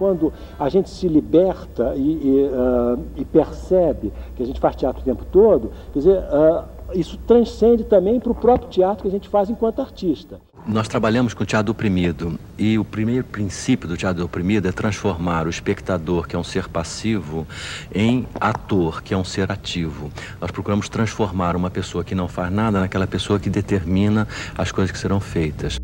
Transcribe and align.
Quando 0.00 0.32
a 0.58 0.70
gente 0.70 0.88
se 0.88 1.06
liberta 1.06 1.92
e, 1.94 2.00
e, 2.00 2.48
uh, 2.48 2.98
e, 3.18 3.22
percebe 3.22 4.10
que 4.34 4.42
a 4.42 4.46
gente 4.46 4.58
faz 4.58 4.74
teatro 4.74 5.02
o 5.02 5.04
tempo 5.04 5.26
todo, 5.30 5.70
quer 5.92 5.98
dizer, 5.98 6.18
uh, 6.20 6.64
isso 6.94 7.18
transcende 7.26 7.84
também 7.84 8.18
para 8.18 8.32
o 8.32 8.34
próprio 8.34 8.70
teatro 8.70 9.02
que 9.02 9.08
a 9.08 9.10
gente 9.10 9.28
faz 9.28 9.50
enquanto 9.50 9.82
artista. 9.82 10.40
Nós 10.66 10.88
trabalhamos 10.88 11.34
com 11.34 11.44
teatro 11.44 11.72
oprimido 11.72 12.38
e 12.58 12.78
o 12.78 12.84
primeiro 12.84 13.24
princípio 13.24 13.86
do 13.86 13.94
teatro 13.94 14.24
oprimido 14.24 14.68
é 14.68 14.72
transformar 14.72 15.46
o 15.46 15.50
espectador, 15.50 16.26
que 16.26 16.34
é 16.34 16.38
um 16.38 16.44
ser 16.44 16.66
passivo, 16.66 17.46
em 17.94 18.26
ator, 18.40 19.02
que 19.02 19.12
é 19.12 19.16
um 19.16 19.24
ser 19.24 19.52
ativo. 19.52 20.10
Nós 20.40 20.50
procuramos 20.50 20.88
transformar 20.88 21.56
uma 21.56 21.70
pessoa 21.70 22.02
que 22.02 22.14
não 22.14 22.26
faz 22.26 22.50
nada 22.50 22.80
naquela 22.80 23.06
pessoa 23.06 23.38
que 23.38 23.50
determina 23.50 24.26
as 24.56 24.72
coisas 24.72 24.90
que 24.90 24.98
serão 24.98 25.20
feitas. 25.20 25.79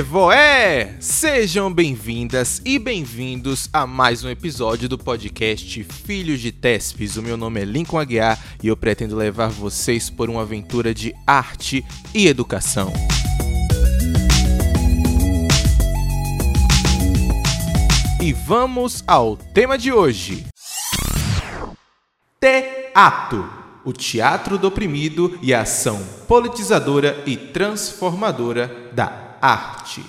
Evoé! 0.00 0.96
Sejam 0.98 1.70
bem-vindas 1.70 2.62
e 2.64 2.78
bem-vindos 2.78 3.68
a 3.70 3.86
mais 3.86 4.24
um 4.24 4.30
episódio 4.30 4.88
do 4.88 4.96
podcast 4.96 5.84
Filhos 5.84 6.40
de 6.40 6.50
Tespes. 6.50 7.18
O 7.18 7.22
meu 7.22 7.36
nome 7.36 7.60
é 7.60 7.66
Lincoln 7.66 7.98
Aguiar 7.98 8.42
e 8.62 8.68
eu 8.68 8.76
pretendo 8.78 9.14
levar 9.14 9.50
vocês 9.50 10.08
por 10.08 10.30
uma 10.30 10.40
aventura 10.40 10.94
de 10.94 11.14
arte 11.26 11.84
e 12.14 12.26
educação. 12.26 12.90
E 18.22 18.32
vamos 18.32 19.04
ao 19.06 19.36
tema 19.36 19.76
de 19.76 19.92
hoje: 19.92 20.46
Teatro 22.40 23.60
o 23.84 23.92
teatro 23.92 24.58
do 24.58 24.68
oprimido 24.68 25.38
e 25.42 25.54
a 25.54 25.62
ação 25.62 26.02
politizadora 26.28 27.22
e 27.26 27.36
transformadora 27.36 28.90
da 28.92 29.29
arte. 29.40 30.04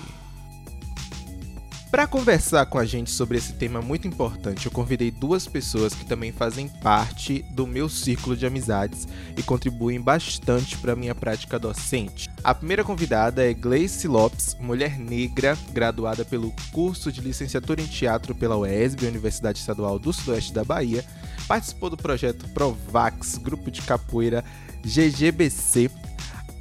Para 1.90 2.06
conversar 2.06 2.64
com 2.66 2.78
a 2.78 2.86
gente 2.86 3.10
sobre 3.10 3.36
esse 3.36 3.52
tema 3.54 3.82
muito 3.82 4.08
importante, 4.08 4.64
eu 4.64 4.72
convidei 4.72 5.10
duas 5.10 5.46
pessoas 5.46 5.92
que 5.94 6.06
também 6.06 6.32
fazem 6.32 6.68
parte 6.68 7.42
do 7.50 7.66
meu 7.66 7.86
círculo 7.86 8.34
de 8.34 8.46
amizades 8.46 9.06
e 9.36 9.42
contribuem 9.42 10.00
bastante 10.00 10.76
para 10.78 10.94
a 10.94 10.96
minha 10.96 11.14
prática 11.14 11.58
docente. 11.58 12.30
A 12.42 12.54
primeira 12.54 12.82
convidada 12.82 13.44
é 13.44 13.52
Gleice 13.52 14.08
Lopes, 14.08 14.56
mulher 14.58 14.98
negra, 14.98 15.56
graduada 15.70 16.24
pelo 16.24 16.52
curso 16.72 17.12
de 17.12 17.20
licenciatura 17.20 17.82
em 17.82 17.86
teatro 17.86 18.34
pela 18.34 18.56
UESB, 18.56 19.06
Universidade 19.06 19.58
Estadual 19.58 19.98
do 19.98 20.14
Sudoeste 20.14 20.54
da 20.54 20.64
Bahia, 20.64 21.04
participou 21.46 21.90
do 21.90 21.96
projeto 21.96 22.48
Provax, 22.48 23.36
grupo 23.36 23.70
de 23.70 23.82
capoeira 23.82 24.42
GGBC, 24.82 25.90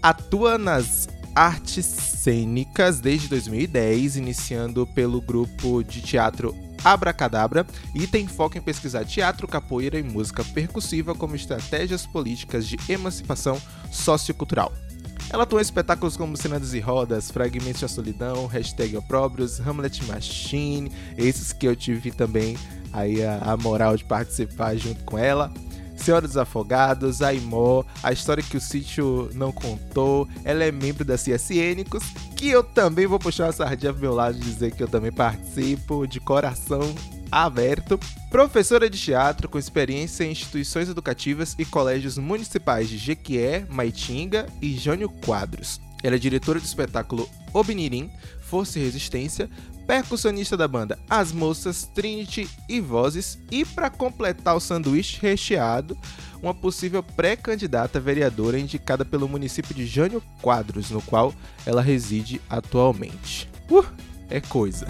atua 0.01 0.57
nas 0.57 1.07
artes 1.35 1.85
cênicas 1.85 2.99
desde 2.99 3.27
2010, 3.27 4.17
iniciando 4.17 4.85
pelo 4.87 5.21
grupo 5.21 5.83
de 5.83 6.01
teatro 6.01 6.55
Abracadabra 6.83 7.65
e 7.93 8.07
tem 8.07 8.27
foco 8.27 8.57
em 8.57 8.61
pesquisar 8.61 9.05
teatro, 9.05 9.47
capoeira 9.47 9.99
e 9.99 10.03
música 10.03 10.43
percussiva 10.43 11.13
como 11.13 11.35
estratégias 11.35 12.05
políticas 12.05 12.67
de 12.67 12.77
emancipação 12.89 13.61
sociocultural. 13.91 14.73
Ela 15.29 15.43
atua 15.43 15.59
em 15.59 15.61
espetáculos 15.61 16.17
como 16.17 16.35
Cenas 16.35 16.73
e 16.73 16.79
Rodas, 16.79 17.31
Fragmentos 17.31 17.81
da 17.81 17.87
Solidão, 17.87 18.47
Hashtag 18.47 18.97
Opróbrios, 18.97 19.61
Hamlet 19.61 20.03
Machine, 20.05 20.91
esses 21.17 21.53
que 21.53 21.67
eu 21.67 21.75
tive 21.75 22.11
também 22.11 22.57
aí 22.91 23.23
a, 23.23 23.37
a 23.37 23.57
moral 23.57 23.95
de 23.95 24.03
participar 24.03 24.75
junto 24.75 25.03
com 25.05 25.17
ela. 25.17 25.51
Senhora 26.01 26.27
dos 26.27 26.37
Afogados, 26.37 27.21
Aimó, 27.21 27.83
A 28.01 28.11
História 28.11 28.43
que 28.43 28.57
o 28.57 28.61
Sítio 28.61 29.29
Não 29.33 29.51
Contou, 29.51 30.27
ela 30.43 30.63
é 30.63 30.71
membro 30.71 31.05
da 31.05 31.15
CSNicos, 31.15 32.03
que 32.35 32.49
eu 32.49 32.63
também 32.63 33.05
vou 33.05 33.19
puxar 33.19 33.47
a 33.47 33.51
sardinha 33.51 33.93
pro 33.93 34.01
meu 34.01 34.13
lado 34.13 34.37
e 34.37 34.41
dizer 34.41 34.71
que 34.71 34.81
eu 34.81 34.87
também 34.87 35.11
participo 35.11 36.07
de 36.07 36.19
coração 36.19 36.81
aberto. 37.31 37.99
Professora 38.29 38.89
de 38.89 38.97
teatro 38.97 39.47
com 39.47 39.59
experiência 39.59 40.23
em 40.23 40.31
instituições 40.31 40.89
educativas 40.89 41.55
e 41.57 41.63
colégios 41.63 42.17
municipais 42.17 42.89
de 42.89 42.97
Jequié, 42.97 43.65
Maitinga 43.69 44.47
e 44.61 44.75
Jânio 44.75 45.09
Quadros. 45.09 45.79
Ela 46.03 46.15
é 46.15 46.19
diretora 46.19 46.59
do 46.59 46.65
espetáculo 46.65 47.29
Obinirim, 47.53 48.09
Força 48.41 48.79
e 48.79 48.83
Resistência, 48.83 49.49
percussionista 49.91 50.55
da 50.55 50.69
banda 50.69 50.97
As 51.09 51.33
Moças, 51.33 51.83
Trinity 51.83 52.49
e 52.69 52.79
Vozes, 52.79 53.37
e 53.51 53.65
para 53.65 53.89
completar 53.89 54.55
o 54.55 54.59
sanduíche 54.61 55.19
recheado, 55.21 55.97
uma 56.41 56.53
possível 56.53 57.03
pré-candidata 57.03 57.99
vereadora 57.99 58.57
indicada 58.57 59.03
pelo 59.03 59.27
município 59.27 59.75
de 59.75 59.85
Jânio 59.85 60.23
Quadros, 60.41 60.91
no 60.91 61.01
qual 61.01 61.33
ela 61.65 61.81
reside 61.81 62.39
atualmente. 62.49 63.49
Uh, 63.69 63.85
é 64.29 64.39
coisa. 64.39 64.87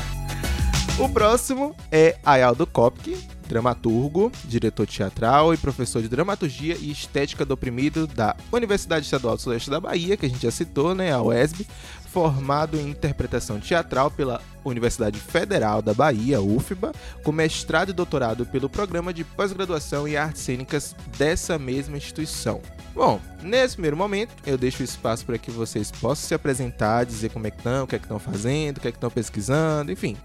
O 0.99 1.09
próximo 1.09 1.75
é 1.91 2.15
Ayaldo 2.23 2.67
Kopke, 2.67 3.17
dramaturgo, 3.51 4.31
diretor 4.45 4.85
teatral 4.85 5.53
e 5.53 5.57
professor 5.57 6.01
de 6.01 6.07
dramaturgia 6.07 6.77
e 6.79 6.91
estética 6.91 7.43
do 7.43 7.53
oprimido 7.53 8.05
da 8.05 8.35
Universidade 8.51 9.05
Estadual 9.05 9.35
do 9.35 9.41
Sudeste 9.41 9.69
da 9.69 9.79
Bahia, 9.79 10.15
que 10.15 10.25
a 10.25 10.29
gente 10.29 10.43
já 10.43 10.51
citou, 10.51 10.93
né, 10.93 11.11
a 11.11 11.21
UESB, 11.21 11.65
formado 12.11 12.77
em 12.77 12.89
interpretação 12.89 13.59
teatral 13.59 14.11
pela 14.11 14.41
Universidade 14.65 15.17
Federal 15.17 15.81
da 15.81 15.93
Bahia, 15.93 16.41
UFBA, 16.41 16.91
com 17.23 17.31
mestrado 17.31 17.89
e 17.89 17.93
doutorado 17.93 18.45
pelo 18.45 18.69
Programa 18.69 19.13
de 19.13 19.23
Pós-Graduação 19.23 20.07
em 20.07 20.17
Artes 20.17 20.41
Cênicas 20.41 20.95
dessa 21.17 21.57
mesma 21.57 21.97
instituição. 21.97 22.61
Bom, 22.93 23.21
nesse 23.41 23.75
primeiro 23.75 23.95
momento, 23.95 24.33
eu 24.45 24.57
deixo 24.57 24.83
espaço 24.83 25.25
para 25.25 25.37
que 25.37 25.49
vocês 25.49 25.89
possam 25.89 26.27
se 26.27 26.33
apresentar, 26.33 27.05
dizer 27.05 27.29
como 27.29 27.47
é 27.47 27.51
que 27.51 27.57
estão, 27.57 27.85
o 27.85 27.87
que 27.87 27.95
é 27.95 27.99
que 27.99 28.05
estão 28.05 28.19
fazendo, 28.19 28.77
o 28.77 28.81
que 28.81 28.89
é 28.89 28.91
que 28.91 28.97
estão 28.97 29.09
pesquisando, 29.09 29.91
enfim. 29.91 30.17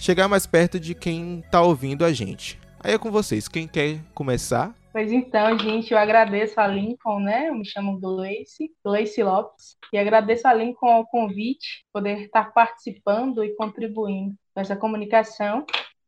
Chegar 0.00 0.26
mais 0.26 0.46
perto 0.46 0.80
de 0.80 0.94
quem 0.94 1.38
está 1.38 1.62
ouvindo 1.62 2.04
a 2.04 2.12
gente. 2.12 2.58
Aí 2.80 2.94
é 2.94 2.98
com 2.98 3.10
vocês, 3.10 3.46
quem 3.46 3.68
quer 3.68 4.00
começar? 4.14 4.74
Pois 4.92 5.12
então, 5.12 5.56
gente, 5.56 5.92
eu 5.92 5.98
agradeço 5.98 6.60
a 6.60 6.66
Lincoln, 6.66 7.20
né? 7.20 7.48
Eu 7.48 7.54
me 7.54 7.64
chamo 7.64 8.00
Gleice, 8.00 8.72
Gleice 8.84 9.22
Lopes, 9.22 9.76
e 9.92 9.98
agradeço 9.98 10.48
a 10.48 10.52
Lincoln 10.52 11.00
o 11.00 11.06
convite, 11.06 11.86
poder 11.92 12.22
estar 12.22 12.52
participando 12.52 13.44
e 13.44 13.54
contribuindo 13.54 14.34
com 14.52 14.60
essa 14.60 14.74
comunicação 14.74 15.64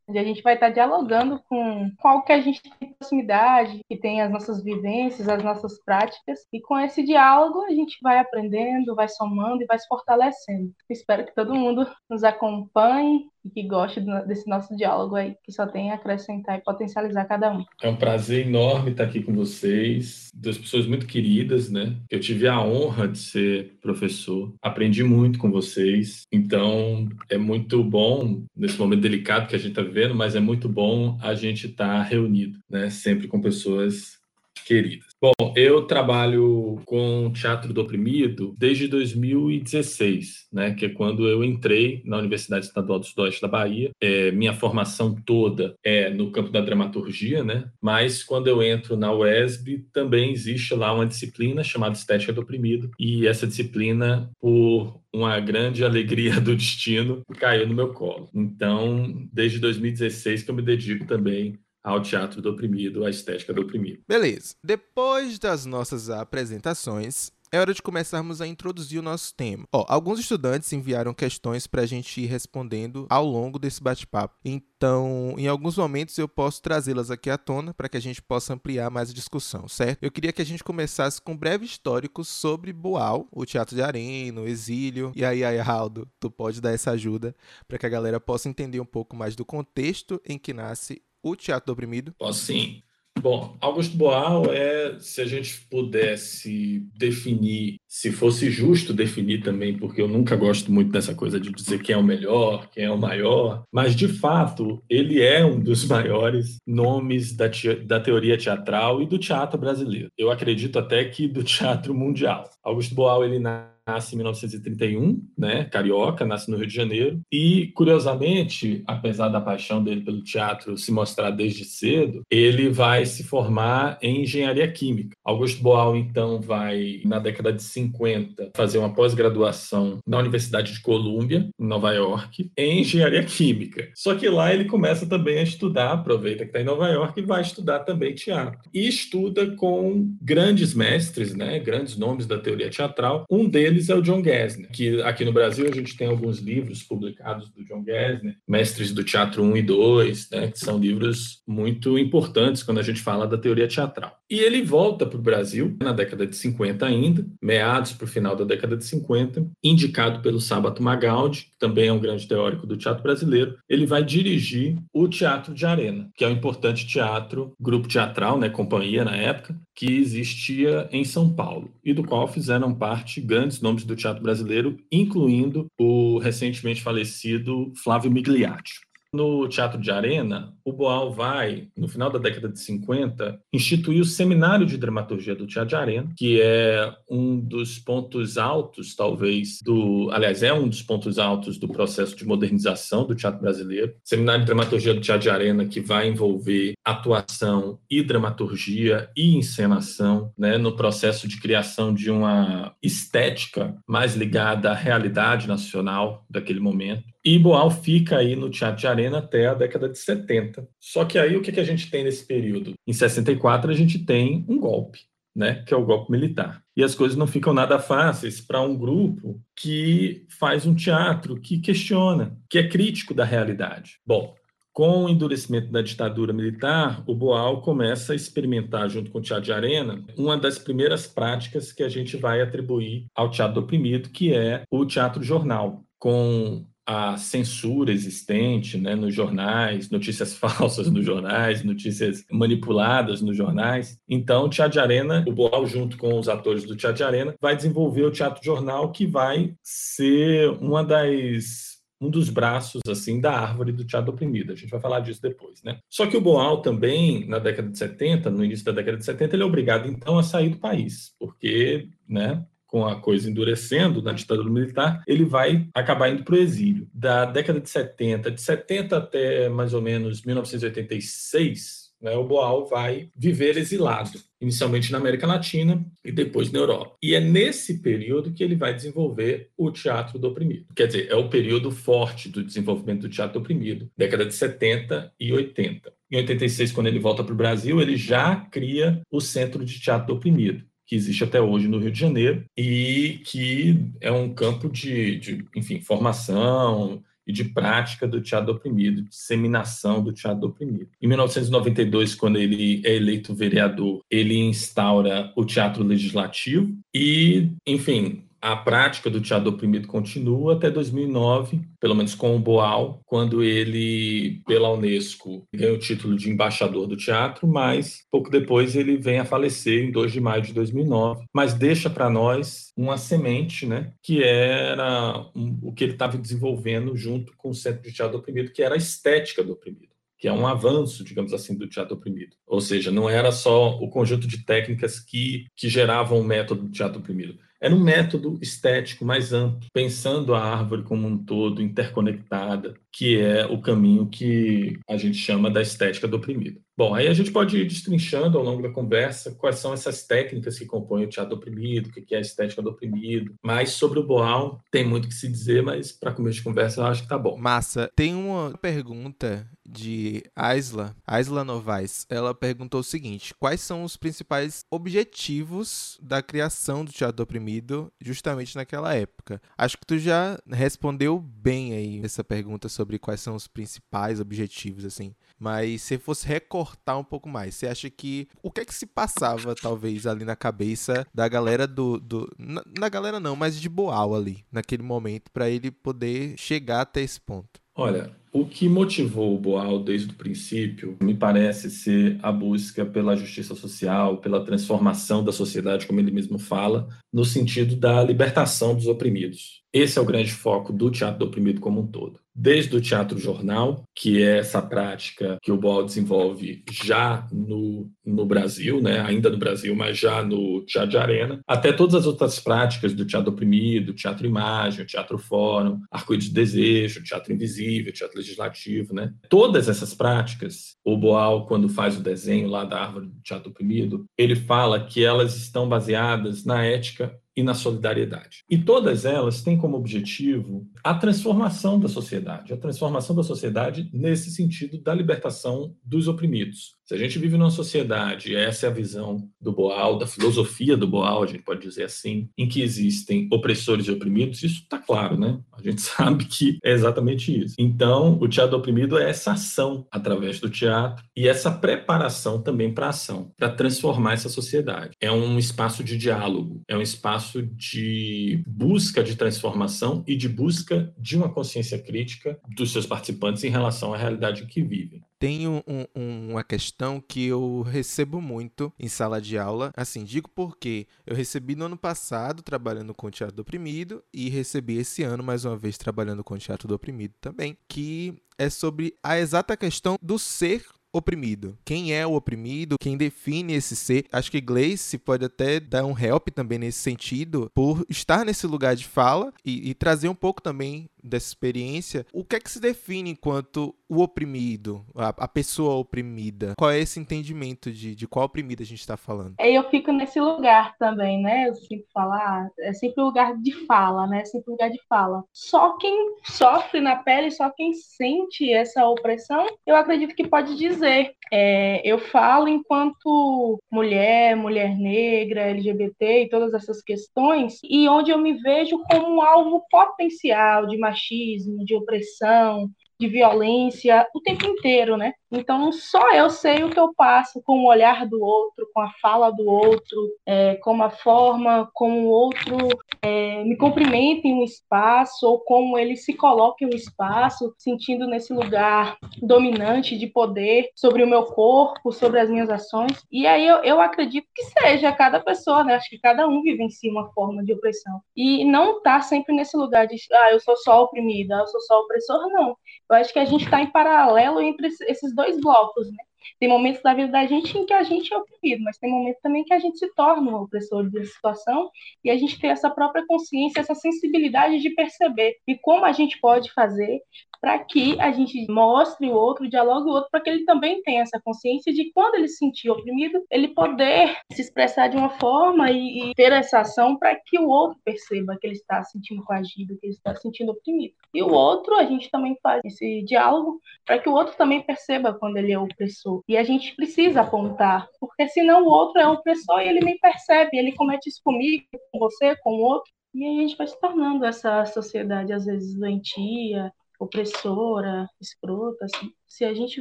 onde 0.08 0.18
a 0.18 0.24
gente 0.24 0.42
vai 0.42 0.54
estar 0.54 0.70
dialogando 0.70 1.40
com 1.48 1.90
qual 1.98 2.22
que 2.22 2.32
a 2.32 2.40
gente 2.40 2.60
tem 2.78 2.92
proximidade, 2.94 3.80
que 3.88 3.96
tem 3.96 4.20
as 4.20 4.30
nossas 4.30 4.62
vivências, 4.62 5.28
as 5.28 5.42
nossas 5.42 5.82
práticas, 5.84 6.40
e 6.52 6.60
com 6.60 6.78
esse 6.78 7.02
diálogo 7.02 7.62
a 7.62 7.70
gente 7.70 7.98
vai 8.02 8.18
aprendendo, 8.18 8.94
vai 8.94 9.08
somando 9.08 9.62
e 9.62 9.66
vai 9.66 9.78
se 9.78 9.86
fortalecendo. 9.86 10.72
Espero 10.90 11.24
que 11.24 11.34
todo 11.34 11.54
mundo 11.54 11.86
nos 12.10 12.24
acompanhe 12.24 13.28
e 13.44 13.50
que 13.50 13.66
goste 13.66 14.00
desse 14.26 14.48
nosso 14.48 14.76
diálogo 14.76 15.16
aí, 15.16 15.36
que 15.42 15.52
só 15.52 15.66
tem 15.66 15.90
a 15.90 15.94
acrescentar 15.94 16.58
e 16.58 16.62
potencializar 16.62 17.24
cada 17.24 17.52
um. 17.52 17.64
É 17.82 17.88
um 17.88 17.96
prazer 17.96 18.46
enorme 18.46 18.92
estar 18.92 19.04
aqui 19.04 19.22
com 19.22 19.34
vocês, 19.34 20.28
duas 20.34 20.58
pessoas 20.58 20.86
muito 20.86 21.06
queridas, 21.06 21.70
né? 21.70 21.96
Eu 22.10 22.20
tive 22.20 22.48
a 22.48 22.60
honra 22.60 23.08
de 23.08 23.18
ser 23.18 23.76
professor, 23.80 24.54
aprendi 24.62 25.02
muito 25.02 25.38
com 25.38 25.50
vocês, 25.50 26.26
então 26.32 27.08
é 27.28 27.36
muito 27.36 27.82
bom 27.82 28.42
nesse 28.56 28.78
momento 28.78 29.00
delicado 29.00 29.48
que 29.48 29.56
a 29.56 29.58
gente 29.58 29.70
está 29.70 29.82
vivendo, 29.82 30.14
mas 30.14 30.36
é 30.36 30.40
muito 30.40 30.68
bom 30.68 31.18
a 31.20 31.34
gente 31.34 31.66
estar 31.66 31.98
tá 31.98 32.02
reunido, 32.02 32.58
né? 32.70 32.90
Sempre 32.90 33.28
com 33.28 33.40
pessoas 33.40 34.21
queridas. 34.62 35.12
Bom, 35.20 35.32
eu 35.54 35.82
trabalho 35.82 36.80
com 36.84 37.30
teatro 37.32 37.72
do 37.72 37.80
oprimido 37.80 38.56
desde 38.58 38.88
2016, 38.88 40.48
né, 40.52 40.74
que 40.74 40.86
é 40.86 40.88
quando 40.88 41.28
eu 41.28 41.44
entrei 41.44 42.02
na 42.04 42.18
Universidade 42.18 42.66
Estadual 42.66 42.98
do 42.98 43.06
Sudoeste 43.06 43.40
da 43.40 43.46
Bahia. 43.46 43.90
É, 44.00 44.32
minha 44.32 44.52
formação 44.52 45.14
toda 45.14 45.76
é 45.84 46.10
no 46.10 46.32
campo 46.32 46.50
da 46.50 46.60
dramaturgia, 46.60 47.44
né, 47.44 47.70
mas 47.80 48.24
quando 48.24 48.48
eu 48.48 48.62
entro 48.62 48.96
na 48.96 49.12
UESB 49.12 49.86
também 49.92 50.32
existe 50.32 50.74
lá 50.74 50.92
uma 50.92 51.06
disciplina 51.06 51.62
chamada 51.62 51.94
Estética 51.94 52.32
do 52.32 52.40
Oprimido 52.40 52.90
e 52.98 53.26
essa 53.26 53.46
disciplina, 53.46 54.28
por 54.40 55.00
uma 55.12 55.38
grande 55.38 55.84
alegria 55.84 56.40
do 56.40 56.56
destino, 56.56 57.22
caiu 57.38 57.68
no 57.68 57.74
meu 57.74 57.92
colo. 57.92 58.28
Então, 58.34 59.28
desde 59.32 59.58
2016 59.58 60.42
que 60.42 60.50
eu 60.50 60.54
me 60.54 60.62
dedico 60.62 61.06
também 61.06 61.58
ao 61.82 62.02
teatro 62.02 62.40
do 62.40 62.50
oprimido, 62.50 63.04
à 63.04 63.10
estética 63.10 63.52
do 63.52 63.62
oprimido. 63.62 64.02
Beleza. 64.06 64.54
Depois 64.62 65.38
das 65.38 65.66
nossas 65.66 66.10
apresentações, 66.10 67.30
é 67.54 67.60
hora 67.60 67.74
de 67.74 67.82
começarmos 67.82 68.40
a 68.40 68.46
introduzir 68.46 68.98
o 68.98 69.02
nosso 69.02 69.34
tema. 69.34 69.68
Ó, 69.70 69.84
alguns 69.86 70.18
estudantes 70.18 70.72
enviaram 70.72 71.12
questões 71.12 71.66
para 71.66 71.82
a 71.82 71.86
gente 71.86 72.18
ir 72.18 72.24
respondendo 72.24 73.06
ao 73.10 73.26
longo 73.26 73.58
desse 73.58 73.82
bate-papo. 73.82 74.38
Então, 74.42 75.34
em 75.36 75.46
alguns 75.46 75.76
momentos 75.76 76.16
eu 76.16 76.26
posso 76.26 76.62
trazê-las 76.62 77.10
aqui 77.10 77.28
à 77.28 77.36
tona 77.36 77.74
para 77.74 77.90
que 77.90 77.98
a 77.98 78.00
gente 78.00 78.22
possa 78.22 78.54
ampliar 78.54 78.88
mais 78.88 79.10
a 79.10 79.12
discussão, 79.12 79.68
certo? 79.68 80.02
Eu 80.02 80.10
queria 80.10 80.32
que 80.32 80.40
a 80.40 80.46
gente 80.46 80.64
começasse 80.64 81.20
com 81.20 81.32
um 81.32 81.36
breve 81.36 81.66
histórico 81.66 82.24
sobre 82.24 82.72
Boal, 82.72 83.28
o 83.30 83.44
Teatro 83.44 83.76
de 83.76 83.82
Arena, 83.82 84.40
o 84.40 84.48
Exílio. 84.48 85.12
E 85.14 85.22
aí, 85.22 85.44
aí, 85.44 85.60
Aldo, 85.60 86.08
tu 86.18 86.30
pode 86.30 86.58
dar 86.58 86.72
essa 86.72 86.92
ajuda 86.92 87.36
para 87.68 87.76
que 87.76 87.84
a 87.84 87.90
galera 87.90 88.18
possa 88.18 88.48
entender 88.48 88.80
um 88.80 88.86
pouco 88.86 89.14
mais 89.14 89.36
do 89.36 89.44
contexto 89.44 90.18
em 90.24 90.38
que 90.38 90.54
nasce 90.54 91.02
o 91.22 91.36
Teatro 91.36 91.66
do 91.66 91.72
Oprimido? 91.72 92.14
Posso 92.18 92.40
sim. 92.40 92.82
Bom, 93.20 93.56
Augusto 93.60 93.96
Boal 93.96 94.46
é, 94.46 94.98
se 94.98 95.20
a 95.20 95.26
gente 95.26 95.60
pudesse 95.70 96.84
definir, 96.96 97.76
se 97.86 98.10
fosse 98.10 98.50
justo 98.50 98.92
definir 98.92 99.42
também, 99.42 99.76
porque 99.76 100.00
eu 100.02 100.08
nunca 100.08 100.34
gosto 100.34 100.72
muito 100.72 100.90
dessa 100.90 101.14
coisa 101.14 101.38
de 101.38 101.52
dizer 101.52 101.82
quem 101.82 101.94
é 101.94 101.98
o 101.98 102.02
melhor, 102.02 102.68
quem 102.70 102.84
é 102.84 102.90
o 102.90 102.98
maior, 102.98 103.64
mas 103.70 103.94
de 103.94 104.08
fato 104.08 104.82
ele 104.88 105.20
é 105.22 105.44
um 105.44 105.60
dos 105.60 105.84
maiores 105.86 106.56
nomes 106.66 107.32
da, 107.36 107.48
da 107.84 108.00
teoria 108.00 108.36
teatral 108.36 109.00
e 109.00 109.06
do 109.06 109.18
teatro 109.18 109.60
brasileiro. 109.60 110.10
Eu 110.18 110.30
acredito 110.30 110.78
até 110.78 111.04
que 111.04 111.28
do 111.28 111.44
teatro 111.44 111.94
mundial. 111.94 112.50
Augusto 112.64 112.94
Boal 112.94 113.24
ele 113.24 113.38
nasce 113.38 113.71
em 113.86 114.16
1931, 114.16 115.22
né, 115.36 115.64
carioca, 115.64 116.24
nasce 116.24 116.50
no 116.50 116.56
Rio 116.56 116.66
de 116.66 116.74
Janeiro, 116.74 117.20
e 117.32 117.72
curiosamente, 117.74 118.82
apesar 118.86 119.28
da 119.28 119.40
paixão 119.40 119.82
dele 119.82 120.02
pelo 120.02 120.22
teatro 120.22 120.76
se 120.78 120.92
mostrar 120.92 121.30
desde 121.30 121.64
cedo, 121.64 122.22
ele 122.30 122.68
vai 122.68 123.04
se 123.04 123.24
formar 123.24 123.98
em 124.00 124.22
engenharia 124.22 124.70
química. 124.70 125.16
Augusto 125.24 125.62
Boal 125.62 125.96
então 125.96 126.40
vai 126.40 127.00
na 127.04 127.18
década 127.18 127.52
de 127.52 127.62
50 127.62 128.50
fazer 128.54 128.78
uma 128.78 128.94
pós-graduação 128.94 129.98
na 130.06 130.18
Universidade 130.18 130.72
de 130.72 130.80
Colômbia, 130.80 131.48
em 131.58 131.66
Nova 131.66 131.92
York, 131.92 132.50
em 132.56 132.80
engenharia 132.80 133.24
química. 133.24 133.88
Só 133.94 134.14
que 134.14 134.28
lá 134.28 134.52
ele 134.52 134.64
começa 134.64 135.06
também 135.06 135.38
a 135.38 135.42
estudar, 135.42 135.92
aproveita 135.92 136.44
que 136.44 136.50
está 136.50 136.60
em 136.60 136.64
Nova 136.64 136.88
York 136.88 137.20
e 137.20 137.24
vai 137.24 137.42
estudar 137.42 137.80
também 137.80 138.14
teatro. 138.14 138.60
E 138.72 138.86
estuda 138.86 139.56
com 139.56 140.14
grandes 140.20 140.74
mestres, 140.74 141.34
né, 141.34 141.58
grandes 141.58 141.96
nomes 141.96 142.26
da 142.26 142.38
teoria 142.38 142.70
teatral. 142.70 143.24
Um 143.30 143.48
deles 143.48 143.71
deles 143.72 143.88
é 143.88 143.94
o 143.94 144.02
John 144.02 144.22
Gessner, 144.22 144.70
que 144.70 145.00
aqui 145.02 145.24
no 145.24 145.32
Brasil 145.32 145.66
a 145.66 145.74
gente 145.74 145.96
tem 145.96 146.06
alguns 146.06 146.38
livros 146.38 146.82
publicados 146.82 147.50
do 147.50 147.64
John 147.64 147.82
Gessner, 147.82 148.36
Mestres 148.46 148.92
do 148.92 149.02
Teatro 149.02 149.42
1 149.42 149.56
e 149.56 149.62
2, 149.62 150.30
né, 150.30 150.50
que 150.50 150.58
são 150.58 150.78
livros 150.78 151.42
muito 151.46 151.98
importantes 151.98 152.62
quando 152.62 152.78
a 152.78 152.82
gente 152.82 153.00
fala 153.00 153.26
da 153.26 153.38
teoria 153.38 153.66
teatral. 153.66 154.16
E 154.30 154.38
ele 154.38 154.62
volta 154.62 155.06
para 155.06 155.18
o 155.18 155.22
Brasil 155.22 155.76
na 155.82 155.92
década 155.92 156.26
de 156.26 156.36
50 156.36 156.86
ainda, 156.86 157.26
meados 157.42 157.92
para 157.92 158.04
o 158.04 158.08
final 158.08 158.36
da 158.36 158.44
década 158.44 158.76
de 158.76 158.84
50, 158.84 159.46
indicado 159.62 160.20
pelo 160.20 160.40
Sábato 160.40 160.82
Magaldi, 160.82 161.50
que 161.52 161.58
também 161.58 161.88
é 161.88 161.92
um 161.92 162.00
grande 162.00 162.26
teórico 162.26 162.66
do 162.66 162.76
teatro 162.76 163.02
brasileiro. 163.02 163.56
Ele 163.68 163.86
vai 163.86 164.02
dirigir 164.02 164.76
o 164.92 165.08
Teatro 165.08 165.54
de 165.54 165.66
Arena, 165.66 166.10
que 166.14 166.24
é 166.24 166.28
um 166.28 166.32
importante 166.32 166.86
teatro, 166.86 167.52
grupo 167.60 167.88
teatral, 167.88 168.38
né, 168.38 168.48
companhia 168.48 169.04
na 169.04 169.16
época, 169.16 169.54
que 169.74 169.86
existia 169.86 170.88
em 170.92 171.04
São 171.04 171.34
Paulo 171.34 171.72
e 171.84 171.92
do 171.92 172.04
qual 172.04 172.28
fizeram 172.28 172.74
parte 172.74 173.20
grandes 173.20 173.60
nomes 173.60 173.84
do 173.84 173.96
teatro 173.96 174.22
brasileiro, 174.22 174.76
incluindo 174.90 175.66
o 175.78 176.18
recentemente 176.18 176.82
falecido 176.82 177.72
Flávio 177.82 178.10
Migliaccio. 178.10 178.80
No 179.14 179.46
Teatro 179.46 179.78
de 179.78 179.90
Arena, 179.90 180.54
o 180.64 180.72
Boal 180.72 181.12
vai, 181.12 181.68
no 181.76 181.86
final 181.86 182.10
da 182.10 182.18
década 182.18 182.48
de 182.48 182.58
50, 182.58 183.38
instituir 183.52 184.00
o 184.00 184.06
Seminário 184.06 184.64
de 184.64 184.78
Dramaturgia 184.78 185.34
do 185.34 185.46
Teatro 185.46 185.68
de 185.68 185.76
Arena, 185.76 186.12
que 186.16 186.40
é 186.40 186.90
um 187.10 187.38
dos 187.38 187.78
pontos 187.78 188.38
altos, 188.38 188.96
talvez, 188.96 189.58
do. 189.62 190.08
Aliás, 190.12 190.42
é 190.42 190.52
um 190.52 190.66
dos 190.66 190.80
pontos 190.80 191.18
altos 191.18 191.58
do 191.58 191.68
processo 191.68 192.16
de 192.16 192.24
modernização 192.24 193.06
do 193.06 193.14
teatro 193.14 193.40
brasileiro. 193.40 193.94
Seminário 194.02 194.40
de 194.40 194.46
Dramaturgia 194.46 194.94
do 194.94 195.00
Teatro 195.00 195.24
de 195.24 195.30
Arena, 195.30 195.66
que 195.66 195.80
vai 195.80 196.08
envolver 196.08 196.72
atuação 196.82 197.78
e 197.90 198.02
dramaturgia 198.02 199.10
e 199.14 199.36
encenação, 199.36 200.32
né, 200.38 200.56
no 200.56 200.74
processo 200.74 201.28
de 201.28 201.38
criação 201.38 201.92
de 201.92 202.10
uma 202.10 202.74
estética 202.82 203.76
mais 203.86 204.14
ligada 204.16 204.70
à 204.70 204.74
realidade 204.74 205.46
nacional 205.46 206.24
daquele 206.30 206.60
momento. 206.60 207.11
E 207.24 207.38
Boal 207.38 207.70
fica 207.70 208.18
aí 208.18 208.34
no 208.34 208.50
Teatro 208.50 208.80
de 208.80 208.86
Arena 208.86 209.18
até 209.18 209.46
a 209.46 209.54
década 209.54 209.88
de 209.88 209.98
70. 209.98 210.68
Só 210.80 211.04
que 211.04 211.18
aí 211.18 211.36
o 211.36 211.42
que, 211.42 211.52
que 211.52 211.60
a 211.60 211.64
gente 211.64 211.90
tem 211.90 212.02
nesse 212.02 212.26
período? 212.26 212.74
Em 212.86 212.92
64 212.92 213.70
a 213.70 213.74
gente 213.74 214.00
tem 214.00 214.44
um 214.48 214.58
golpe, 214.58 215.00
né, 215.34 215.62
que 215.66 215.72
é 215.72 215.76
o 215.76 215.84
golpe 215.84 216.10
militar. 216.10 216.62
E 216.76 216.82
as 216.82 216.94
coisas 216.94 217.16
não 217.16 217.26
ficam 217.26 217.54
nada 217.54 217.78
fáceis 217.78 218.40
para 218.40 218.60
um 218.60 218.76
grupo 218.76 219.40
que 219.56 220.26
faz 220.38 220.66
um 220.66 220.74
teatro 220.74 221.40
que 221.40 221.58
questiona, 221.58 222.36
que 222.50 222.58
é 222.58 222.68
crítico 222.68 223.14
da 223.14 223.24
realidade. 223.24 224.00
Bom, 224.04 224.34
com 224.72 225.04
o 225.04 225.08
endurecimento 225.08 225.70
da 225.70 225.82
ditadura 225.82 226.32
militar, 226.32 227.04
o 227.06 227.14
Boal 227.14 227.60
começa 227.60 228.14
a 228.14 228.16
experimentar, 228.16 228.88
junto 228.88 229.10
com 229.10 229.18
o 229.18 229.22
Teatro 229.22 229.44
de 229.44 229.52
Arena, 229.52 230.02
uma 230.16 230.36
das 230.36 230.58
primeiras 230.58 231.06
práticas 231.06 231.72
que 231.72 231.82
a 231.82 231.90
gente 231.90 232.16
vai 232.16 232.40
atribuir 232.40 233.04
ao 233.14 233.30
teatro 233.30 233.60
oprimido, 233.60 234.08
que 234.08 234.32
é 234.32 234.62
o 234.70 234.86
teatro 234.86 235.22
jornal, 235.22 235.84
com 235.98 236.64
a 236.86 237.16
censura 237.16 237.92
existente 237.92 238.76
né, 238.76 238.94
nos 238.94 239.14
jornais, 239.14 239.90
notícias 239.90 240.34
falsas 240.36 240.90
nos 240.90 241.04
jornais, 241.04 241.62
notícias 241.64 242.24
manipuladas 242.30 243.20
nos 243.20 243.36
jornais. 243.36 243.98
Então, 244.08 244.44
o 244.44 244.48
Teatro 244.48 244.72
de 244.72 244.80
Arena, 244.80 245.24
o 245.26 245.32
Boal, 245.32 245.66
junto 245.66 245.96
com 245.96 246.18
os 246.18 246.28
atores 246.28 246.64
do 246.64 246.76
Teatro 246.76 246.98
de 246.98 247.04
Arena, 247.04 247.34
vai 247.40 247.56
desenvolver 247.56 248.02
o 248.02 248.10
Teatro 248.10 248.44
Jornal, 248.44 248.90
que 248.90 249.06
vai 249.06 249.54
ser 249.62 250.50
uma 250.60 250.84
das 250.84 251.72
um 252.02 252.10
dos 252.10 252.28
braços 252.28 252.82
assim 252.88 253.20
da 253.20 253.32
árvore 253.32 253.70
do 253.70 253.84
teatro 253.84 254.12
oprimido. 254.12 254.52
A 254.52 254.56
gente 254.56 254.70
vai 254.70 254.80
falar 254.80 255.00
disso 255.00 255.22
depois, 255.22 255.62
né? 255.62 255.78
Só 255.88 256.04
que 256.06 256.16
o 256.16 256.20
Boal 256.20 256.60
também, 256.60 257.24
na 257.28 257.38
década 257.38 257.68
de 257.68 257.78
70, 257.78 258.28
no 258.28 258.44
início 258.44 258.64
da 258.64 258.72
década 258.72 258.98
de 258.98 259.04
70, 259.04 259.36
ele 259.36 259.44
é 259.44 259.46
obrigado 259.46 259.88
então 259.88 260.18
a 260.18 260.22
sair 260.24 260.48
do 260.48 260.58
país, 260.58 261.14
porque, 261.16 261.88
né, 262.08 262.44
com 262.72 262.86
a 262.86 262.98
coisa 262.98 263.28
endurecendo 263.28 264.00
na 264.00 264.12
ditadura 264.12 264.48
militar, 264.48 265.02
ele 265.06 265.26
vai 265.26 265.68
acabar 265.74 266.08
indo 266.08 266.24
para 266.24 266.36
o 266.36 266.38
exílio. 266.38 266.88
Da 266.94 267.26
década 267.26 267.60
de 267.60 267.68
70, 267.68 268.30
de 268.30 268.40
70 268.40 268.96
até 268.96 269.50
mais 269.50 269.74
ou 269.74 269.82
menos 269.82 270.22
1986, 270.22 271.92
né, 272.00 272.16
o 272.16 272.24
Boal 272.24 272.66
vai 272.66 273.10
viver 273.14 273.58
exilado, 273.58 274.18
inicialmente 274.40 274.90
na 274.90 274.96
América 274.96 275.26
Latina 275.26 275.84
e 276.02 276.10
depois 276.10 276.50
na 276.50 276.60
Europa. 276.60 276.96
E 277.02 277.14
é 277.14 277.20
nesse 277.20 277.78
período 277.80 278.32
que 278.32 278.42
ele 278.42 278.56
vai 278.56 278.74
desenvolver 278.74 279.50
o 279.54 279.70
teatro 279.70 280.18
do 280.18 280.28
oprimido. 280.28 280.64
Quer 280.74 280.86
dizer, 280.86 281.08
é 281.10 281.14
o 281.14 281.28
período 281.28 281.70
forte 281.70 282.30
do 282.30 282.42
desenvolvimento 282.42 283.02
do 283.02 283.10
teatro 283.10 283.34
do 283.34 283.42
oprimido, 283.42 283.90
década 283.94 284.24
de 284.24 284.34
70 284.34 285.12
e 285.20 285.30
80. 285.30 285.92
Em 286.10 286.16
86, 286.16 286.72
quando 286.72 286.86
ele 286.86 286.98
volta 286.98 287.22
para 287.22 287.34
o 287.34 287.36
Brasil, 287.36 287.80
ele 287.80 287.96
já 287.96 288.36
cria 288.36 289.02
o 289.10 289.20
Centro 289.20 289.62
de 289.62 289.78
Teatro 289.78 290.08
do 290.08 290.14
Oprimido 290.14 290.64
que 290.92 290.96
existe 290.96 291.24
até 291.24 291.40
hoje 291.40 291.68
no 291.68 291.78
Rio 291.78 291.90
de 291.90 291.98
Janeiro 291.98 292.44
e 292.54 293.22
que 293.24 293.82
é 293.98 294.12
um 294.12 294.34
campo 294.34 294.68
de, 294.68 295.16
de 295.16 295.44
enfim, 295.56 295.80
formação 295.80 297.02
e 297.26 297.32
de 297.32 297.44
prática 297.44 298.06
do 298.06 298.20
teatro 298.20 298.52
oprimido, 298.52 299.00
disseminação 299.00 300.04
do 300.04 300.12
teatro 300.12 300.48
oprimido. 300.48 300.90
Em 301.00 301.08
1992, 301.08 302.14
quando 302.14 302.36
ele 302.36 302.82
é 302.84 302.94
eleito 302.94 303.34
vereador, 303.34 304.02
ele 304.10 304.36
instaura 304.36 305.32
o 305.34 305.46
teatro 305.46 305.82
legislativo 305.82 306.76
e, 306.94 307.48
enfim, 307.66 308.24
a 308.42 308.56
prática 308.56 309.08
do 309.08 309.20
teatro 309.20 309.50
oprimido 309.50 309.86
continua 309.86 310.54
até 310.54 310.68
2009, 310.68 311.60
pelo 311.78 311.94
menos 311.94 312.12
com 312.12 312.34
o 312.34 312.40
Boal, 312.40 313.00
quando 313.06 313.40
ele, 313.40 314.42
pela 314.44 314.72
Unesco, 314.72 315.46
ganha 315.54 315.72
o 315.72 315.78
título 315.78 316.16
de 316.16 316.28
embaixador 316.28 316.88
do 316.88 316.96
teatro, 316.96 317.46
mas 317.46 318.04
pouco 318.10 318.28
depois 318.28 318.74
ele 318.74 318.96
vem 318.96 319.20
a 319.20 319.24
falecer 319.24 319.84
em 319.84 319.92
2 319.92 320.12
de 320.12 320.20
maio 320.20 320.42
de 320.42 320.52
2009, 320.52 321.24
mas 321.32 321.54
deixa 321.54 321.88
para 321.88 322.10
nós 322.10 322.72
uma 322.76 322.98
semente, 322.98 323.64
né, 323.64 323.92
que 324.02 324.24
era 324.24 325.24
o 325.62 325.72
que 325.72 325.84
ele 325.84 325.92
estava 325.92 326.18
desenvolvendo 326.18 326.96
junto 326.96 327.32
com 327.36 327.50
o 327.50 327.54
Centro 327.54 327.82
de 327.82 327.92
Teatro 327.92 328.18
Oprimido, 328.18 328.52
que 328.52 328.62
era 328.62 328.74
a 328.74 328.78
estética 328.78 329.44
do 329.44 329.52
oprimido 329.52 329.92
que 330.18 330.28
é 330.28 330.32
um 330.32 330.46
avanço, 330.46 331.02
digamos 331.02 331.32
assim, 331.32 331.58
do 331.58 331.66
teatro 331.66 331.96
oprimido. 331.96 332.36
Ou 332.46 332.60
seja, 332.60 332.92
não 332.92 333.10
era 333.10 333.32
só 333.32 333.76
o 333.80 333.90
conjunto 333.90 334.24
de 334.24 334.44
técnicas 334.44 335.00
que, 335.00 335.46
que 335.56 335.68
geravam 335.68 336.20
o 336.20 336.22
método 336.22 336.62
do 336.62 336.70
teatro 336.70 337.00
oprimido, 337.00 337.36
era 337.62 337.72
um 337.72 337.80
método 337.80 338.40
estético 338.42 339.04
mais 339.04 339.32
amplo, 339.32 339.68
pensando 339.72 340.34
a 340.34 340.42
árvore 340.42 340.82
como 340.82 341.06
um 341.06 341.16
todo, 341.16 341.62
interconectada, 341.62 342.74
que 342.90 343.20
é 343.20 343.46
o 343.46 343.62
caminho 343.62 344.08
que 344.08 344.80
a 344.90 344.96
gente 344.96 345.16
chama 345.16 345.48
da 345.48 345.62
estética 345.62 346.08
do 346.08 346.16
oprimido. 346.16 346.60
Bom, 346.76 346.94
aí 346.94 347.06
a 347.06 347.12
gente 347.12 347.30
pode 347.30 347.56
ir 347.56 347.66
destrinchando 347.66 348.38
ao 348.38 348.44
longo 348.44 348.62
da 348.62 348.70
conversa 348.70 349.34
quais 349.34 349.56
são 349.58 349.74
essas 349.74 350.04
técnicas 350.04 350.58
que 350.58 350.64
compõem 350.64 351.04
o 351.04 351.08
teatro 351.08 351.36
oprimido, 351.36 351.88
o 351.88 351.92
que 351.92 352.14
é 352.14 352.18
a 352.18 352.20
estética 352.20 352.62
do 352.62 352.70
oprimido. 352.70 353.34
Mas 353.42 353.70
sobre 353.72 353.98
o 353.98 354.06
Boal 354.06 354.60
tem 354.70 354.84
muito 354.84 355.08
que 355.08 355.14
se 355.14 355.28
dizer, 355.28 355.62
mas 355.62 355.92
para 355.92 356.12
começo 356.12 356.36
de 356.36 356.44
conversa 356.44 356.80
eu 356.80 356.86
acho 356.86 357.02
que 357.02 357.08
tá 357.08 357.18
bom. 357.18 357.36
Massa. 357.36 357.90
Tem 357.94 358.14
uma 358.14 358.56
pergunta 358.58 359.46
de 359.66 360.22
Aisla, 360.34 360.94
Aisla 361.06 361.44
Novaes. 361.44 362.06
Ela 362.08 362.34
perguntou 362.34 362.80
o 362.80 362.84
seguinte: 362.84 363.34
quais 363.38 363.60
são 363.60 363.84
os 363.84 363.96
principais 363.96 364.64
objetivos 364.70 365.98
da 366.02 366.22
criação 366.22 366.84
do 366.84 366.92
Teatro 366.92 367.16
do 367.18 367.22
Oprimido 367.22 367.92
justamente 368.00 368.56
naquela 368.56 368.94
época? 368.94 369.40
Acho 369.56 369.78
que 369.78 369.86
tu 369.86 369.98
já 369.98 370.38
respondeu 370.50 371.18
bem 371.18 371.74
aí 371.74 372.00
essa 372.04 372.24
pergunta 372.24 372.68
sobre 372.68 372.98
quais 372.98 373.20
são 373.20 373.34
os 373.34 373.46
principais 373.46 374.20
objetivos, 374.20 374.84
assim. 374.84 375.14
Mas 375.42 375.82
se 375.82 375.98
fosse 375.98 376.24
recortar 376.24 376.96
um 376.96 377.02
pouco 377.02 377.28
mais, 377.28 377.56
você 377.56 377.66
acha 377.66 377.90
que 377.90 378.28
o 378.40 378.48
que 378.48 378.60
é 378.60 378.64
que 378.64 378.72
se 378.72 378.86
passava, 378.86 379.56
talvez, 379.56 380.06
ali 380.06 380.24
na 380.24 380.36
cabeça 380.36 381.04
da 381.12 381.26
galera 381.26 381.66
do. 381.66 381.98
do 381.98 382.30
na, 382.38 382.62
na 382.78 382.88
galera 382.88 383.18
não, 383.18 383.34
mas 383.34 383.60
de 383.60 383.68
Boal 383.68 384.14
ali, 384.14 384.44
naquele 384.52 384.84
momento, 384.84 385.32
para 385.32 385.50
ele 385.50 385.72
poder 385.72 386.38
chegar 386.38 386.82
até 386.82 387.00
esse 387.00 387.20
ponto? 387.20 387.60
Olha, 387.74 388.14
o 388.32 388.46
que 388.46 388.66
motivou 388.66 389.34
o 389.34 389.38
Boal 389.38 389.78
desde 389.78 390.10
o 390.10 390.14
princípio 390.14 390.96
me 391.02 391.14
parece 391.14 391.70
ser 391.70 392.18
a 392.22 392.32
busca 392.32 392.84
pela 392.86 393.14
justiça 393.14 393.54
social, 393.54 394.16
pela 394.16 394.42
transformação 394.42 395.22
da 395.22 395.30
sociedade, 395.30 395.86
como 395.86 396.00
ele 396.00 396.10
mesmo 396.10 396.38
fala, 396.38 396.88
no 397.12 397.26
sentido 397.26 397.76
da 397.76 398.02
libertação 398.02 398.74
dos 398.74 398.86
oprimidos. 398.86 399.62
Esse 399.72 399.98
é 399.98 400.02
o 400.02 400.04
grande 400.04 400.32
foco 400.32 400.72
do 400.72 400.90
teatro 400.90 401.20
do 401.20 401.24
oprimido 401.26 401.60
como 401.60 401.80
um 401.80 401.86
todo. 401.86 402.20
Desde 402.34 402.74
o 402.76 402.80
teatro 402.80 403.18
jornal, 403.18 403.84
que 403.94 404.22
é 404.22 404.38
essa 404.38 404.60
prática 404.60 405.38
que 405.42 405.52
o 405.52 405.56
Boal 405.56 405.84
desenvolve 405.84 406.62
já 406.70 407.26
no, 407.30 407.90
no 408.04 408.24
Brasil, 408.24 408.80
né? 408.80 409.00
ainda 409.00 409.28
no 409.28 409.36
Brasil, 409.36 409.74
mas 409.74 409.98
já 409.98 410.22
no 410.22 410.62
teatro 410.64 410.90
de 410.90 410.96
arena, 410.96 411.40
até 411.46 411.72
todas 411.72 411.94
as 411.94 412.06
outras 412.06 412.38
práticas 412.38 412.94
do 412.94 413.06
teatro 413.06 413.32
oprimido, 413.32 413.94
teatro 413.94 414.26
imagem, 414.26 414.86
teatro 414.86 415.18
fórum, 415.18 415.80
arco-íris 415.90 416.26
de 416.26 416.32
desejo, 416.32 417.02
teatro 417.02 417.32
invisível, 417.32 417.92
teatro 417.92 418.21
legislativo, 418.22 418.94
né? 418.94 419.12
Todas 419.28 419.68
essas 419.68 419.94
práticas, 419.94 420.76
o 420.84 420.96
Boal, 420.96 421.46
quando 421.46 421.68
faz 421.68 421.96
o 421.96 422.02
desenho 422.02 422.48
lá 422.48 422.64
da 422.64 422.80
árvore 422.80 423.08
do 423.08 423.20
teatro 423.20 423.50
oprimido, 423.50 424.06
ele 424.16 424.36
fala 424.36 424.86
que 424.86 425.04
elas 425.04 425.36
estão 425.36 425.68
baseadas 425.68 426.44
na 426.44 426.64
ética 426.64 427.14
e 427.36 427.42
na 427.42 427.54
solidariedade. 427.54 428.44
E 428.48 428.58
todas 428.58 429.04
elas 429.04 429.42
têm 429.42 429.56
como 429.56 429.76
objetivo 429.76 430.66
a 430.84 430.94
transformação 430.94 431.80
da 431.80 431.88
sociedade, 431.88 432.52
a 432.52 432.56
transformação 432.56 433.16
da 433.16 433.22
sociedade 433.22 433.88
nesse 433.92 434.30
sentido 434.30 434.80
da 434.80 434.94
libertação 434.94 435.74
dos 435.82 436.08
oprimidos. 436.08 436.76
Se 436.84 436.94
a 436.94 436.98
gente 436.98 437.18
vive 437.18 437.36
numa 437.36 437.50
sociedade, 437.50 438.34
essa 438.34 438.66
é 438.66 438.68
a 438.68 438.72
visão 438.72 439.28
do 439.40 439.52
Boal, 439.52 439.98
da 439.98 440.06
filosofia 440.06 440.76
do 440.76 440.86
Boal, 440.86 441.22
a 441.22 441.26
gente 441.26 441.42
pode 441.42 441.60
dizer 441.60 441.84
assim, 441.84 442.28
em 442.36 442.48
que 442.48 442.60
existem 442.60 443.28
opressores 443.32 443.86
e 443.86 443.90
oprimidos, 443.92 444.42
isso 444.42 444.62
está 444.62 444.78
claro, 444.78 445.18
né? 445.18 445.40
A 445.52 445.62
gente 445.62 445.80
sabe 445.82 446.24
que 446.24 446.58
é 446.62 446.72
exatamente 446.72 447.44
isso. 447.44 447.54
Então, 447.58 448.18
o 448.20 448.28
teatro 448.28 448.56
oprimido 448.56 448.98
é 448.98 449.08
essa 449.08 449.32
ação 449.32 449.86
através 449.90 450.40
do 450.40 450.50
teatro 450.50 451.04
e 451.16 451.28
essa 451.28 451.50
preparação 451.50 452.42
também 452.42 452.72
para 452.74 452.88
ação, 452.88 453.32
para 453.36 453.48
transformar 453.48 454.14
essa 454.14 454.28
sociedade. 454.28 454.96
É 455.00 455.10
um 455.10 455.38
espaço 455.38 455.84
de 455.84 455.96
diálogo, 455.96 456.62
é 456.66 456.76
um 456.76 456.82
espaço 456.82 457.42
de 457.42 458.42
busca 458.46 459.04
de 459.04 459.14
transformação 459.14 460.02
e 460.06 460.16
de 460.16 460.28
busca 460.28 460.92
de 460.98 461.16
uma 461.16 461.28
consciência 461.28 461.78
crítica 461.78 462.38
dos 462.56 462.72
seus 462.72 462.86
participantes 462.86 463.44
em 463.44 463.50
relação 463.50 463.94
à 463.94 463.96
realidade 463.96 464.42
em 464.42 464.46
que 464.46 464.62
vivem 464.62 465.00
tem 465.22 465.46
um, 465.46 465.62
um, 465.94 466.30
uma 466.30 466.42
questão 466.42 467.00
que 467.00 467.26
eu 467.26 467.62
recebo 467.62 468.20
muito 468.20 468.72
em 468.76 468.88
sala 468.88 469.22
de 469.22 469.38
aula. 469.38 469.70
Assim, 469.76 470.02
digo 470.02 470.28
porque 470.28 470.88
eu 471.06 471.14
recebi 471.14 471.54
no 471.54 471.66
ano 471.66 471.76
passado 471.76 472.42
trabalhando 472.42 472.92
com 472.92 473.06
o 473.06 473.10
teatro 473.10 473.36
do 473.36 473.42
oprimido 473.42 474.02
e 474.12 474.28
recebi 474.28 474.78
esse 474.78 475.04
ano 475.04 475.22
mais 475.22 475.44
uma 475.44 475.56
vez 475.56 475.78
trabalhando 475.78 476.24
com 476.24 476.34
o 476.34 476.38
teatro 476.38 476.66
do 476.66 476.74
oprimido 476.74 477.14
também, 477.20 477.56
que 477.68 478.20
é 478.36 478.50
sobre 478.50 478.96
a 479.00 479.16
exata 479.16 479.56
questão 479.56 479.96
do 480.02 480.18
ser 480.18 480.64
oprimido. 480.92 481.58
Quem 481.64 481.94
é 481.94 482.06
o 482.06 482.14
oprimido? 482.14 482.76
Quem 482.78 482.96
define 482.96 483.54
esse 483.54 483.74
ser? 483.74 484.06
Acho 484.12 484.30
que 484.30 484.40
Gleice 484.40 484.98
pode 484.98 485.24
até 485.24 485.58
dar 485.58 485.84
um 485.84 485.98
help 485.98 486.28
também 486.28 486.58
nesse 486.58 486.80
sentido, 486.80 487.50
por 487.54 487.84
estar 487.88 488.24
nesse 488.24 488.46
lugar 488.46 488.76
de 488.76 488.86
fala 488.86 489.32
e, 489.44 489.70
e 489.70 489.74
trazer 489.74 490.08
um 490.08 490.14
pouco 490.14 490.42
também 490.42 490.90
dessa 491.02 491.28
experiência, 491.28 492.06
o 492.12 492.24
que 492.24 492.36
é 492.36 492.40
que 492.40 492.50
se 492.50 492.60
define 492.60 493.10
enquanto 493.10 493.74
o 493.92 494.00
oprimido, 494.00 494.86
a, 494.96 495.08
a 495.08 495.28
pessoa 495.28 495.74
oprimida? 495.74 496.54
Qual 496.56 496.70
é 496.70 496.78
esse 496.78 496.98
entendimento 496.98 497.70
de, 497.70 497.94
de 497.94 498.08
qual 498.08 498.24
oprimida 498.24 498.62
a 498.62 498.66
gente 498.66 498.80
está 498.80 498.96
falando? 498.96 499.34
É, 499.38 499.52
eu 499.52 499.68
fico 499.68 499.92
nesse 499.92 500.18
lugar 500.18 500.74
também, 500.78 501.20
né? 501.22 501.50
Eu 501.50 501.54
sempre 501.54 501.84
falar, 501.92 502.48
é 502.60 502.72
sempre 502.72 503.02
lugar 503.02 503.36
de 503.36 503.52
fala, 503.66 504.06
né? 504.06 504.22
É 504.22 504.24
sempre 504.24 504.50
lugar 504.50 504.70
de 504.70 504.80
fala. 504.88 505.22
Só 505.30 505.76
quem 505.76 506.16
sofre 506.24 506.80
na 506.80 506.96
pele, 506.96 507.30
só 507.30 507.50
quem 507.50 507.74
sente 507.74 508.50
essa 508.50 508.86
opressão, 508.86 509.46
eu 509.66 509.76
acredito 509.76 510.14
que 510.14 510.26
pode 510.26 510.56
dizer. 510.56 511.12
É, 511.30 511.80
eu 511.84 511.98
falo 511.98 512.48
enquanto 512.48 513.58
mulher, 513.70 514.36
mulher 514.36 514.76
negra, 514.76 515.50
LGBT 515.50 516.24
e 516.24 516.28
todas 516.28 516.54
essas 516.54 516.82
questões, 516.82 517.58
e 517.62 517.88
onde 517.88 518.10
eu 518.10 518.18
me 518.18 518.34
vejo 518.34 518.82
como 518.90 519.16
um 519.16 519.22
alvo 519.22 519.62
potencial 519.70 520.66
de 520.66 520.78
machismo, 520.78 521.64
de 521.64 521.74
opressão, 521.74 522.70
de 523.02 523.08
violência 523.08 524.06
o 524.14 524.20
tempo 524.20 524.46
inteiro, 524.46 524.96
né? 524.96 525.12
Então, 525.30 525.72
só 525.72 526.12
eu 526.12 526.30
sei 526.30 526.62
o 526.62 526.70
que 526.70 526.78
eu 526.78 526.94
passo 526.94 527.42
com 527.42 527.60
o 527.60 527.66
olhar 527.66 528.06
do 528.06 528.22
outro, 528.22 528.68
com 528.72 528.80
a 528.80 528.92
fala 529.00 529.30
do 529.30 529.44
outro, 529.48 530.10
é, 530.26 530.56
com 530.56 530.80
a 530.82 530.90
forma 530.90 531.68
como 531.72 532.02
o 532.02 532.10
outro 532.10 532.68
é, 533.00 533.42
me 533.42 533.56
cumprimenta 533.56 534.28
em 534.28 534.34
um 534.34 534.44
espaço, 534.44 535.26
ou 535.26 535.40
como 535.40 535.78
ele 535.78 535.96
se 535.96 536.12
coloca 536.12 536.64
em 536.64 536.68
um 536.68 536.76
espaço, 536.76 537.52
sentindo 537.58 538.06
nesse 538.06 538.32
lugar 538.32 538.98
dominante 539.22 539.96
de 539.96 540.06
poder 540.06 540.68
sobre 540.76 541.02
o 541.02 541.06
meu 541.06 541.24
corpo, 541.24 541.90
sobre 541.90 542.20
as 542.20 542.28
minhas 542.28 542.50
ações. 542.50 543.02
E 543.10 543.26
aí 543.26 543.46
eu, 543.46 543.56
eu 543.64 543.80
acredito 543.80 544.28
que 544.34 544.44
seja 544.44 544.92
cada 544.92 545.18
pessoa, 545.18 545.64
né? 545.64 545.74
Acho 545.74 545.88
que 545.88 545.98
cada 545.98 546.28
um 546.28 546.42
vivencia 546.42 546.92
uma 546.92 547.10
forma 547.12 547.42
de 547.42 547.54
opressão. 547.54 548.00
E 548.14 548.44
não 548.44 548.82
tá 548.82 549.00
sempre 549.00 549.34
nesse 549.34 549.56
lugar 549.56 549.86
de, 549.86 549.96
ah, 550.12 550.30
eu 550.30 550.40
sou 550.40 550.56
só 550.58 550.82
oprimida, 550.82 551.36
eu 551.36 551.46
sou 551.46 551.60
só 551.62 551.80
opressor, 551.80 552.28
não. 552.28 552.54
Eu 552.90 552.96
acho 552.96 553.12
que 553.12 553.18
a 553.18 553.24
gente 553.24 553.44
está 553.44 553.60
em 553.60 553.70
paralelo 553.70 554.40
entre 554.40 554.66
esses 554.66 555.14
dois 555.14 555.40
blocos, 555.40 555.90
né? 555.90 556.04
Tem 556.38 556.48
momentos 556.48 556.82
da 556.82 556.94
vida 556.94 557.08
da 557.08 557.26
gente 557.26 557.56
em 557.56 557.66
que 557.66 557.72
a 557.72 557.82
gente 557.82 558.12
é 558.12 558.16
oprimido, 558.16 558.62
mas 558.62 558.78
tem 558.78 558.90
momentos 558.90 559.20
também 559.20 559.44
que 559.44 559.54
a 559.54 559.58
gente 559.58 559.78
se 559.78 559.92
torna 559.94 560.30
um 560.30 560.42
opressor 560.42 560.88
dessa 560.90 561.12
situação 561.12 561.70
e 562.04 562.10
a 562.10 562.16
gente 562.16 562.38
tem 562.38 562.50
essa 562.50 562.70
própria 562.70 563.04
consciência, 563.06 563.60
essa 563.60 563.74
sensibilidade 563.74 564.58
de 564.60 564.70
perceber 564.70 565.36
e 565.46 565.56
como 565.58 565.84
a 565.84 565.92
gente 565.92 566.18
pode 566.20 566.52
fazer 566.52 567.00
para 567.42 567.58
que 567.58 568.00
a 568.00 568.12
gente 568.12 568.46
mostre 568.48 569.08
o 569.08 569.14
outro, 569.14 569.48
dialogue 569.48 569.88
o 569.88 569.92
outro, 569.92 570.08
para 570.12 570.20
que 570.20 570.30
ele 570.30 570.44
também 570.44 570.80
tenha 570.82 571.02
essa 571.02 571.20
consciência 571.20 571.72
de 571.72 571.90
quando 571.92 572.14
ele 572.14 572.28
se 572.28 572.36
sentir 572.36 572.70
oprimido, 572.70 573.20
ele 573.28 573.48
poder 573.48 574.16
se 574.32 574.42
expressar 574.42 574.86
de 574.86 574.96
uma 574.96 575.10
forma 575.10 575.68
e, 575.72 576.10
e 576.10 576.14
ter 576.14 576.30
essa 576.30 576.60
ação 576.60 576.96
para 576.96 577.16
que 577.16 577.40
o 577.40 577.48
outro 577.48 577.80
perceba 577.84 578.38
que 578.40 578.46
ele 578.46 578.54
está 578.54 578.80
se 578.84 578.92
sentindo 578.92 579.24
coagido, 579.24 579.76
que 579.80 579.86
ele 579.86 579.94
está 579.94 580.14
se 580.14 580.22
sentindo 580.22 580.52
oprimido. 580.52 580.94
E 581.12 581.20
o 581.20 581.32
outro, 581.32 581.74
a 581.74 581.84
gente 581.84 582.08
também 582.12 582.38
faz 582.40 582.62
esse 582.64 583.02
diálogo 583.02 583.60
para 583.84 583.98
que 583.98 584.08
o 584.08 584.12
outro 584.12 584.36
também 584.36 584.62
perceba 584.62 585.12
quando 585.12 585.36
ele 585.36 585.52
é 585.52 585.58
opressor. 585.58 586.11
E 586.28 586.36
a 586.36 586.42
gente 586.42 586.74
precisa 586.74 587.20
apontar, 587.20 587.88
porque 588.00 588.28
senão 588.28 588.64
o 588.64 588.68
outro 588.68 589.00
é 589.00 589.06
opressor 589.06 589.60
e 589.60 589.68
ele 589.68 589.80
nem 589.80 589.98
percebe, 589.98 590.58
ele 590.58 590.72
comete 590.72 591.08
isso 591.08 591.20
comigo, 591.24 591.64
com 591.90 591.98
você, 591.98 592.36
com 592.36 592.54
o 592.54 592.62
outro. 592.62 592.92
E 593.14 593.24
a 593.24 593.42
gente 593.42 593.56
vai 593.56 593.66
se 593.66 593.78
tornando 593.80 594.24
essa 594.24 594.64
sociedade, 594.66 595.32
às 595.32 595.44
vezes, 595.44 595.78
doentia, 595.78 596.72
opressora, 596.98 598.08
escrota, 598.20 598.84
assim. 598.84 599.12
se 599.26 599.44
a 599.44 599.52
gente 599.52 599.80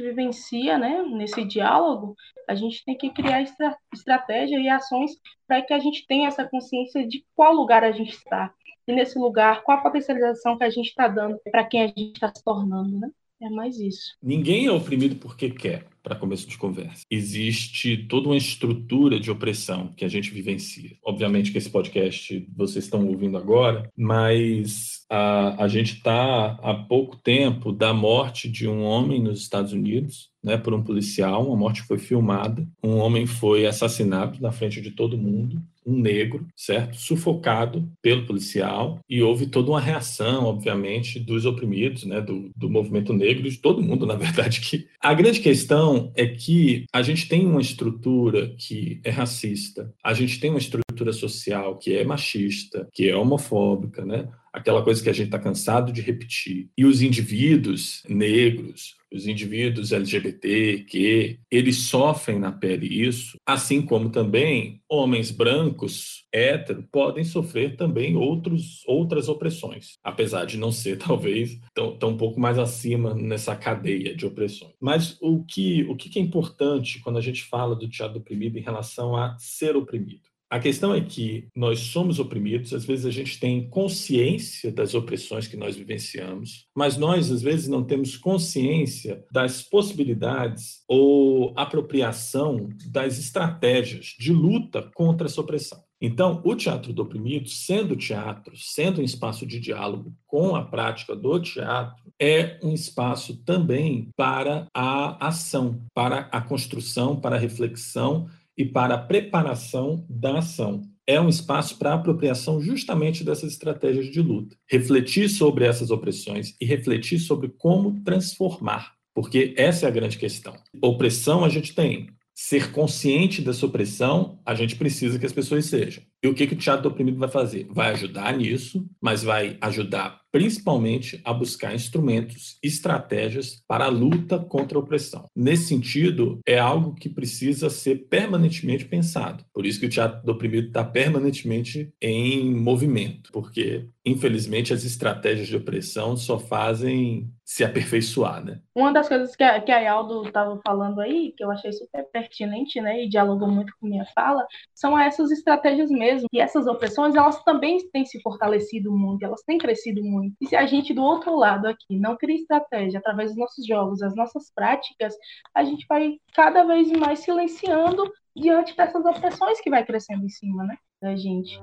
vivencia 0.00 0.76
né, 0.78 1.02
nesse 1.02 1.44
diálogo, 1.44 2.14
a 2.48 2.54
gente 2.54 2.84
tem 2.84 2.96
que 2.96 3.10
criar 3.10 3.42
estra 3.42 3.76
estratégia 3.94 4.58
e 4.58 4.68
ações 4.68 5.12
para 5.46 5.62
que 5.62 5.72
a 5.72 5.78
gente 5.78 6.06
tenha 6.06 6.28
essa 6.28 6.44
consciência 6.44 7.06
de 7.06 7.24
qual 7.34 7.54
lugar 7.54 7.84
a 7.84 7.92
gente 7.92 8.10
está. 8.10 8.52
E 8.86 8.92
nesse 8.92 9.18
lugar, 9.18 9.62
qual 9.62 9.78
a 9.78 9.82
potencialização 9.82 10.58
que 10.58 10.64
a 10.64 10.70
gente 10.70 10.88
está 10.88 11.06
dando 11.06 11.38
para 11.50 11.64
quem 11.64 11.82
a 11.82 11.86
gente 11.86 12.14
está 12.14 12.28
se 12.34 12.42
tornando, 12.42 12.98
né? 12.98 13.10
É 13.42 13.50
mais 13.50 13.76
isso. 13.80 14.14
Ninguém 14.22 14.66
é 14.66 14.70
oprimido 14.70 15.16
porque 15.16 15.50
quer 15.50 15.84
para 16.00 16.14
começo 16.14 16.48
de 16.48 16.56
conversa. 16.56 17.02
Existe 17.10 17.96
toda 17.96 18.28
uma 18.28 18.36
estrutura 18.36 19.18
de 19.18 19.32
opressão 19.32 19.88
que 19.96 20.04
a 20.04 20.08
gente 20.08 20.30
vivencia. 20.30 20.96
Obviamente 21.04 21.50
que 21.50 21.58
esse 21.58 21.68
podcast 21.70 22.48
vocês 22.56 22.84
estão 22.84 23.04
ouvindo 23.06 23.36
agora, 23.36 23.90
mas 23.96 25.04
a, 25.10 25.64
a 25.64 25.68
gente 25.68 25.94
está 25.94 26.58
há 26.62 26.74
pouco 26.74 27.16
tempo 27.16 27.72
da 27.72 27.92
morte 27.92 28.48
de 28.48 28.68
um 28.68 28.82
homem 28.84 29.20
nos 29.20 29.40
Estados 29.40 29.72
Unidos, 29.72 30.30
né, 30.42 30.56
por 30.56 30.72
um 30.72 30.82
policial, 30.82 31.46
uma 31.46 31.56
morte 31.56 31.82
foi 31.82 31.98
filmada, 31.98 32.66
um 32.82 32.96
homem 32.96 33.26
foi 33.26 33.66
assassinado 33.66 34.40
na 34.40 34.50
frente 34.50 34.80
de 34.80 34.90
todo 34.90 35.18
mundo, 35.18 35.62
um 35.86 35.98
negro, 35.98 36.46
certo? 36.56 36.96
Sufocado 36.96 37.88
pelo 38.00 38.26
policial 38.26 39.00
e 39.08 39.22
houve 39.22 39.46
toda 39.46 39.70
uma 39.70 39.80
reação, 39.80 40.44
obviamente, 40.44 41.18
dos 41.18 41.44
oprimidos, 41.44 42.04
né, 42.04 42.20
do, 42.20 42.50
do 42.56 42.70
movimento 42.70 43.12
negro, 43.12 43.48
de 43.48 43.58
todo 43.58 43.82
mundo, 43.82 44.06
na 44.06 44.14
verdade, 44.14 44.60
que 44.60 44.86
a 45.00 45.12
grande 45.14 45.40
questão 45.40 46.12
é 46.14 46.26
que 46.26 46.84
a 46.92 47.02
gente 47.02 47.28
tem 47.28 47.46
uma 47.46 47.60
estrutura 47.60 48.54
que 48.58 49.00
é 49.04 49.10
racista, 49.10 49.92
a 50.02 50.14
gente 50.14 50.38
tem 50.40 50.50
uma 50.50 50.58
estrutura 50.58 51.12
social 51.12 51.76
que 51.76 51.94
é 51.94 52.04
machista, 52.04 52.88
que 52.92 53.08
é 53.08 53.16
homofóbica, 53.16 54.04
né? 54.04 54.28
Aquela 54.52 54.82
coisa 54.82 55.02
que 55.02 55.08
a 55.08 55.12
gente 55.12 55.26
está 55.26 55.38
cansado 55.38 55.92
de 55.92 56.02
repetir. 56.02 56.68
E 56.76 56.84
os 56.84 57.00
indivíduos 57.00 58.02
negros, 58.06 58.96
os 59.12 59.26
indivíduos 59.26 59.92
LGBT, 59.92 60.84
que 60.88 61.38
eles 61.50 61.76
sofrem 61.88 62.38
na 62.38 62.50
pele 62.50 62.86
isso, 62.86 63.36
assim 63.46 63.82
como 63.82 64.10
também 64.10 64.80
homens 64.88 65.30
brancos, 65.30 66.24
hétero, 66.32 66.86
podem 66.90 67.24
sofrer 67.24 67.76
também 67.76 68.16
outros, 68.16 68.82
outras 68.86 69.28
opressões, 69.28 69.98
apesar 70.02 70.44
de 70.44 70.56
não 70.56 70.72
ser, 70.72 70.96
talvez, 70.98 71.58
tão, 71.74 71.96
tão 71.96 72.10
um 72.10 72.16
pouco 72.16 72.40
mais 72.40 72.58
acima 72.58 73.14
nessa 73.14 73.54
cadeia 73.56 74.14
de 74.14 74.26
opressões. 74.26 74.72
Mas 74.80 75.16
o 75.20 75.44
que, 75.44 75.84
o 75.84 75.96
que 75.96 76.18
é 76.18 76.22
importante 76.22 77.00
quando 77.00 77.18
a 77.18 77.22
gente 77.22 77.44
fala 77.44 77.74
do 77.74 77.88
teatro 77.88 78.18
oprimido 78.18 78.58
em 78.58 78.62
relação 78.62 79.16
a 79.16 79.36
ser 79.38 79.76
oprimido? 79.76 80.31
A 80.52 80.60
questão 80.60 80.94
é 80.94 81.00
que 81.00 81.48
nós 81.56 81.78
somos 81.78 82.18
oprimidos, 82.18 82.74
às 82.74 82.84
vezes 82.84 83.06
a 83.06 83.10
gente 83.10 83.40
tem 83.40 83.70
consciência 83.70 84.70
das 84.70 84.92
opressões 84.92 85.46
que 85.48 85.56
nós 85.56 85.76
vivenciamos, 85.76 86.66
mas 86.76 86.98
nós, 86.98 87.32
às 87.32 87.40
vezes, 87.40 87.68
não 87.68 87.82
temos 87.82 88.18
consciência 88.18 89.24
das 89.32 89.62
possibilidades 89.62 90.82
ou 90.86 91.54
apropriação 91.56 92.68
das 92.90 93.18
estratégias 93.18 94.14
de 94.18 94.30
luta 94.30 94.90
contra 94.94 95.26
essa 95.26 95.40
opressão. 95.40 95.82
Então, 95.98 96.42
o 96.44 96.54
teatro 96.54 96.92
do 96.92 97.00
oprimido, 97.00 97.48
sendo 97.48 97.96
teatro, 97.96 98.54
sendo 98.54 99.00
um 99.00 99.04
espaço 99.04 99.46
de 99.46 99.58
diálogo 99.58 100.12
com 100.26 100.54
a 100.54 100.62
prática 100.62 101.16
do 101.16 101.40
teatro, 101.40 102.12
é 102.20 102.58
um 102.62 102.74
espaço 102.74 103.42
também 103.44 104.10
para 104.14 104.66
a 104.74 105.28
ação, 105.28 105.82
para 105.94 106.28
a 106.30 106.42
construção, 106.42 107.18
para 107.18 107.36
a 107.36 107.38
reflexão 107.38 108.28
e 108.56 108.64
para 108.64 108.94
a 108.94 108.98
preparação 108.98 110.06
da 110.08 110.38
ação. 110.38 110.82
É 111.06 111.20
um 111.20 111.28
espaço 111.28 111.78
para 111.78 111.90
a 111.90 111.94
apropriação 111.94 112.60
justamente 112.60 113.24
dessas 113.24 113.52
estratégias 113.52 114.06
de 114.06 114.20
luta. 114.20 114.56
Refletir 114.68 115.28
sobre 115.28 115.64
essas 115.64 115.90
opressões 115.90 116.54
e 116.60 116.64
refletir 116.64 117.18
sobre 117.18 117.48
como 117.48 118.02
transformar, 118.04 118.92
porque 119.14 119.52
essa 119.56 119.86
é 119.86 119.88
a 119.88 119.92
grande 119.92 120.16
questão. 120.16 120.54
Opressão 120.80 121.44
a 121.44 121.48
gente 121.48 121.74
tem. 121.74 122.08
Ser 122.34 122.72
consciente 122.72 123.42
dessa 123.42 123.66
opressão, 123.66 124.40
a 124.46 124.54
gente 124.54 124.76
precisa 124.76 125.18
que 125.18 125.26
as 125.26 125.32
pessoas 125.32 125.66
sejam. 125.66 126.02
E 126.22 126.28
o 126.28 126.34
que, 126.34 126.46
que 126.46 126.54
o 126.54 126.58
teatro 126.58 126.84
do 126.84 126.88
oprimido 126.88 127.18
vai 127.18 127.28
fazer? 127.28 127.66
Vai 127.70 127.90
ajudar 127.90 128.36
nisso, 128.36 128.88
mas 129.00 129.22
vai 129.22 129.58
ajudar 129.60 130.21
principalmente 130.32 131.20
a 131.24 131.32
buscar 131.32 131.74
instrumentos, 131.74 132.58
estratégias 132.62 133.62
para 133.68 133.84
a 133.84 133.90
luta 133.90 134.38
contra 134.38 134.78
a 134.78 134.80
opressão. 134.80 135.26
Nesse 135.36 135.66
sentido, 135.66 136.40
é 136.46 136.58
algo 136.58 136.94
que 136.94 137.08
precisa 137.08 137.68
ser 137.68 138.08
permanentemente 138.08 138.86
pensado. 138.86 139.44
Por 139.52 139.66
isso 139.66 139.78
que 139.78 139.86
o 139.86 139.90
teatro 139.90 140.24
do 140.24 140.32
oprimido 140.32 140.68
está 140.68 140.82
permanentemente 140.82 141.92
em 142.00 142.52
movimento, 142.54 143.30
porque, 143.30 143.86
infelizmente, 144.04 144.72
as 144.72 144.84
estratégias 144.84 145.48
de 145.48 145.56
opressão 145.56 146.16
só 146.16 146.38
fazem 146.38 147.30
se 147.44 147.64
aperfeiçoar, 147.64 148.42
né? 148.42 148.60
Uma 148.74 148.92
das 148.92 149.08
coisas 149.08 149.36
que 149.36 149.42
a, 149.42 149.60
que 149.60 149.70
a 149.70 149.78
Yaldo 149.78 150.26
estava 150.26 150.58
falando 150.64 151.00
aí, 151.00 151.34
que 151.36 151.44
eu 151.44 151.50
achei 151.50 151.70
super 151.72 152.04
pertinente, 152.10 152.80
né, 152.80 153.04
e 153.04 153.08
dialogou 153.08 153.48
muito 153.48 153.74
com 153.78 153.86
minha 153.86 154.06
fala, 154.14 154.46
são 154.74 154.98
essas 154.98 155.30
estratégias 155.30 155.90
mesmo. 155.90 156.28
E 156.32 156.40
essas 156.40 156.66
opressões, 156.66 157.14
elas 157.14 157.42
também 157.44 157.76
têm 157.90 158.06
se 158.06 158.20
fortalecido 158.22 158.90
muito, 158.90 159.24
elas 159.24 159.42
têm 159.42 159.58
crescido 159.58 160.02
muito 160.02 160.21
e 160.40 160.46
se 160.46 160.56
a 160.56 160.66
gente 160.66 160.92
do 160.92 161.02
outro 161.02 161.36
lado 161.36 161.66
aqui 161.66 161.98
não 161.98 162.16
cria 162.16 162.36
estratégia 162.36 162.98
através 162.98 163.30
dos 163.30 163.38
nossos 163.38 163.66
jogos, 163.66 164.02
as 164.02 164.14
nossas 164.14 164.50
práticas, 164.54 165.14
a 165.54 165.64
gente 165.64 165.86
vai 165.88 166.18
cada 166.34 166.64
vez 166.64 166.90
mais 166.92 167.20
silenciando 167.20 168.02
diante 168.36 168.76
dessas 168.76 169.04
opressões 169.04 169.60
que 169.60 169.70
vai 169.70 169.84
crescendo 169.84 170.24
em 170.24 170.28
cima, 170.28 170.64
né, 170.64 170.76
da 171.00 171.14
gente. 171.16 171.58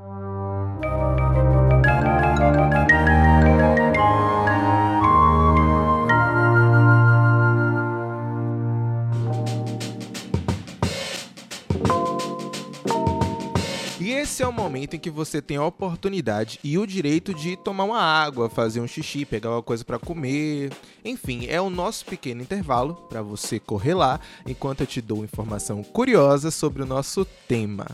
Esse 14.19 14.43
é 14.43 14.47
o 14.47 14.51
momento 14.51 14.97
em 14.97 14.99
que 14.99 15.09
você 15.09 15.41
tem 15.41 15.55
a 15.55 15.63
oportunidade 15.63 16.59
e 16.61 16.77
o 16.77 16.85
direito 16.85 17.33
de 17.33 17.55
tomar 17.55 17.85
uma 17.85 18.01
água, 18.01 18.49
fazer 18.49 18.81
um 18.81 18.87
xixi, 18.87 19.23
pegar 19.23 19.49
uma 19.49 19.63
coisa 19.63 19.85
para 19.85 19.97
comer. 19.97 20.73
Enfim, 21.05 21.45
é 21.47 21.61
o 21.61 21.69
nosso 21.69 22.05
pequeno 22.05 22.41
intervalo 22.41 22.95
para 23.07 23.21
você 23.21 23.61
correr 23.61 23.93
lá 23.93 24.19
enquanto 24.45 24.81
eu 24.81 24.87
te 24.87 24.99
dou 24.99 25.23
informação 25.23 25.81
curiosa 25.83 26.51
sobre 26.51 26.83
o 26.83 26.85
nosso 26.85 27.23
tema. 27.47 27.87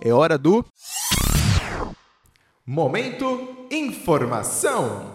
É 0.00 0.12
hora 0.12 0.38
do 0.38 0.64
Momento 2.64 3.66
Informação. 3.68 5.13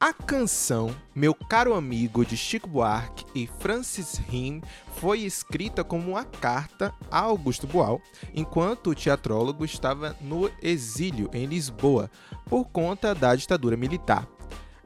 A 0.00 0.12
canção 0.12 0.94
Meu 1.12 1.34
Caro 1.34 1.74
Amigo 1.74 2.24
de 2.24 2.36
Chico 2.36 2.68
Buarque 2.68 3.24
e 3.34 3.48
Francis 3.58 4.14
Rim 4.28 4.62
foi 4.94 5.22
escrita 5.22 5.82
como 5.82 6.12
uma 6.12 6.22
carta 6.22 6.94
a 7.10 7.18
Augusto 7.18 7.66
Boal, 7.66 8.00
enquanto 8.32 8.90
o 8.90 8.94
teatrólogo 8.94 9.64
estava 9.64 10.16
no 10.20 10.48
exílio 10.62 11.28
em 11.32 11.46
Lisboa 11.46 12.08
por 12.44 12.66
conta 12.66 13.12
da 13.12 13.34
ditadura 13.34 13.76
militar. 13.76 14.28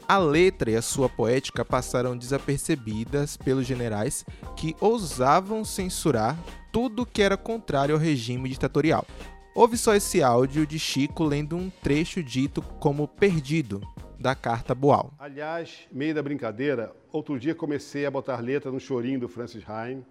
A 0.09 0.17
letra 0.17 0.71
e 0.71 0.77
a 0.77 0.83
sua 0.83 1.11
poética 1.11 1.63
passaram 1.63 2.17
desapercebidas 2.17 3.37
pelos 3.37 3.67
generais 3.67 4.25
que 4.57 4.75
ousavam 4.81 5.63
censurar 5.63 6.39
tudo 6.73 7.05
que 7.05 7.21
era 7.21 7.37
contrário 7.37 7.95
ao 7.95 8.01
regime 8.01 8.49
ditatorial. 8.49 9.07
Houve 9.55 9.77
só 9.77 9.95
esse 9.95 10.23
áudio 10.23 10.67
de 10.67 10.79
Chico 10.79 11.23
lendo 11.23 11.55
um 11.55 11.69
trecho 11.83 12.23
dito 12.23 12.63
como 12.63 13.07
perdido 13.07 13.83
da 14.23 14.37
carta 14.37 14.73
Boal. 14.73 15.13
Aliás, 15.19 15.89
meio 15.91 16.15
da 16.15 16.23
brincadeira, 16.23 16.95
outro 17.11 17.41
dia 17.41 17.57
comecei 17.57 18.07
a 18.07 18.11
botar 18.11 18.39
letra 18.39 18.71
no 18.71 18.79
chorinho 18.79 19.19
do 19.19 19.29
Francis 19.29 19.65
Heim, 19.69 20.07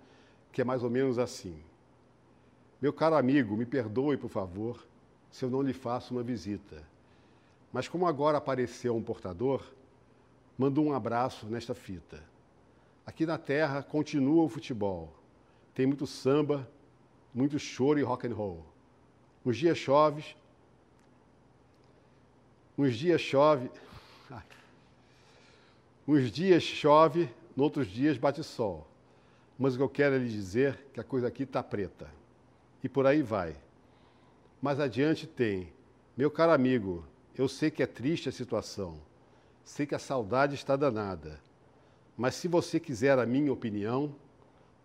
que 0.52 0.60
é 0.60 0.66
mais 0.66 0.84
ou 0.84 0.90
menos 0.90 1.18
assim. 1.18 1.58
Meu 2.82 2.92
caro 2.92 3.16
amigo, 3.16 3.56
me 3.56 3.66
perdoe, 3.66 4.18
por 4.18 4.30
favor, 4.30 4.86
se 5.32 5.46
eu 5.46 5.50
não 5.50 5.62
lhe 5.62 5.72
faço 5.72 6.14
uma 6.14 6.22
visita. 6.22 6.84
Mas 7.72 7.88
como 7.88 8.06
agora 8.06 8.38
apareceu 8.38 8.94
um 8.98 9.02
portador, 9.02 9.64
mando 10.58 10.82
um 10.82 10.92
abraço 10.94 11.46
nesta 11.46 11.74
fita. 11.74 12.22
Aqui 13.06 13.26
na 13.26 13.38
terra 13.38 13.82
continua 13.82 14.44
o 14.44 14.50
futebol. 14.50 15.14
Tem 15.74 15.88
muito 15.88 16.06
samba, 16.06 16.70
muito 17.34 17.58
choro 17.58 17.98
e 17.98 18.04
rock 18.04 18.28
and 18.28 18.34
roll. 18.34 18.66
Uns 19.46 19.56
dias 19.56 19.78
chove, 19.78 20.36
uns 22.78 22.94
dias 22.98 23.22
chove, 23.22 23.72
Uns 26.08 26.32
dias 26.32 26.64
chove, 26.64 27.30
noutros 27.56 27.88
dias 27.88 28.18
bate 28.18 28.44
sol. 28.44 28.88
Mas 29.58 29.76
o 29.76 29.78
que 29.78 29.84
eu 29.84 29.90
quero 29.90 30.16
é 30.16 30.18
lhe 30.18 30.30
dizer 30.30 30.78
que 30.94 31.00
a 31.00 31.04
coisa 31.04 31.28
aqui 31.28 31.44
está 31.44 31.62
preta. 31.62 32.10
E 32.84 32.90
por 32.90 33.06
aí 33.06 33.22
vai. 33.22 33.56
Mais 34.62 34.80
adiante 34.80 35.28
tem, 35.28 35.72
meu 36.18 36.30
caro 36.30 36.52
amigo, 36.52 37.06
eu 37.36 37.48
sei 37.48 37.70
que 37.70 37.84
é 37.84 37.88
triste 37.88 38.28
a 38.28 38.32
situação. 38.32 39.00
Sei 39.64 39.86
que 39.86 39.96
a 39.96 40.00
saudade 40.00 40.56
está 40.56 40.76
danada. 40.76 41.40
Mas 42.18 42.36
se 42.36 42.48
você 42.48 42.80
quiser 42.80 43.18
a 43.18 43.26
minha 43.26 43.54
opinião, 43.54 44.14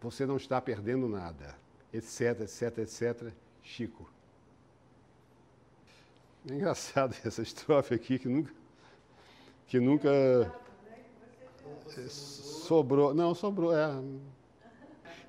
você 0.01 0.27
não 0.27 0.37
está 0.37 0.61
perdendo 0.61 1.09
nada. 1.09 1.57
Etc, 1.93 2.41
etc, 2.41 2.79
etc. 2.79 3.33
Chico. 3.63 4.09
É 6.49 6.55
engraçado 6.55 7.17
essa 7.25 7.43
estrofe 7.43 7.95
aqui 7.95 8.19
que 8.19 8.29
nunca 8.29 8.53
que 9.67 9.81
nunca 9.81 10.11
sobrou. 12.09 13.15
Não, 13.15 13.35
sobrou, 13.35 13.77
é. 13.77 13.91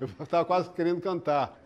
Eu 0.00 0.08
estava 0.20 0.44
quase 0.44 0.70
querendo 0.70 1.00
cantar. 1.00 1.58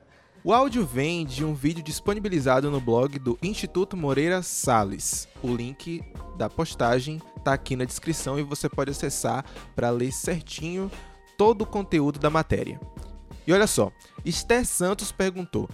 O 0.45 0.53
áudio 0.53 0.85
vem 0.85 1.25
de 1.25 1.45
um 1.45 1.55
vídeo 1.55 1.85
disponibilizado 1.85 2.71
no 2.71 2.81
blog 2.81 3.19
do 3.19 3.39
Instituto 3.43 3.97
Moreira 3.97 4.43
Salles. 4.43 5.29
O 5.43 5.55
link 5.55 6.03
da 6.37 6.51
postagem 6.51 7.23
está 7.37 7.53
aqui 7.53 7.77
na 7.77 7.85
descrição 7.85 8.39
e 8.39 8.43
você 8.43 8.69
pode 8.69 8.91
acessar 8.91 9.45
para 9.77 9.91
ler 9.91 10.13
certinho 10.13 10.91
todo 11.39 11.63
o 11.63 11.67
conteúdo 11.67 12.19
da 12.19 12.31
matéria. 12.31 12.81
E 13.47 13.53
olha 13.53 13.67
só, 13.67 13.93
Esther 14.25 14.67
Santos 14.67 15.13
perguntou: 15.13 15.69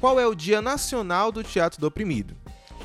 qual 0.00 0.18
é 0.18 0.26
o 0.26 0.34
Dia 0.34 0.60
Nacional 0.60 1.30
do 1.32 1.42
Teatro 1.42 1.80
do 1.80 1.86
Oprimido? 1.86 2.41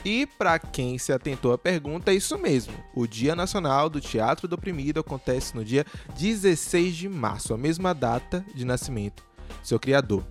E 0.08 0.26
para 0.26 0.58
quem 0.58 0.98
se 0.98 1.12
atentou 1.12 1.52
à 1.52 1.58
pergunta, 1.58 2.14
é 2.14 2.16
isso 2.16 2.38
mesmo. 2.38 2.74
O 2.96 3.06
Dia 3.06 3.36
Nacional 3.36 3.90
do 3.90 4.00
Teatro 4.00 4.48
do 4.48 4.56
Oprimido 4.56 5.02
acontece 5.02 5.54
no 5.54 5.66
dia 5.66 5.86
16 6.18 6.96
de 6.96 7.10
março, 7.10 7.54
a 7.54 7.58
mesma 7.58 7.94
data 7.94 8.46
de 8.56 8.64
nascimento 8.64 9.22
do 9.62 9.68
seu 9.68 9.78
criador. 9.78 10.26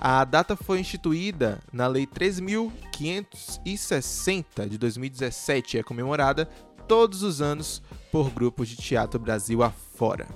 A 0.00 0.24
data 0.24 0.56
foi 0.56 0.80
instituída 0.80 1.60
na 1.70 1.86
Lei 1.86 2.06
3.560 2.06 4.66
de 4.66 4.78
2017 4.78 5.76
e 5.76 5.80
é 5.80 5.82
comemorada 5.82 6.46
todos 6.88 7.22
os 7.22 7.42
anos 7.42 7.82
por 8.10 8.30
grupos 8.30 8.66
de 8.66 8.76
teatro 8.76 9.20
Brasil 9.20 9.62
afora. 9.62 10.26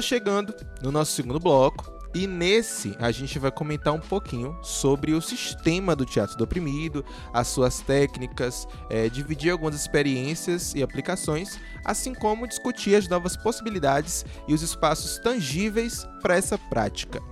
Está 0.00 0.02
chegando 0.02 0.54
no 0.82 0.90
nosso 0.90 1.12
segundo 1.12 1.38
bloco 1.38 1.92
e 2.14 2.26
nesse 2.26 2.96
a 2.98 3.12
gente 3.12 3.38
vai 3.38 3.52
comentar 3.52 3.92
um 3.92 4.00
pouquinho 4.00 4.58
sobre 4.62 5.12
o 5.12 5.20
sistema 5.20 5.94
do 5.94 6.06
teatro 6.06 6.36
do 6.38 6.44
oprimido, 6.44 7.04
as 7.34 7.48
suas 7.48 7.80
técnicas, 7.80 8.66
é, 8.88 9.10
dividir 9.10 9.52
algumas 9.52 9.74
experiências 9.74 10.74
e 10.74 10.82
aplicações, 10.82 11.60
assim 11.84 12.14
como 12.14 12.48
discutir 12.48 12.94
as 12.94 13.08
novas 13.08 13.36
possibilidades 13.36 14.24
e 14.48 14.54
os 14.54 14.62
espaços 14.62 15.18
tangíveis 15.18 16.06
para 16.22 16.36
essa 16.36 16.56
prática. 16.56 17.22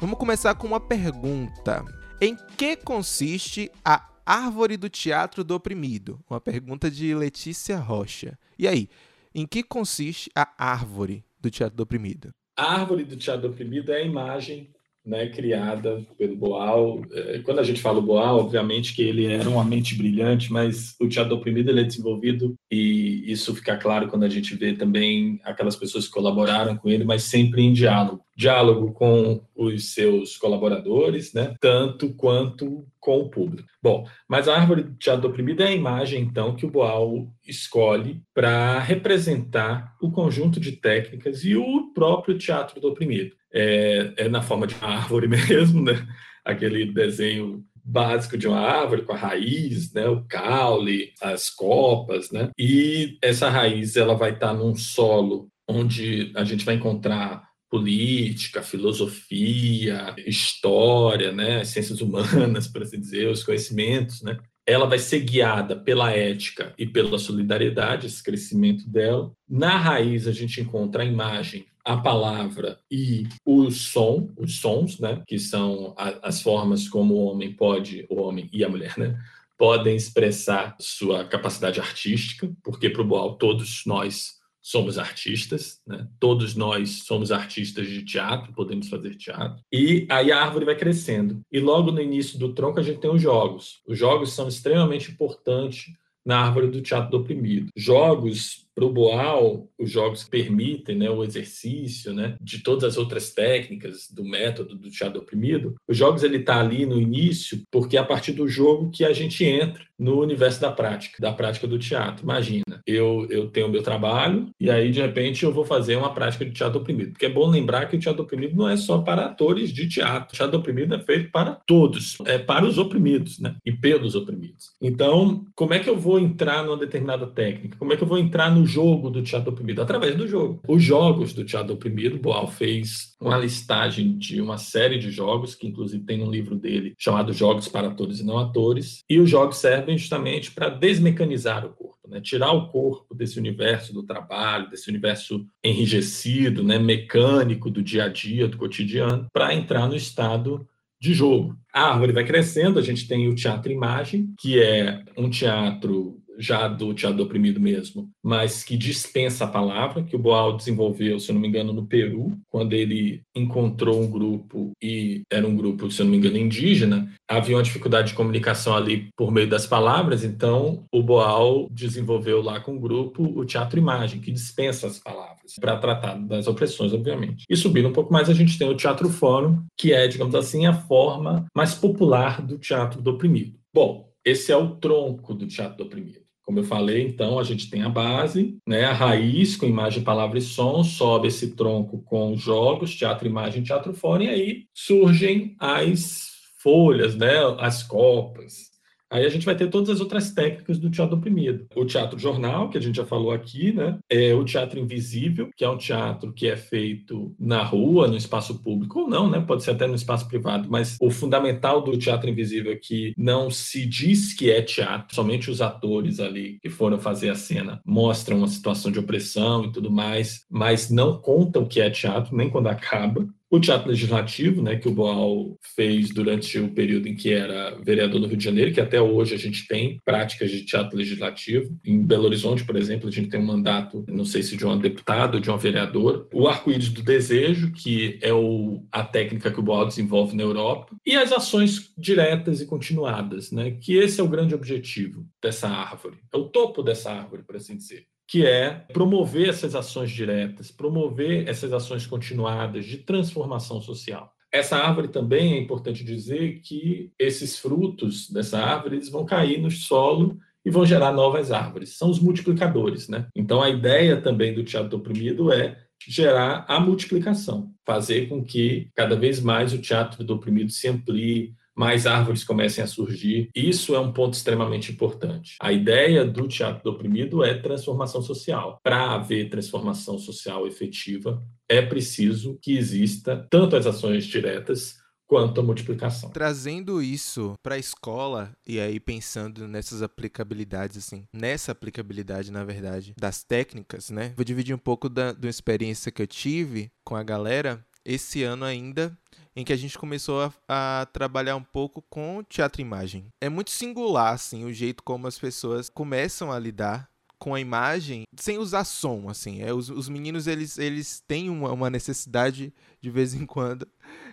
Vamos 0.00 0.18
começar 0.18 0.54
com 0.54 0.68
uma 0.68 0.80
pergunta: 0.80 1.84
Em 2.20 2.36
que 2.56 2.76
consiste 2.76 3.70
a 3.84 4.08
árvore 4.24 4.76
do 4.76 4.88
teatro 4.88 5.42
do 5.42 5.56
oprimido? 5.56 6.20
Uma 6.30 6.40
pergunta 6.40 6.90
de 6.90 7.14
Letícia 7.14 7.76
Rocha. 7.78 8.38
E 8.58 8.68
aí, 8.68 8.88
em 9.34 9.46
que 9.46 9.62
consiste 9.62 10.30
a 10.34 10.48
árvore 10.56 11.24
do 11.42 11.50
teatro 11.50 11.76
do 11.76 11.82
oprimido? 11.82 12.30
A 12.56 12.80
árvore 12.80 13.04
do 13.04 13.16
teatro 13.16 13.50
oprimido 13.50 13.92
é 13.92 13.96
a 13.96 14.04
imagem 14.04 14.70
né, 15.04 15.26
criada 15.28 16.06
pelo 16.16 16.36
Boal. 16.36 17.02
É, 17.12 17.40
quando 17.40 17.58
a 17.58 17.62
gente 17.64 17.80
fala 17.80 17.98
o 17.98 18.02
Boal, 18.02 18.38
obviamente 18.38 18.94
que 18.94 19.02
ele 19.02 19.26
era 19.26 19.48
uma 19.48 19.64
mente 19.64 19.96
brilhante, 19.96 20.52
mas 20.52 20.94
o 21.00 21.08
teatro 21.08 21.34
oprimido 21.34 21.70
ele 21.70 21.80
é 21.80 21.84
desenvolvido 21.84 22.54
e 22.70 23.24
isso 23.26 23.54
fica 23.54 23.76
claro 23.76 24.08
quando 24.08 24.24
a 24.24 24.28
gente 24.28 24.54
vê 24.54 24.72
também 24.74 25.40
aquelas 25.44 25.76
pessoas 25.76 26.06
que 26.06 26.12
colaboraram 26.12 26.76
com 26.76 26.88
ele, 26.88 27.04
mas 27.04 27.24
sempre 27.24 27.62
em 27.62 27.72
diálogo. 27.72 28.22
Diálogo 28.36 28.92
com 28.92 29.42
os 29.54 29.92
seus 29.92 30.36
colaboradores, 30.36 31.32
né, 31.32 31.54
tanto 31.60 32.14
quanto 32.14 32.86
com 32.98 33.20
o 33.20 33.28
público. 33.28 33.68
Bom, 33.82 34.06
mas 34.28 34.48
a 34.48 34.56
árvore 34.56 34.84
do 34.84 34.94
teatro 34.94 35.28
oprimido 35.28 35.62
é 35.62 35.66
a 35.66 35.72
imagem, 35.72 36.22
então, 36.22 36.54
que 36.54 36.64
o 36.64 36.70
Boal 36.70 37.28
escolhe 37.46 38.22
para 38.34 38.78
representar 38.78 39.94
o 40.00 40.10
conjunto 40.10 40.60
de 40.60 40.72
técnicas 40.72 41.44
e 41.44 41.56
o 41.56 41.92
próprio 41.92 42.38
teatro 42.38 42.80
do 42.80 42.88
oprimido 42.88 43.34
é, 43.52 44.12
é 44.16 44.28
na 44.28 44.42
forma 44.42 44.66
de 44.66 44.74
uma 44.76 44.88
árvore 44.88 45.28
mesmo, 45.28 45.82
né? 45.82 46.06
Aquele 46.44 46.92
desenho 46.92 47.64
básico 47.84 48.38
de 48.38 48.46
uma 48.48 48.60
árvore 48.60 49.02
com 49.02 49.12
a 49.12 49.16
raiz, 49.16 49.92
né, 49.92 50.08
o 50.08 50.24
caule, 50.24 51.12
as 51.20 51.50
copas, 51.50 52.30
né? 52.30 52.50
E 52.58 53.18
essa 53.20 53.48
raiz 53.48 53.96
ela 53.96 54.14
vai 54.14 54.32
estar 54.32 54.54
num 54.54 54.74
solo 54.74 55.48
onde 55.68 56.32
a 56.36 56.44
gente 56.44 56.64
vai 56.64 56.76
encontrar 56.76 57.42
política, 57.72 58.62
filosofia, 58.62 60.14
história, 60.26 61.32
né, 61.32 61.64
ciências 61.64 62.02
humanas, 62.02 62.68
por 62.68 62.82
assim 62.82 63.00
dizer, 63.00 63.30
os 63.30 63.42
conhecimentos, 63.42 64.20
né? 64.20 64.38
ela 64.66 64.86
vai 64.86 64.98
ser 64.98 65.20
guiada 65.20 65.74
pela 65.74 66.12
ética 66.12 66.74
e 66.76 66.86
pela 66.86 67.18
solidariedade, 67.18 68.06
esse 68.06 68.22
crescimento 68.22 68.86
dela. 68.86 69.32
Na 69.48 69.78
raiz, 69.78 70.28
a 70.28 70.32
gente 70.32 70.60
encontra 70.60 71.02
a 71.02 71.06
imagem, 71.06 71.64
a 71.82 71.96
palavra 71.96 72.78
e 72.90 73.26
o 73.42 73.70
som, 73.70 74.28
os 74.36 74.60
sons, 74.60 75.00
né, 75.00 75.22
que 75.26 75.38
são 75.38 75.94
as 75.96 76.42
formas 76.42 76.86
como 76.86 77.14
o 77.14 77.24
homem 77.24 77.54
pode, 77.54 78.04
o 78.10 78.20
homem 78.20 78.50
e 78.52 78.62
a 78.62 78.68
mulher, 78.68 78.98
né, 78.98 79.18
podem 79.56 79.96
expressar 79.96 80.76
sua 80.78 81.24
capacidade 81.24 81.80
artística, 81.80 82.52
porque 82.62 82.90
para 82.90 83.00
o 83.00 83.06
Boal 83.06 83.36
todos 83.36 83.82
nós 83.86 84.41
somos 84.62 84.96
artistas, 84.96 85.80
né? 85.84 86.06
todos 86.20 86.54
nós 86.54 87.02
somos 87.02 87.32
artistas 87.32 87.88
de 87.88 88.04
teatro, 88.04 88.52
podemos 88.52 88.88
fazer 88.88 89.16
teatro. 89.16 89.60
E 89.72 90.06
aí 90.08 90.30
a 90.30 90.40
árvore 90.40 90.64
vai 90.64 90.76
crescendo. 90.76 91.40
E 91.50 91.58
logo 91.58 91.90
no 91.90 92.00
início 92.00 92.38
do 92.38 92.54
tronco 92.54 92.78
a 92.78 92.82
gente 92.82 93.00
tem 93.00 93.10
os 93.10 93.20
jogos. 93.20 93.80
Os 93.86 93.98
jogos 93.98 94.32
são 94.32 94.46
extremamente 94.46 95.10
importantes 95.10 95.92
na 96.24 96.38
árvore 96.38 96.68
do 96.68 96.80
teatro 96.80 97.10
do 97.10 97.16
oprimido. 97.16 97.68
Jogos 97.76 98.64
para 98.74 98.84
o 98.84 98.92
Boal, 98.92 99.68
os 99.78 99.90
jogos 99.90 100.24
permitem 100.24 100.96
né, 100.96 101.10
o 101.10 101.22
exercício 101.22 102.12
né, 102.12 102.36
de 102.40 102.62
todas 102.62 102.84
as 102.84 102.96
outras 102.96 103.32
técnicas 103.32 104.08
do 104.10 104.24
método 104.24 104.74
do 104.74 104.90
teatro 104.90 105.20
oprimido. 105.20 105.74
Os 105.86 105.96
jogos 105.96 106.22
ele 106.22 106.38
está 106.38 106.60
ali 106.60 106.86
no 106.86 107.00
início 107.00 107.62
porque 107.70 107.96
é 107.96 108.00
a 108.00 108.04
partir 108.04 108.32
do 108.32 108.48
jogo 108.48 108.90
que 108.90 109.04
a 109.04 109.12
gente 109.12 109.44
entra 109.44 109.84
no 109.98 110.20
universo 110.20 110.60
da 110.60 110.72
prática, 110.72 111.18
da 111.20 111.32
prática 111.32 111.66
do 111.66 111.78
teatro. 111.78 112.24
Imagina, 112.24 112.82
eu, 112.86 113.26
eu 113.30 113.48
tenho 113.48 113.68
o 113.68 113.70
meu 113.70 113.82
trabalho 113.82 114.48
e 114.58 114.70
aí 114.70 114.90
de 114.90 115.00
repente 115.00 115.44
eu 115.44 115.52
vou 115.52 115.64
fazer 115.64 115.96
uma 115.96 116.12
prática 116.12 116.44
de 116.44 116.50
teatro 116.50 116.80
oprimido. 116.80 117.12
Porque 117.12 117.26
é 117.26 117.30
bom 117.30 117.48
lembrar 117.48 117.86
que 117.86 117.96
o 117.96 118.00
teatro 118.00 118.22
oprimido 118.22 118.56
não 118.56 118.68
é 118.68 118.76
só 118.76 118.98
para 118.98 119.26
atores 119.26 119.72
de 119.72 119.88
teatro. 119.88 120.34
O 120.34 120.36
teatro 120.36 120.58
oprimido 120.58 120.94
é 120.94 120.98
feito 120.98 121.30
para 121.30 121.52
todos, 121.66 122.18
é 122.26 122.38
para 122.38 122.64
os 122.64 122.78
oprimidos, 122.78 123.38
né? 123.38 123.54
E 123.64 123.70
pelos 123.70 124.14
oprimidos. 124.14 124.70
Então, 124.80 125.44
como 125.54 125.74
é 125.74 125.78
que 125.78 125.88
eu 125.88 125.96
vou 125.96 126.18
entrar 126.18 126.64
numa 126.64 126.76
determinada 126.76 127.26
técnica? 127.26 127.76
Como 127.78 127.92
é 127.92 127.96
que 127.96 128.02
eu 128.02 128.08
vou 128.08 128.18
entrar 128.18 128.50
no 128.50 128.61
jogo 128.66 129.10
do 129.10 129.22
teatro 129.22 129.50
oprimido? 129.50 129.82
Através 129.82 130.16
do 130.16 130.26
jogo. 130.26 130.60
Os 130.66 130.82
jogos 130.82 131.32
do 131.32 131.44
teatro 131.44 131.74
oprimido, 131.74 132.18
Boal 132.18 132.46
fez 132.46 133.14
uma 133.20 133.38
listagem 133.38 134.16
de 134.16 134.40
uma 134.40 134.58
série 134.58 134.98
de 134.98 135.10
jogos, 135.10 135.54
que 135.54 135.66
inclusive 135.66 136.04
tem 136.04 136.22
um 136.22 136.30
livro 136.30 136.56
dele 136.56 136.94
chamado 136.98 137.32
Jogos 137.32 137.68
para 137.68 137.88
Atores 137.88 138.20
e 138.20 138.24
Não 138.24 138.38
Atores, 138.38 139.02
e 139.08 139.18
os 139.18 139.30
jogos 139.30 139.58
servem 139.58 139.96
justamente 139.96 140.50
para 140.50 140.68
desmecanizar 140.68 141.64
o 141.64 141.70
corpo, 141.70 142.08
né? 142.08 142.20
tirar 142.20 142.52
o 142.52 142.68
corpo 142.68 143.14
desse 143.14 143.38
universo 143.38 143.92
do 143.92 144.02
trabalho, 144.02 144.68
desse 144.68 144.90
universo 144.90 145.46
enrijecido, 145.64 146.62
né? 146.62 146.78
mecânico 146.78 147.70
do 147.70 147.82
dia 147.82 148.04
a 148.04 148.08
dia, 148.08 148.48
do 148.48 148.56
cotidiano, 148.56 149.26
para 149.32 149.54
entrar 149.54 149.88
no 149.88 149.96
estado 149.96 150.66
de 151.00 151.14
jogo. 151.14 151.56
A 151.74 151.92
árvore 151.92 152.12
vai 152.12 152.24
crescendo, 152.24 152.78
a 152.78 152.82
gente 152.82 153.08
tem 153.08 153.28
o 153.28 153.34
teatro 153.34 153.72
imagem, 153.72 154.32
que 154.38 154.62
é 154.62 155.02
um 155.16 155.28
teatro 155.28 156.22
já 156.38 156.68
do 156.68 156.94
teatro 156.94 157.22
oprimido 157.22 157.60
mesmo, 157.60 158.10
mas 158.22 158.62
que 158.64 158.76
dispensa 158.76 159.44
a 159.44 159.48
palavra, 159.48 160.02
que 160.02 160.16
o 160.16 160.18
Boal 160.18 160.56
desenvolveu, 160.56 161.18
se 161.18 161.30
eu 161.30 161.34
não 161.34 161.40
me 161.40 161.48
engano, 161.48 161.72
no 161.72 161.86
Peru, 161.86 162.32
quando 162.48 162.72
ele 162.72 163.22
encontrou 163.34 164.00
um 164.00 164.10
grupo 164.10 164.72
e 164.82 165.22
era 165.30 165.46
um 165.46 165.56
grupo, 165.56 165.90
se 165.90 166.00
eu 166.00 166.04
não 166.04 166.12
me 166.12 166.18
engano, 166.18 166.36
indígena, 166.36 167.12
havia 167.28 167.56
uma 167.56 167.62
dificuldade 167.62 168.08
de 168.08 168.14
comunicação 168.14 168.76
ali 168.76 169.08
por 169.16 169.30
meio 169.30 169.48
das 169.48 169.66
palavras, 169.66 170.24
então 170.24 170.84
o 170.92 171.02
Boal 171.02 171.68
desenvolveu 171.70 172.42
lá 172.42 172.60
com 172.60 172.76
o 172.76 172.80
grupo 172.80 173.22
o 173.22 173.44
teatro 173.44 173.78
imagem, 173.78 174.20
que 174.20 174.30
dispensa 174.30 174.86
as 174.86 174.98
palavras, 174.98 175.54
para 175.60 175.76
tratar 175.76 176.14
das 176.14 176.46
opressões, 176.46 176.92
obviamente. 176.92 177.44
E 177.48 177.56
subindo 177.56 177.88
um 177.88 177.92
pouco 177.92 178.12
mais, 178.12 178.28
a 178.28 178.34
gente 178.34 178.58
tem 178.58 178.68
o 178.68 178.76
teatro 178.76 179.08
fórum, 179.08 179.62
que 179.76 179.92
é, 179.92 180.06
digamos 180.06 180.34
assim, 180.34 180.66
a 180.66 180.72
forma 180.72 181.46
mais 181.54 181.74
popular 181.74 182.42
do 182.42 182.58
teatro 182.58 183.00
do 183.00 183.10
oprimido. 183.10 183.58
Bom, 183.72 184.12
esse 184.24 184.52
é 184.52 184.56
o 184.56 184.76
tronco 184.76 185.34
do 185.34 185.46
teatro 185.46 185.78
do 185.78 185.84
oprimido. 185.84 186.21
Como 186.42 186.58
eu 186.58 186.64
falei, 186.64 187.06
então, 187.06 187.38
a 187.38 187.44
gente 187.44 187.70
tem 187.70 187.82
a 187.82 187.88
base, 187.88 188.56
né, 188.66 188.84
a 188.84 188.92
raiz 188.92 189.56
com 189.56 189.64
imagem, 189.64 190.02
palavra 190.02 190.38
e 190.38 190.42
som, 190.42 190.82
sobe 190.82 191.28
esse 191.28 191.54
tronco 191.54 192.02
com 192.02 192.36
jogos, 192.36 192.94
teatro, 192.94 193.28
imagem, 193.28 193.62
teatro 193.62 193.94
fora, 193.94 194.24
e 194.24 194.28
aí 194.28 194.64
surgem 194.74 195.54
as 195.58 196.32
folhas, 196.60 197.14
né, 197.14 197.36
as 197.58 197.82
copas, 197.82 198.71
Aí 199.12 199.26
a 199.26 199.28
gente 199.28 199.44
vai 199.44 199.54
ter 199.54 199.68
todas 199.68 199.90
as 199.90 200.00
outras 200.00 200.32
técnicas 200.32 200.78
do 200.78 200.90
teatro 200.90 201.16
oprimido. 201.16 201.66
O 201.76 201.84
teatro 201.84 202.18
jornal, 202.18 202.70
que 202.70 202.78
a 202.78 202.80
gente 202.80 202.96
já 202.96 203.04
falou 203.04 203.30
aqui, 203.30 203.70
né? 203.72 203.98
É 204.08 204.32
o 204.34 204.42
teatro 204.42 204.80
invisível, 204.80 205.50
que 205.54 205.62
é 205.62 205.68
um 205.68 205.76
teatro 205.76 206.32
que 206.32 206.46
é 206.46 206.56
feito 206.56 207.34
na 207.38 207.62
rua, 207.62 208.08
no 208.08 208.16
espaço 208.16 208.62
público, 208.62 209.00
ou 209.00 209.08
não, 209.08 209.28
né? 209.28 209.38
Pode 209.46 209.62
ser 209.62 209.72
até 209.72 209.86
no 209.86 209.94
espaço 209.94 210.26
privado, 210.26 210.66
mas 210.70 210.96
o 210.98 211.10
fundamental 211.10 211.82
do 211.82 211.98
teatro 211.98 212.30
invisível 212.30 212.72
é 212.72 212.76
que 212.76 213.12
não 213.18 213.50
se 213.50 213.84
diz 213.84 214.32
que 214.32 214.50
é 214.50 214.62
teatro, 214.62 215.14
somente 215.14 215.50
os 215.50 215.60
atores 215.60 216.18
ali 216.18 216.58
que 216.62 216.70
foram 216.70 216.98
fazer 216.98 217.28
a 217.28 217.34
cena 217.34 217.82
mostram 217.84 218.38
uma 218.38 218.48
situação 218.48 218.90
de 218.90 218.98
opressão 218.98 219.66
e 219.66 219.72
tudo 219.72 219.90
mais, 219.90 220.46
mas 220.50 220.90
não 220.90 221.20
contam 221.20 221.66
que 221.66 221.80
é 221.80 221.90
teatro, 221.90 222.34
nem 222.34 222.48
quando 222.48 222.68
acaba. 222.68 223.28
O 223.52 223.60
teatro 223.60 223.90
legislativo, 223.90 224.62
né, 224.62 224.76
que 224.76 224.88
o 224.88 224.94
Boal 224.94 225.58
fez 225.76 226.08
durante 226.08 226.58
o 226.58 226.72
período 226.72 227.06
em 227.06 227.14
que 227.14 227.30
era 227.34 227.78
vereador 227.82 228.18
no 228.18 228.26
Rio 228.26 228.38
de 228.38 228.44
Janeiro, 228.44 228.72
que 228.72 228.80
até 228.80 228.98
hoje 228.98 229.34
a 229.34 229.36
gente 229.36 229.68
tem 229.68 230.00
práticas 230.06 230.50
de 230.50 230.64
teatro 230.64 230.96
legislativo. 230.96 231.78
Em 231.84 232.02
Belo 232.02 232.24
Horizonte, 232.24 232.64
por 232.64 232.76
exemplo, 232.76 233.10
a 233.10 233.12
gente 233.12 233.28
tem 233.28 233.38
um 233.38 233.44
mandato, 233.44 234.06
não 234.08 234.24
sei 234.24 234.42
se 234.42 234.56
de 234.56 234.64
um 234.64 234.78
deputado 234.78 235.34
ou 235.34 235.40
de 235.40 235.50
uma 235.50 235.58
vereadora. 235.58 236.24
O 236.32 236.48
arco-íris 236.48 236.88
do 236.88 237.02
desejo, 237.02 237.72
que 237.72 238.18
é 238.22 238.32
o, 238.32 238.86
a 238.90 239.04
técnica 239.04 239.52
que 239.52 239.60
o 239.60 239.62
Boal 239.62 239.86
desenvolve 239.86 240.34
na 240.34 240.44
Europa. 240.44 240.96
E 241.04 241.14
as 241.14 241.30
ações 241.30 241.92
diretas 241.98 242.62
e 242.62 242.64
continuadas, 242.64 243.52
né, 243.52 243.72
que 243.72 243.98
esse 243.98 244.18
é 244.18 244.24
o 244.24 244.28
grande 244.28 244.54
objetivo 244.54 245.26
dessa 245.42 245.68
árvore. 245.68 246.16
É 246.32 246.38
o 246.38 246.48
topo 246.48 246.82
dessa 246.82 247.12
árvore, 247.12 247.42
por 247.42 247.56
assim 247.56 247.76
dizer 247.76 248.06
que 248.32 248.46
é 248.46 248.70
promover 248.94 249.50
essas 249.50 249.74
ações 249.74 250.10
diretas, 250.10 250.70
promover 250.70 251.46
essas 251.46 251.70
ações 251.70 252.06
continuadas 252.06 252.86
de 252.86 252.96
transformação 252.96 253.78
social. 253.82 254.32
Essa 254.50 254.78
árvore 254.78 255.08
também 255.08 255.52
é 255.52 255.58
importante 255.58 256.02
dizer 256.02 256.60
que 256.60 257.12
esses 257.18 257.58
frutos 257.58 258.30
dessa 258.30 258.58
árvore 258.58 258.96
eles 258.96 259.10
vão 259.10 259.26
cair 259.26 259.60
no 259.60 259.70
solo 259.70 260.38
e 260.64 260.70
vão 260.70 260.86
gerar 260.86 261.12
novas 261.12 261.52
árvores. 261.52 261.98
São 261.98 262.08
os 262.08 262.20
multiplicadores, 262.20 263.06
né? 263.06 263.26
Então 263.36 263.62
a 263.62 263.68
ideia 263.68 264.18
também 264.18 264.54
do 264.54 264.64
teatro 264.64 264.96
oprimido 264.96 265.52
é 265.52 265.76
gerar 266.08 266.64
a 266.66 266.80
multiplicação, 266.80 267.70
fazer 267.84 268.30
com 268.30 268.42
que 268.42 268.88
cada 268.94 269.14
vez 269.14 269.42
mais 269.42 269.74
o 269.74 269.78
teatro 269.78 270.24
do 270.24 270.36
oprimido 270.36 270.72
se 270.72 270.88
amplie, 270.88 271.54
mais 271.76 272.06
árvores 272.06 272.44
comecem 272.44 272.82
a 272.82 272.86
surgir. 272.86 273.50
Isso 273.54 273.94
é 273.94 274.00
um 274.00 274.12
ponto 274.12 274.34
extremamente 274.34 274.92
importante. 274.92 275.56
A 275.60 275.72
ideia 275.72 276.24
do 276.24 276.46
teatro 276.46 276.82
do 276.82 276.90
oprimido 276.90 277.42
é 277.42 277.54
transformação 277.54 278.22
social. 278.22 278.78
Para 278.82 279.12
haver 279.12 279.48
transformação 279.48 280.18
social 280.18 280.66
efetiva, 280.66 281.42
é 281.68 281.80
preciso 281.82 282.58
que 282.60 282.76
exista 282.76 283.46
tanto 283.50 283.76
as 283.76 283.86
ações 283.86 284.24
diretas 284.24 285.02
quanto 285.32 285.62
a 285.62 285.64
multiplicação. 285.64 286.28
Trazendo 286.28 287.00
isso 287.00 287.54
para 287.62 287.76
a 287.76 287.78
escola 287.78 288.54
e 288.66 288.78
aí 288.78 289.00
pensando 289.00 289.66
nessas 289.66 290.02
aplicabilidades 290.02 290.98
assim, 290.98 291.24
nessa 291.32 291.72
aplicabilidade 291.72 292.52
na 292.52 292.62
verdade 292.64 293.14
das 293.18 293.42
técnicas, 293.42 294.10
né? 294.10 294.34
Vou 294.36 294.44
dividir 294.44 294.74
um 294.74 294.78
pouco 294.78 295.08
da, 295.08 295.32
da 295.32 295.48
experiência 295.48 296.12
que 296.12 296.20
eu 296.20 296.26
tive 296.26 296.92
com 297.02 297.16
a 297.16 297.22
galera 297.22 297.82
esse 298.04 298.42
ano 298.42 298.64
ainda 298.64 299.16
em 299.54 299.64
que 299.64 299.72
a 299.72 299.76
gente 299.76 299.98
começou 299.98 300.42
a, 300.42 300.52
a, 301.00 301.06
trabalhar 301.06 301.56
um 301.56 301.62
pouco 301.62 302.02
com 302.02 302.42
teatro 302.42 302.80
e 302.80 302.84
imagem. 302.84 303.26
É 303.40 303.48
muito 303.48 303.70
singular, 303.70 304.32
assim, 304.32 304.64
o 304.64 304.72
jeito 304.72 305.02
como 305.02 305.26
as 305.26 305.38
pessoas 305.38 305.90
começam 305.90 306.50
a 306.50 306.58
lidar 306.58 307.10
com 307.38 307.54
a 307.54 307.60
imagem 307.60 308.22
sem 308.36 308.56
usar 308.56 308.84
som, 308.84 309.28
assim. 309.28 309.62
É, 309.62 309.74
os, 309.74 309.90
os 309.90 310.08
meninos, 310.08 310.46
eles, 310.46 310.78
eles 310.78 311.20
têm 311.26 311.50
uma, 311.50 311.72
uma 311.72 311.90
necessidade, 311.90 312.72
de 313.00 313.10
vez 313.10 313.34
em 313.34 313.44
quando, 313.44 313.86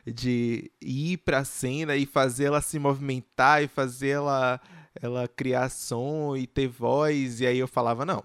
de 0.05 0.71
ir 0.79 1.17
para 1.17 1.39
a 1.39 1.43
cena 1.43 1.95
e 1.95 2.05
fazer 2.05 2.45
ela 2.45 2.61
se 2.61 2.77
movimentar 2.77 3.63
e 3.63 3.67
fazer 3.67 4.09
ela, 4.09 4.61
ela 5.01 5.27
criar 5.27 5.69
som 5.69 6.37
e 6.37 6.45
ter 6.45 6.67
voz. 6.67 7.41
E 7.41 7.47
aí 7.47 7.57
eu 7.57 7.67
falava, 7.67 8.05
não, 8.05 8.23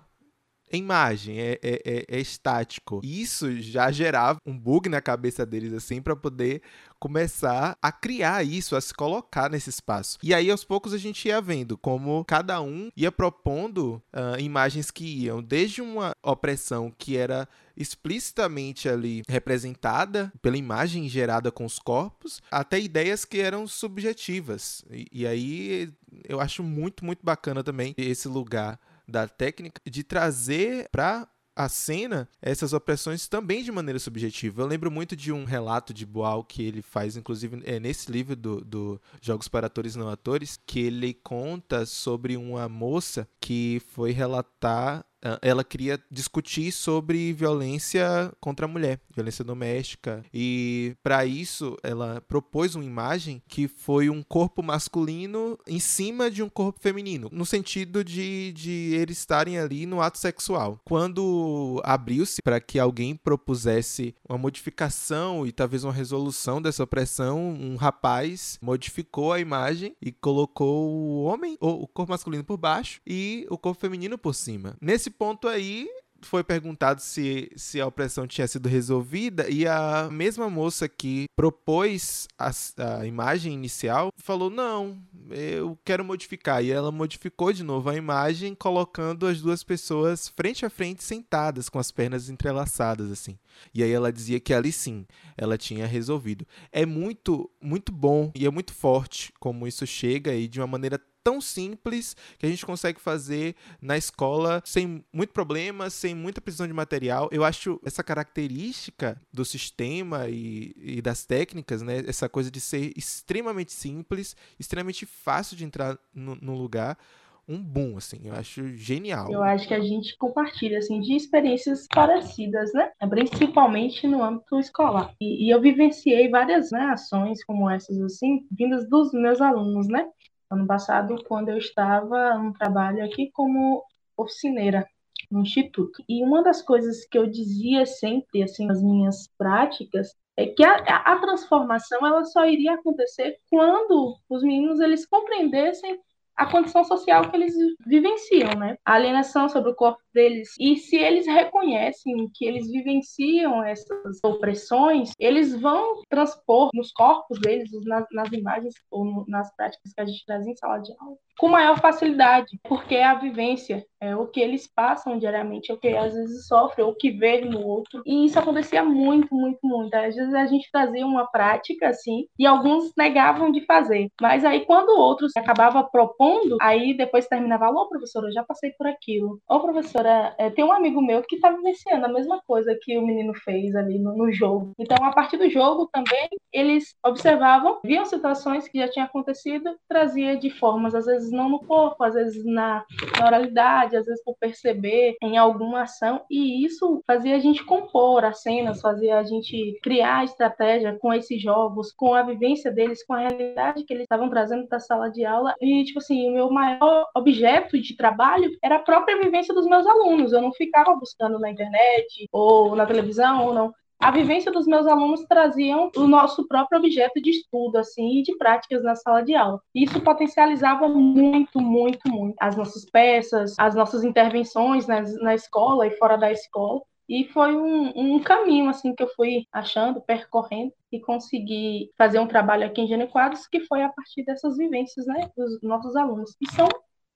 imagem, 0.74 1.38
é, 1.38 1.58
é, 1.62 1.82
é, 1.84 2.04
é, 2.08 2.20
estático. 2.20 3.00
Isso 3.02 3.60
já 3.60 3.90
gerava 3.90 4.38
um 4.46 4.58
bug 4.58 4.88
na 4.88 5.00
cabeça 5.00 5.44
deles, 5.44 5.72
assim, 5.72 6.00
para 6.00 6.16
poder 6.16 6.62
começar 6.98 7.76
a 7.82 7.92
criar 7.92 8.44
isso, 8.44 8.74
a 8.74 8.80
se 8.80 8.94
colocar 8.94 9.50
nesse 9.50 9.68
espaço. 9.68 10.18
E 10.22 10.32
aí, 10.32 10.50
aos 10.50 10.64
poucos, 10.64 10.92
a 10.94 10.98
gente 10.98 11.28
ia 11.28 11.40
vendo 11.40 11.76
como 11.76 12.24
cada 12.24 12.60
um 12.62 12.90
ia 12.96 13.12
propondo 13.12 14.02
uh, 14.12 14.40
imagens 14.40 14.90
que 14.90 15.04
iam 15.04 15.42
desde 15.42 15.82
uma 15.82 16.12
opressão 16.22 16.92
que 16.96 17.16
era 17.16 17.46
explicitamente 17.76 18.88
ali 18.88 19.22
representada 19.28 20.32
pela 20.40 20.56
imagem 20.56 21.08
gerada 21.08 21.50
com 21.50 21.64
os 21.64 21.78
corpos, 21.78 22.40
até 22.50 22.80
ideias 22.80 23.24
que 23.24 23.40
eram 23.40 23.66
subjetivas. 23.66 24.84
E, 24.90 25.06
e 25.12 25.26
aí 25.26 25.92
eu 26.28 26.40
acho 26.40 26.62
muito, 26.62 27.04
muito 27.04 27.20
bacana 27.22 27.62
também 27.62 27.94
esse 27.98 28.28
lugar 28.28 28.78
da 29.06 29.28
técnica 29.28 29.80
de 29.84 30.02
trazer 30.02 30.88
para 30.90 31.28
a 31.56 31.68
cena 31.68 32.28
essas 32.42 32.72
opressões 32.72 33.28
também 33.28 33.62
de 33.62 33.70
maneira 33.70 33.98
subjetiva. 33.98 34.62
Eu 34.62 34.66
lembro 34.66 34.90
muito 34.90 35.14
de 35.14 35.32
um 35.32 35.44
relato 35.44 35.94
de 35.94 36.04
Boal 36.04 36.42
que 36.42 36.62
ele 36.62 36.82
faz, 36.82 37.16
inclusive, 37.16 37.62
é 37.64 37.78
nesse 37.78 38.10
livro 38.10 38.34
do, 38.34 38.64
do 38.64 39.00
Jogos 39.20 39.48
para 39.48 39.68
Atores 39.68 39.94
Não 39.94 40.08
Atores, 40.08 40.58
que 40.66 40.80
ele 40.80 41.14
conta 41.14 41.86
sobre 41.86 42.36
uma 42.36 42.68
moça 42.68 43.28
que 43.40 43.80
foi 43.88 44.10
relatar 44.10 45.04
ela 45.40 45.64
queria 45.64 46.00
discutir 46.10 46.72
sobre 46.72 47.32
violência 47.32 48.32
contra 48.40 48.66
a 48.66 48.68
mulher, 48.68 49.00
violência 49.14 49.44
doméstica. 49.44 50.24
E 50.32 50.96
para 51.02 51.24
isso, 51.24 51.76
ela 51.82 52.20
propôs 52.28 52.74
uma 52.74 52.84
imagem 52.84 53.42
que 53.48 53.66
foi 53.68 54.10
um 54.10 54.22
corpo 54.22 54.62
masculino 54.62 55.58
em 55.66 55.80
cima 55.80 56.30
de 56.30 56.42
um 56.42 56.48
corpo 56.48 56.80
feminino, 56.80 57.28
no 57.32 57.46
sentido 57.46 58.04
de, 58.04 58.52
de 58.52 58.94
eles 58.94 59.18
estarem 59.18 59.58
ali 59.58 59.87
no 59.87 60.00
ato 60.00 60.18
sexual. 60.18 60.78
Quando 60.84 61.80
abriu-se 61.84 62.42
para 62.42 62.60
que 62.60 62.78
alguém 62.78 63.16
propusesse 63.16 64.14
uma 64.28 64.38
modificação 64.38 65.46
e 65.46 65.52
talvez 65.52 65.84
uma 65.84 65.92
resolução 65.92 66.60
dessa 66.60 66.82
opressão, 66.82 67.54
um 67.54 67.76
rapaz 67.76 68.58
modificou 68.60 69.32
a 69.32 69.40
imagem 69.40 69.96
e 70.00 70.12
colocou 70.12 70.90
o 70.90 71.22
homem, 71.22 71.56
ou 71.60 71.82
o 71.82 71.87
corpo 71.87 72.12
masculino 72.12 72.44
por 72.44 72.56
baixo 72.56 73.00
e 73.06 73.46
o 73.48 73.56
corpo 73.56 73.80
feminino 73.80 74.18
por 74.18 74.34
cima. 74.34 74.76
Nesse 74.80 75.10
ponto 75.16 75.48
aí, 75.48 75.88
foi 76.24 76.42
perguntado 76.42 77.00
se, 77.00 77.50
se 77.55 77.81
a 77.81 77.87
opressão 77.87 78.27
tinha 78.27 78.46
sido 78.48 78.68
resolvida 78.68 79.48
e 79.48 79.66
a 79.66 80.09
mesma 80.11 80.48
moça 80.50 80.88
que 80.88 81.27
propôs 81.37 82.27
a, 82.38 82.50
a, 82.79 83.07
imagem 83.07 83.53
inicial 83.53 84.11
falou: 84.16 84.50
Não, 84.50 84.98
eu 85.31 85.79
quero 85.85 86.05
modificar. 86.05 86.64
E 86.64 86.70
ela 86.70 86.90
modificou 86.90 87.53
de 87.53 87.62
novo 87.62 87.90
a 87.90 87.96
imagem, 87.96 88.55
colocando 88.55 89.27
as 89.27 89.40
duas 89.40 89.62
pessoas 89.62 90.29
frente 90.29 90.64
a 90.64 90.70
frente, 90.70 91.05
sentadas, 91.05 91.68
com 91.68 91.79
as 91.79 91.90
pernas 91.90 92.29
entrelaçadas, 92.29 93.11
assim. 93.11 93.38
E 93.72 93.83
aí 93.83 93.92
ela 93.92 94.12
dizia 94.12 94.40
que 94.40 94.55
ali 94.55 94.72
sim, 94.72 95.07
ela 95.37 95.59
tinha 95.59 95.87
resolvido. 95.87 96.46
É 96.72 96.87
muito, 96.87 97.50
muito 97.61 97.92
bom 97.92 98.33
e 98.35 98.46
é 98.46 98.50
muito 98.50 98.72
forte 98.72 99.33
como 99.38 99.66
isso 99.66 99.87
chega 99.87 100.31
aí 100.31 100.48
de 100.48 100.61
uma 100.61 100.66
maneira 100.66 101.00
tão 101.24 101.40
simples 101.40 102.14
que 102.38 102.44
a 102.44 102.48
gente 102.48 102.66
consegue 102.66 103.00
fazer 103.00 103.56
na 103.80 103.96
escola 103.96 104.62
sem 104.64 105.02
muito 105.10 105.32
problema, 105.32 105.88
sem 105.88 106.14
muita 106.14 106.40
precisão 106.40 106.66
de 106.66 106.72
material. 106.74 107.30
Eu 107.32 107.42
acho 107.42 107.80
essa 107.84 108.04
característica 108.04 109.18
do 109.32 109.44
sistema 109.44 110.28
e, 110.28 110.74
e 110.76 111.02
das 111.02 111.24
técnicas, 111.24 111.80
né, 111.80 112.04
essa 112.06 112.28
coisa 112.28 112.50
de 112.50 112.60
ser 112.60 112.92
extremamente 112.94 113.72
simples, 113.72 114.37
extremamente 114.60 115.06
fácil 115.06 115.56
de 115.56 115.64
entrar 115.64 115.98
no, 116.14 116.37
no 116.37 116.54
lugar, 116.54 116.98
um 117.46 117.62
boom, 117.62 117.96
assim, 117.98 118.20
eu 118.24 118.34
acho 118.34 118.74
genial. 118.74 119.30
Eu 119.30 119.42
acho 119.42 119.68
que 119.68 119.74
a 119.74 119.80
gente 119.80 120.16
compartilha, 120.16 120.78
assim, 120.78 121.00
de 121.00 121.14
experiências 121.14 121.87
parecidas, 121.87 122.72
né? 122.72 122.90
Principalmente 123.08 124.06
no 124.06 124.22
âmbito 124.22 124.58
escolar. 124.58 125.14
E, 125.20 125.46
e 125.46 125.50
eu 125.50 125.60
vivenciei 125.60 126.30
várias 126.30 126.70
né, 126.70 126.80
ações 126.87 127.44
como 127.44 127.68
essas, 127.68 128.00
assim, 128.00 128.46
vindas 128.50 128.88
dos 128.88 129.12
meus 129.12 129.42
alunos, 129.42 129.87
né? 129.88 130.06
Ano 130.54 130.66
passado, 130.66 131.22
quando 131.26 131.48
eu 131.48 131.58
estava 131.58 132.34
no 132.38 132.52
trabalho 132.52 133.04
aqui 133.04 133.30
como 133.32 133.84
oficineira 134.16 134.86
no 135.30 135.40
instituto. 135.40 136.02
E 136.08 136.22
uma 136.22 136.42
das 136.42 136.62
coisas 136.62 137.06
que 137.06 137.18
eu 137.18 137.26
dizia 137.26 137.86
sempre, 137.86 138.42
assim, 138.42 138.66
nas 138.66 138.82
minhas 138.82 139.28
práticas, 139.36 140.14
é 140.36 140.46
que 140.46 140.64
a, 140.64 140.74
a 140.74 141.18
transformação 141.18 142.04
ela 142.06 142.24
só 142.24 142.44
iria 142.46 142.74
acontecer 142.74 143.38
quando 143.48 144.16
os 144.28 144.42
meninos 144.42 144.80
eles 144.80 145.06
compreendessem 145.06 145.98
a 146.36 146.46
condição 146.46 146.84
social 146.84 147.30
que 147.30 147.36
eles 147.36 147.54
vivenciam, 147.86 148.50
né? 148.58 148.76
A 148.84 148.94
alienação 148.94 149.48
sobre 149.48 149.70
o 149.70 149.74
corpo 149.74 150.02
deles. 150.14 150.48
E 150.59 150.77
se 150.77 150.96
eles 150.96 151.27
reconhecem 151.27 152.31
que 152.33 152.46
eles 152.46 152.70
vivenciam 152.70 153.62
essas 153.62 154.18
opressões, 154.24 155.12
eles 155.18 155.61
vão 155.61 156.03
transpor 156.09 156.70
nos 156.72 156.92
corpos 156.92 157.38
deles, 157.40 157.70
nas, 157.85 158.07
nas 158.12 158.33
imagens 158.33 158.74
ou 158.90 159.05
no, 159.05 159.24
nas 159.29 159.55
práticas 159.55 159.92
que 159.92 160.00
a 160.00 160.07
gente 160.07 160.24
traz 160.24 160.46
em 160.46 160.57
sala 160.57 160.79
de 160.79 160.92
aula, 161.00 161.16
com 161.38 161.48
maior 161.48 161.81
facilidade, 161.81 162.59
porque 162.62 162.94
é 162.94 163.05
a 163.05 163.14
vivência, 163.14 163.85
é 164.00 164.14
o 164.14 164.27
que 164.27 164.40
eles 164.40 164.66
passam 164.72 165.18
diariamente, 165.18 165.70
é 165.70 165.74
o 165.74 165.79
que 165.79 165.88
às 165.88 166.14
vezes 166.14 166.46
sofrem, 166.46 166.87
o 166.87 166.94
que 166.94 167.11
vê 167.11 167.40
no 167.40 167.66
outro. 167.66 168.03
E 168.07 168.27
isso 168.27 168.38
acontecia 168.38 168.85
muito, 168.85 169.35
muito, 169.35 169.59
muito. 169.62 169.94
Às 169.94 170.14
vezes 170.14 170.35
a 170.35 170.46
gente 170.46 170.68
fazia 170.70 171.05
uma 171.07 171.27
prática 171.27 171.88
assim, 171.88 172.27
e 172.38 172.46
alguns 172.46 172.92
negavam 172.96 173.50
de 173.50 173.64
fazer. 173.66 174.09
Mas 174.20 174.44
aí 174.44 174.64
quando 174.64 174.98
outros 174.98 175.33
acabava 175.37 175.83
propondo, 175.83 176.57
aí 176.61 176.96
depois 176.96 177.27
terminava, 177.27 177.70
ô 177.70 177.88
professora, 177.88 178.29
eu 178.29 178.33
já 178.33 178.44
passei 178.44 178.72
por 178.79 178.87
aquilo. 178.87 179.40
Ô 179.48 179.61
professora, 179.61 180.03
é, 180.38 180.50
tem 180.50 180.64
um 180.64 180.72
amigo 180.72 181.00
meu 181.00 181.22
que 181.22 181.36
está 181.36 181.50
vivenciando 181.50 182.06
a 182.06 182.12
mesma 182.12 182.40
coisa 182.46 182.76
que 182.80 182.96
o 182.98 183.06
menino 183.06 183.34
fez 183.34 183.74
ali 183.74 183.98
no, 183.98 184.16
no 184.16 184.32
jogo. 184.32 184.72
Então, 184.78 184.96
a 185.04 185.12
partir 185.12 185.36
do 185.36 185.48
jogo 185.48 185.88
também, 185.92 186.28
eles 186.52 186.94
observavam, 187.04 187.80
viam 187.84 188.04
situações 188.04 188.68
que 188.68 188.78
já 188.78 188.88
tinham 188.88 189.06
acontecido, 189.06 189.76
trazia 189.88 190.36
de 190.36 190.50
formas, 190.50 190.94
às 190.94 191.06
vezes 191.06 191.30
não 191.30 191.48
no 191.48 191.60
corpo, 191.60 192.02
às 192.04 192.14
vezes 192.14 192.44
na, 192.44 192.84
na 193.18 193.26
oralidade, 193.26 193.96
às 193.96 194.06
vezes 194.06 194.22
por 194.24 194.36
perceber 194.38 195.16
em 195.22 195.36
alguma 195.36 195.82
ação, 195.82 196.22
e 196.30 196.64
isso 196.64 197.02
fazia 197.06 197.36
a 197.36 197.38
gente 197.38 197.64
compor 197.64 198.24
as 198.24 198.42
cenas, 198.42 198.80
fazia 198.80 199.18
a 199.18 199.24
gente 199.24 199.78
criar 199.82 200.18
a 200.18 200.24
estratégia 200.24 200.96
com 201.00 201.12
esses 201.12 201.40
jogos, 201.40 201.92
com 201.92 202.14
a 202.14 202.22
vivência 202.22 202.70
deles, 202.70 203.04
com 203.04 203.14
a 203.14 203.20
realidade 203.20 203.84
que 203.84 203.92
eles 203.92 204.04
estavam 204.04 204.30
trazendo 204.30 204.66
para 204.66 204.76
a 204.78 204.80
sala 204.80 205.10
de 205.10 205.24
aula, 205.24 205.54
e 205.60 205.84
tipo 205.84 205.98
assim, 205.98 206.28
o 206.28 206.32
meu 206.32 206.50
maior 206.50 207.06
objeto 207.16 207.80
de 207.80 207.96
trabalho 207.96 208.50
era 208.62 208.76
a 208.76 208.80
própria 208.80 209.20
vivência 209.20 209.54
dos 209.54 209.66
meus 209.66 209.86
alunos, 209.94 210.33
eu 210.33 210.42
não 210.42 210.52
ficava 210.52 210.94
buscando 210.94 211.38
na 211.38 211.50
internet 211.50 212.28
ou 212.33 212.76
na 212.76 212.87
televisão 212.87 213.46
ou 213.46 213.54
não, 213.54 213.74
a 214.04 214.11
vivência 214.11 214.52
dos 214.52 214.66
meus 214.66 214.87
alunos 214.87 215.24
traziam 215.24 215.90
o 215.96 216.07
nosso 216.07 216.46
próprio 216.46 216.78
objeto 216.78 217.22
de 217.22 217.30
estudo, 217.30 217.78
assim, 217.78 218.18
e 218.18 218.22
de 218.22 218.37
práticas 218.37 218.83
na 218.83 218.94
sala 218.94 219.22
de 219.22 219.35
aula. 219.35 219.61
Isso 219.74 219.98
potencializava 220.00 220.88
muito, 220.88 221.59
muito, 221.59 222.07
muito 222.11 222.37
as 222.38 222.54
nossas 222.54 222.85
peças, 222.85 223.54
as 223.59 223.74
nossas 223.74 224.04
intervenções 224.04 224.87
na, 224.87 225.00
na 225.22 225.35
escola 225.35 225.87
e 225.87 225.96
fora 225.96 226.18
da 226.18 226.30
escola. 226.30 226.83
E 227.09 227.24
foi 227.28 227.57
um, 227.57 227.92
um, 227.94 228.18
caminho 228.18 228.68
assim 228.68 228.94
que 228.94 229.02
eu 229.02 229.09
fui 229.09 229.46
achando, 229.52 230.00
percorrendo 230.00 230.72
e 230.90 231.00
consegui 231.00 231.90
fazer 231.96 232.18
um 232.18 232.26
trabalho 232.26 232.66
aqui 232.66 232.80
em 232.80 232.87
Gênero 232.87 233.11
Quadros 233.11 233.46
que 233.46 233.61
foi 233.61 233.83
a 233.83 233.90
partir 233.90 234.24
dessas 234.24 234.57
vivências, 234.57 235.07
né, 235.07 235.30
dos 235.37 235.61
nossos 235.62 235.96
alunos. 235.96 236.35
E 236.40 236.50
são 236.50 236.68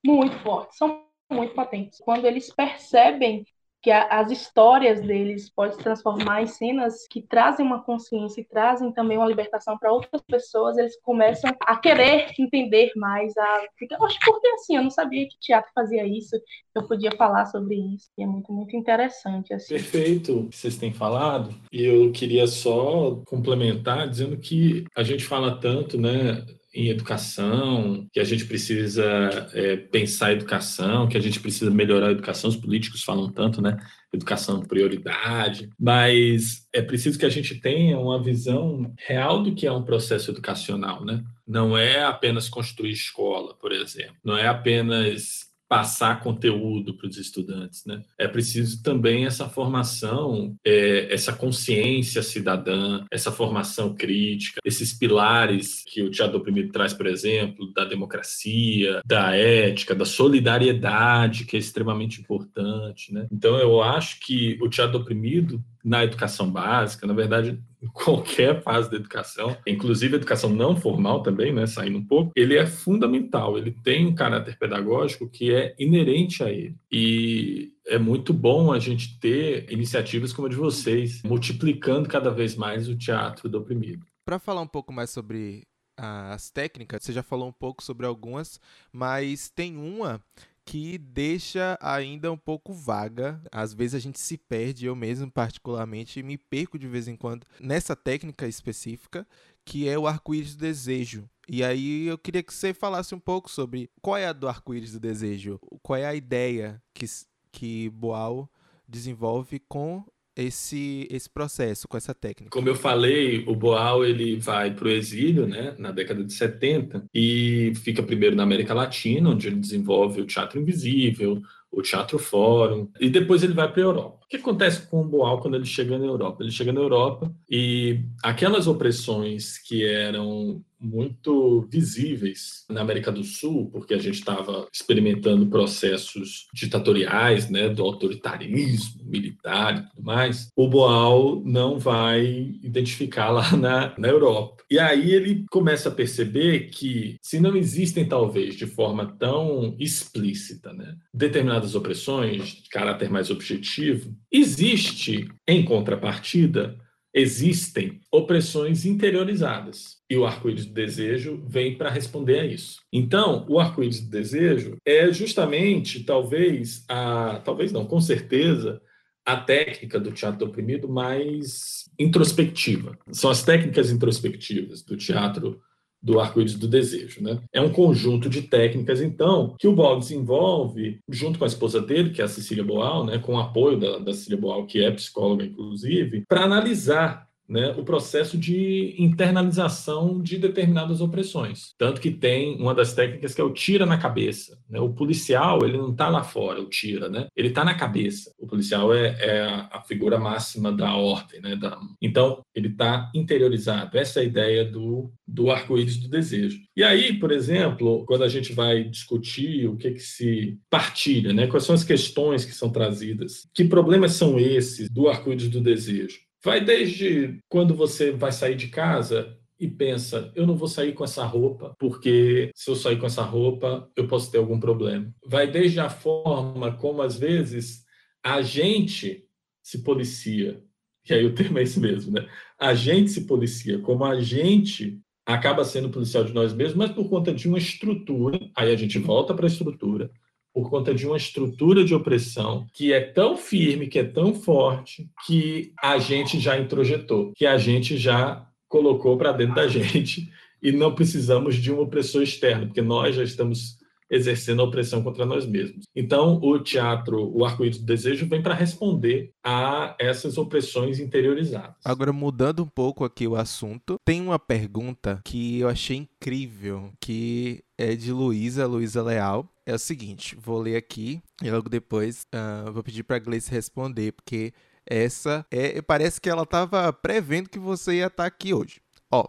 muito 0.05 0.39
fortes, 0.39 0.77
são 0.77 1.08
muito 1.31 1.55
potentes. 1.55 2.01
Quando 2.05 2.27
eles 2.27 2.53
percebem 2.53 3.45
que 3.81 3.91
a, 3.91 4.07
as 4.21 4.31
histórias 4.31 5.01
deles 5.01 5.49
podem 5.51 5.77
se 5.77 5.83
transformar 5.83 6.43
em 6.43 6.47
cenas 6.47 7.07
que 7.09 7.23
trazem 7.23 7.65
uma 7.65 7.83
consciência 7.83 8.41
e 8.41 8.45
trazem 8.45 8.93
também 8.93 9.17
uma 9.17 9.27
libertação 9.27 9.79
para 9.79 9.93
outras 9.93 10.21
pessoas, 10.23 10.77
eles 10.77 10.99
começam 11.01 11.51
a 11.61 11.77
querer 11.77 12.33
entender 12.39 12.91
mais, 12.97 13.37
a 13.37 13.55
acho 14.03 14.19
porque 14.25 14.49
assim, 14.49 14.77
eu 14.77 14.83
não 14.83 14.91
sabia 14.91 15.29
que 15.29 15.39
teatro 15.41 15.71
fazia 15.75 16.07
isso, 16.07 16.37
eu 16.75 16.87
podia 16.87 17.13
falar 17.13 17.47
sobre 17.47 17.77
isso, 17.77 18.11
e 18.19 18.23
é 18.23 18.27
muito, 18.27 18.53
muito 18.53 18.77
interessante. 18.77 19.55
Assim. 19.55 19.75
Perfeito 19.75 20.41
o 20.41 20.49
que 20.49 20.57
vocês 20.57 20.77
têm 20.77 20.93
falado, 20.93 21.55
e 21.73 21.85
eu 21.85 22.11
queria 22.11 22.47
só 22.47 23.21
complementar 23.27 24.09
dizendo 24.09 24.37
que 24.37 24.85
a 24.97 25.03
gente 25.03 25.25
fala 25.25 25.61
tanto, 25.61 26.01
né, 26.01 26.45
em 26.79 26.91
educação, 26.91 28.09
que 28.13 28.21
a 28.21 28.25
gente 28.25 28.45
precisa 28.45 29.05
é, 29.53 29.77
pensar 29.77 30.29
a 30.29 30.33
educação, 30.33 31.09
que 31.09 31.17
a 31.17 31.21
gente 31.21 31.41
precisa 31.41 31.73
melhorar 31.73 32.07
a 32.07 32.13
educação. 32.13 32.49
Os 32.49 32.57
políticos 32.57 33.03
falam 33.03 33.33
tanto, 33.33 33.61
né? 33.61 33.77
Educação 34.13 34.63
prioridade, 34.63 35.69
mas 35.79 36.69
é 36.73 36.81
preciso 36.81 37.19
que 37.19 37.27
a 37.27 37.29
gente 37.29 37.57
tenha 37.57 37.99
uma 37.99 38.23
visão 38.23 38.95
real 38.97 39.43
do 39.43 39.57
que 39.57 39.67
é 39.67 39.73
um 39.73 39.83
processo 39.83 40.31
educacional, 40.31 41.05
né? 41.05 41.25
Não 41.45 41.77
é 41.77 42.05
apenas 42.05 42.49
construir 42.49 42.93
escola, 42.93 43.55
por 43.55 43.73
exemplo, 43.73 44.15
não 44.25 44.39
é 44.39 44.47
apenas 44.47 45.48
passar 45.69 46.21
conteúdo 46.21 46.95
para 46.95 47.07
os 47.07 47.19
estudantes. 47.19 47.85
Né? 47.85 48.03
É 48.17 48.27
preciso 48.27 48.83
também 48.83 49.27
essa 49.27 49.49
formação, 49.49 50.57
é, 50.65 51.13
essa 51.13 51.33
consciência 51.33 52.23
cidadã, 52.23 53.05
essa 53.11 53.31
formação 53.31 53.95
crítica, 53.95 54.61
esses 54.65 54.93
pilares 54.93 55.85
que 55.87 56.03
o 56.03 56.11
Teatro 56.11 56.39
Oprimido 56.39 56.73
traz, 56.73 56.95
por 56.95 57.07
exemplo, 57.07 57.73
da 57.73 57.85
democracia, 57.85 59.03
da 59.05 59.37
ética, 59.37 59.95
da 59.95 60.05
solidariedade, 60.05 61.45
que 61.45 61.57
é 61.57 61.59
extremamente 61.59 62.21
importante. 62.21 63.13
Né? 63.13 63.27
Então, 63.31 63.59
eu 63.59 63.83
acho 63.83 64.21
que 64.21 64.59
o 64.63 64.69
Teatro 64.69 64.99
Oprimido 64.99 65.63
na 65.85 66.05
educação 66.05 66.51
básica, 66.51 67.07
na 67.07 67.15
verdade, 67.15 67.61
em 67.83 67.87
qualquer 67.89 68.63
fase 68.63 68.91
da 68.91 68.97
educação, 68.97 69.57
inclusive 69.67 70.17
educação 70.17 70.51
não 70.51 70.77
formal 70.77 71.23
também, 71.23 71.53
né, 71.53 71.67
saindo 71.67 71.99
um 71.99 72.05
pouco, 72.05 72.33
ele 72.35 72.57
é 72.57 72.67
fundamental, 72.67 73.57
ele 73.57 73.71
tem 73.71 74.07
um 74.07 74.15
caráter 74.15 74.59
pedagógico 74.59 75.29
que 75.29 75.55
é 75.55 75.75
inerente 75.79 76.43
a 76.43 76.51
ele. 76.51 76.77
E 76.91 77.73
é 77.87 77.99
muito 77.99 78.33
bom 78.33 78.73
a 78.73 78.79
gente 78.79 79.19
ter 79.21 79.71
iniciativas 79.71 80.33
como 80.33 80.47
a 80.47 80.51
de 80.51 80.57
vocês, 80.57 81.23
multiplicando 81.23 82.09
cada 82.09 82.31
vez 82.31 82.57
mais 82.57 82.89
o 82.89 82.97
teatro 82.97 83.49
do 83.49 83.59
oprimido. 83.59 84.05
Para 84.25 84.39
falar 84.39 84.61
um 84.61 84.67
pouco 84.67 84.93
mais 84.93 85.11
sobre 85.11 85.67
as 85.97 86.51
técnicas, 86.51 87.03
você 87.03 87.13
já 87.13 87.23
falou 87.23 87.49
um 87.49 87.53
pouco 87.53 87.83
sobre 87.83 88.07
algumas, 88.07 88.61
mas 88.93 89.49
tem 89.49 89.77
uma 89.77 90.21
que 90.69 90.99
deixa 90.99 91.79
ainda 91.81 92.31
um 92.31 92.37
pouco 92.37 92.75
vaga. 92.75 93.41
Às 93.51 93.73
vezes 93.73 93.95
a 93.95 93.99
gente 93.99 94.21
se 94.21 94.37
perde, 94.37 94.85
eu 94.85 94.95
mesmo 94.95 95.31
particularmente 95.31 96.23
me 96.23 96.37
perco 96.37 96.79
de 96.79 96.87
vez 96.87 97.09
em 97.09 97.17
quando 97.17 97.47
nessa 97.59 97.97
técnica 97.97 98.47
específica, 98.47 99.27
que 99.65 99.89
é 99.89 99.99
o 99.99 100.07
arco-íris 100.07 100.55
do 100.55 100.61
desejo. 100.61 101.27
E 101.49 101.65
aí 101.65 102.07
eu 102.07 102.19
queria 102.19 102.43
que 102.43 102.53
você 102.53 102.75
falasse 102.75 103.15
um 103.15 103.19
pouco 103.19 103.51
sobre 103.51 103.91
qual 104.03 104.19
é 104.19 104.27
a 104.27 104.33
do 104.35 104.47
arco-íris 104.47 104.93
do 104.93 105.01
desejo, 105.01 105.59
qual 105.83 105.99
é 105.99 106.05
a 106.05 106.15
ideia 106.15 106.83
que, 106.93 107.07
que 107.51 107.89
Boal 107.89 108.47
desenvolve 108.87 109.59
com 109.71 110.05
esse, 110.39 111.09
esse 111.11 111.29
processo, 111.29 111.89
com 111.89 111.97
essa 111.97 112.15
técnica? 112.15 112.51
Como 112.51 112.69
eu 112.69 112.77
falei, 112.77 113.45
o 113.47 113.57
Boal 113.57 114.05
ele 114.05 114.37
vai 114.37 114.73
para 114.73 114.87
o 114.87 114.91
exílio 114.91 115.47
né, 115.47 115.75
na 115.77 115.91
década 115.91 116.25
de 116.25 116.33
70 116.33 117.05
e 117.13 117.73
fica 117.77 118.03
primeiro 118.03 118.37
na 118.37 118.45
América 118.45 118.73
Latina, 118.73 119.31
onde 119.31 119.49
ele 119.49 119.57
desenvolve 119.57 120.21
o 120.21 120.27
teatro 120.27 120.61
invisível, 120.61 121.43
o 121.71 121.83
Teatro 121.83 122.19
Fórum, 122.19 122.89
e 123.01 123.11
depois 123.11 123.43
ele 123.43 123.53
vai 123.53 123.71
para 123.71 123.83
a 123.83 123.85
Europa. 123.85 124.18
O 124.29 124.31
que 124.31 124.37
acontece 124.37 124.87
com 124.89 125.01
o 125.01 125.09
Boal 125.09 125.41
quando 125.41 125.55
ele 125.55 125.65
chega 125.65 125.99
na 125.99 126.05
Europa? 126.05 126.43
Ele 126.43 126.53
chega 126.53 126.71
na 126.71 126.81
Europa 126.81 127.35
e 127.51 128.05
aquelas 128.23 128.67
opressões 128.67 129.57
que 129.57 129.83
eram 129.83 130.63
muito 130.81 131.67
visíveis 131.71 132.65
na 132.69 132.83
América 132.83 133.11
do 133.11 133.25
Sul, 133.25 133.71
porque 133.71 133.95
a 133.95 133.99
gente 133.99 134.19
estava 134.19 134.69
experimentando 134.73 135.47
processos 135.47 136.47
ditatoriais, 136.55 137.51
né, 137.51 137.69
do 137.69 137.83
autoritarismo 137.83 139.03
militar 139.05 139.79
e 139.79 139.91
tudo 139.91 140.03
mais, 140.03 140.49
o 140.55 140.69
Boal 140.69 141.43
não 141.45 141.79
vai 141.79 142.55
identificar 142.63 143.31
lá 143.31 143.57
na, 143.57 143.95
na 143.99 144.09
Europa. 144.09 144.63
E 144.71 144.79
aí 144.79 145.13
ele 145.13 145.45
começa 145.51 145.89
a 145.89 145.93
perceber 145.93 146.69
que, 146.69 147.17
se 147.23 147.41
não 147.41 147.57
existem, 147.57 148.07
talvez, 148.07 148.55
de 148.55 148.67
forma 148.67 149.07
tão 149.19 149.75
explícita, 149.79 150.73
né, 150.73 150.95
determinadas 151.13 151.75
opressões 151.75 152.49
de 152.49 152.69
caráter 152.69 153.11
mais 153.11 153.31
objetivo, 153.31 154.15
existe, 154.31 155.29
em 155.47 155.65
contrapartida, 155.65 156.77
existem 157.15 158.01
opressões 158.13 158.85
interiorizadas. 158.85 159.97
E 160.11 160.17
o 160.17 160.25
arco-íris 160.25 160.67
do 160.67 160.73
desejo 160.73 161.43
vem 161.47 161.77
para 161.77 161.91
responder 161.91 162.41
a 162.41 162.45
isso. 162.45 162.81
Então, 162.93 163.45
o 163.49 163.59
arco-íris 163.59 164.01
do 164.01 164.11
desejo 164.11 164.77
é 164.85 165.13
justamente, 165.13 166.05
talvez, 166.05 166.85
a, 166.89 167.41
talvez 167.45 167.73
não, 167.73 167.85
com 167.85 168.01
certeza, 168.01 168.81
a 169.25 169.37
técnica 169.37 170.01
do 170.01 170.13
teatro 170.13 170.39
do 170.39 170.47
oprimido 170.47 170.89
mais 170.89 171.91
introspectiva. 171.99 172.99
São 173.13 173.31
as 173.31 173.43
técnicas 173.43 173.91
introspectivas 173.91 174.83
do 174.83 174.97
teatro 174.97 175.61
do 176.03 176.21
arco-íris 176.21 176.55
do 176.55 176.69
desejo. 176.69 177.23
Né? 177.23 177.39
É 177.53 177.61
um 177.61 177.71
conjunto 177.71 178.29
de 178.29 178.43
técnicas, 178.43 179.01
então, 179.01 179.55
que 179.59 179.69
o 179.69 179.75
Boal 179.75 179.99
desenvolve 179.99 181.01
junto 181.09 181.39
com 181.39 181.45
a 181.45 181.49
esposa 181.49 181.81
dele, 181.81 182.11
que 182.11 182.21
é 182.21 182.25
a 182.25 182.29
Cecília 182.29 182.65
Boal, 182.65 183.05
né, 183.05 183.19
com 183.19 183.35
o 183.35 183.39
apoio 183.39 183.79
da, 183.79 183.99
da 183.99 184.13
Cecília 184.13 184.39
Boal, 184.39 184.67
que 184.67 184.83
é 184.83 184.91
psicóloga, 184.91 185.45
inclusive, 185.45 186.25
para 186.29 186.45
analisar 186.45 187.28
né, 187.49 187.71
o 187.77 187.83
processo 187.83 188.37
de 188.37 188.95
internalização 188.99 190.21
de 190.21 190.37
determinadas 190.37 191.01
opressões. 191.01 191.75
Tanto 191.79 192.01
que 192.01 192.11
tem 192.11 192.61
uma 192.61 192.75
das 192.75 192.93
técnicas 192.93 193.35
que 193.35 193.41
é 193.41 193.45
o 193.45 193.53
tira 193.53 193.87
na 193.87 193.97
cabeça. 193.97 194.59
Né? 194.69 194.79
O 194.79 194.93
policial, 194.93 195.65
ele 195.65 195.79
não 195.79 195.91
está 195.91 196.09
lá 196.09 196.23
fora, 196.23 196.61
o 196.61 196.69
tira, 196.69 197.09
né? 197.09 197.27
ele 197.35 197.49
está 197.49 197.65
na 197.65 197.75
cabeça. 197.75 198.33
O 198.39 198.47
policial 198.47 198.93
é, 198.95 199.17
é 199.19 199.41
a, 199.73 199.83
figura 199.89 200.19
máxima 200.19 200.71
da 200.71 200.95
ordem. 200.95 201.41
Né? 201.41 201.57
Da... 201.57 201.79
Então, 202.03 202.43
ele 202.55 202.69
está 202.69 203.11
interiorizado. 203.15 203.97
Essa 203.97 204.21
é 204.21 204.23
a 204.23 204.27
ideia 204.27 204.65
do, 204.65 205.11
do 205.27 205.51
arco-íris 205.51 205.97
do 205.97 206.09
desejo. 206.09 206.61
E 206.77 206.85
aí, 206.85 207.15
por 207.19 207.33
exemplo, 207.33 208.05
quando 208.05 208.25
a 208.25 208.29
gente 208.29 208.53
vai 208.53 208.85
discutir 208.85 209.67
o 209.67 209.77
que, 209.77 209.93
que 209.93 210.03
se 210.03 210.59
partilha, 210.69 211.33
né? 211.33 211.47
quais 211.47 211.65
são 211.65 211.75
as 211.75 211.85
questões 211.85 212.45
que 212.45 212.53
são 212.53 212.69
trazidas, 212.69 213.49
que 213.55 213.65
problemas 213.65 214.13
são 214.13 214.39
esses 214.39 214.91
do 214.91 215.09
arco-íris 215.09 215.49
do 215.49 215.61
desejo? 215.61 216.28
Vai 216.45 216.65
desde 216.65 217.41
quando 217.49 217.75
você 217.75 218.13
vai 218.13 218.31
sair 218.31 218.55
de 218.55 218.69
casa 218.69 219.37
e 219.59 219.67
pensa, 219.69 220.31
eu 220.37 220.47
não 220.47 220.57
vou 220.57 220.69
sair 220.69 220.93
com 220.93 221.03
essa 221.03 221.25
roupa, 221.25 221.75
porque 221.79 222.51
se 222.55 222.71
eu 222.71 222.77
sair 222.77 222.99
com 222.99 223.07
essa 223.07 223.23
roupa, 223.23 223.91
eu 223.97 224.07
posso 224.07 224.31
ter 224.31 224.39
algum 224.39 224.61
problema. 224.61 225.13
Vai 225.27 225.51
desde 225.51 225.81
a 225.81 225.91
forma 225.91 226.77
como, 226.77 227.03
às 227.03 227.17
vezes, 227.17 227.85
a 228.23 228.41
gente 228.41 229.25
se 229.63 229.83
policia. 229.83 230.63
E 231.09 231.13
aí 231.13 231.27
o 231.27 231.35
termo 231.35 231.59
é 231.59 231.63
esse 231.65 231.81
mesmo, 231.81 232.13
né? 232.13 232.29
A 232.59 232.73
gente 232.75 233.11
se 233.11 233.27
policia, 233.27 233.81
como 233.81 234.05
a 234.05 234.21
gente 234.21 235.01
acaba 235.27 235.65
sendo 235.65 235.91
policial 235.91 236.25
de 236.25 236.33
nós 236.33 236.55
mesmos, 236.55 236.77
mas 236.77 236.93
por 236.93 237.09
conta 237.09 237.35
de 237.35 237.49
uma 237.49 237.59
estrutura. 237.59 238.39
Aí 238.57 238.73
a 238.73 238.77
gente 238.77 238.99
volta 238.99 239.35
para 239.35 239.47
a 239.47 239.49
estrutura 239.51 240.11
por 240.59 240.71
conta 240.71 240.93
de 240.93 241.07
uma 241.07 241.17
estrutura 241.17 241.85
de 241.85 241.95
opressão 241.95 242.67
que 242.73 242.93
é 242.93 243.01
tão 243.01 243.37
firme, 243.37 243.87
que 243.87 244.01
é 244.01 244.03
tão 244.03 244.35
forte, 244.35 245.09
que 245.25 245.73
a 245.81 245.99
gente 245.99 246.41
já 246.41 246.59
introjetou, 246.59 247.33
que 247.37 247.47
a 247.47 247.57
gente 247.57 247.97
já 247.97 248.45
colocou 248.69 249.17
para 249.17 249.31
dentro 249.31 249.55
da 249.55 249.69
gente 249.71 250.29
e 250.61 250.73
não 250.73 250.93
precisamos 250.93 251.55
de 251.55 251.73
um 251.73 251.81
opressor 251.81 252.23
externo, 252.23 252.67
porque 252.67 252.83
nós 252.83 253.15
já 253.15 253.23
estamos 253.23 253.78
exercendo 254.11 254.63
a 254.63 254.65
opressão 254.65 255.03
contra 255.03 255.25
nós 255.25 255.47
mesmos. 255.47 255.85
Então, 255.95 256.41
o 256.43 256.59
teatro, 256.59 257.31
o 257.37 257.45
arco-íris 257.45 257.79
do 257.79 257.85
desejo, 257.85 258.29
vem 258.29 258.43
para 258.43 258.55
responder 258.55 259.33
a 259.45 259.95
essas 259.99 260.39
opressões 260.39 260.99
interiorizadas. 260.99 261.77
Agora, 261.85 262.13
mudando 262.13 262.63
um 262.63 262.69
pouco 262.69 263.05
aqui 263.05 263.27
o 263.27 263.37
assunto, 263.37 263.97
tem 264.05 264.21
uma 264.21 264.39
pergunta 264.39 265.21
que 265.25 265.61
eu 265.61 265.69
achei 265.69 265.97
incrível, 265.97 266.91
que 267.01 267.63
é 267.77 267.95
de 267.95 268.13
Luísa, 268.13 268.67
Luísa 268.67 269.03
Leal 269.03 269.49
é 269.69 269.75
o 269.75 269.79
seguinte, 269.79 270.35
vou 270.41 270.59
ler 270.59 270.77
aqui 270.77 271.23
e 271.43 271.51
logo 271.51 271.69
depois 271.69 272.27
uh, 272.35 272.73
vou 272.73 272.83
pedir 272.83 273.03
para 273.03 273.17
a 273.17 273.19
Gleice 273.19 273.51
responder, 273.51 274.13
porque 274.13 274.55
essa 274.87 275.45
é 275.51 275.83
parece 275.83 276.19
que 276.19 276.31
ela 276.31 276.45
estava 276.45 276.91
prevendo 276.91 277.51
que 277.51 277.59
você 277.59 277.97
ia 277.97 278.07
estar 278.07 278.23
tá 278.23 278.27
aqui 278.27 278.55
hoje. 278.55 278.81
Ó, 279.11 279.27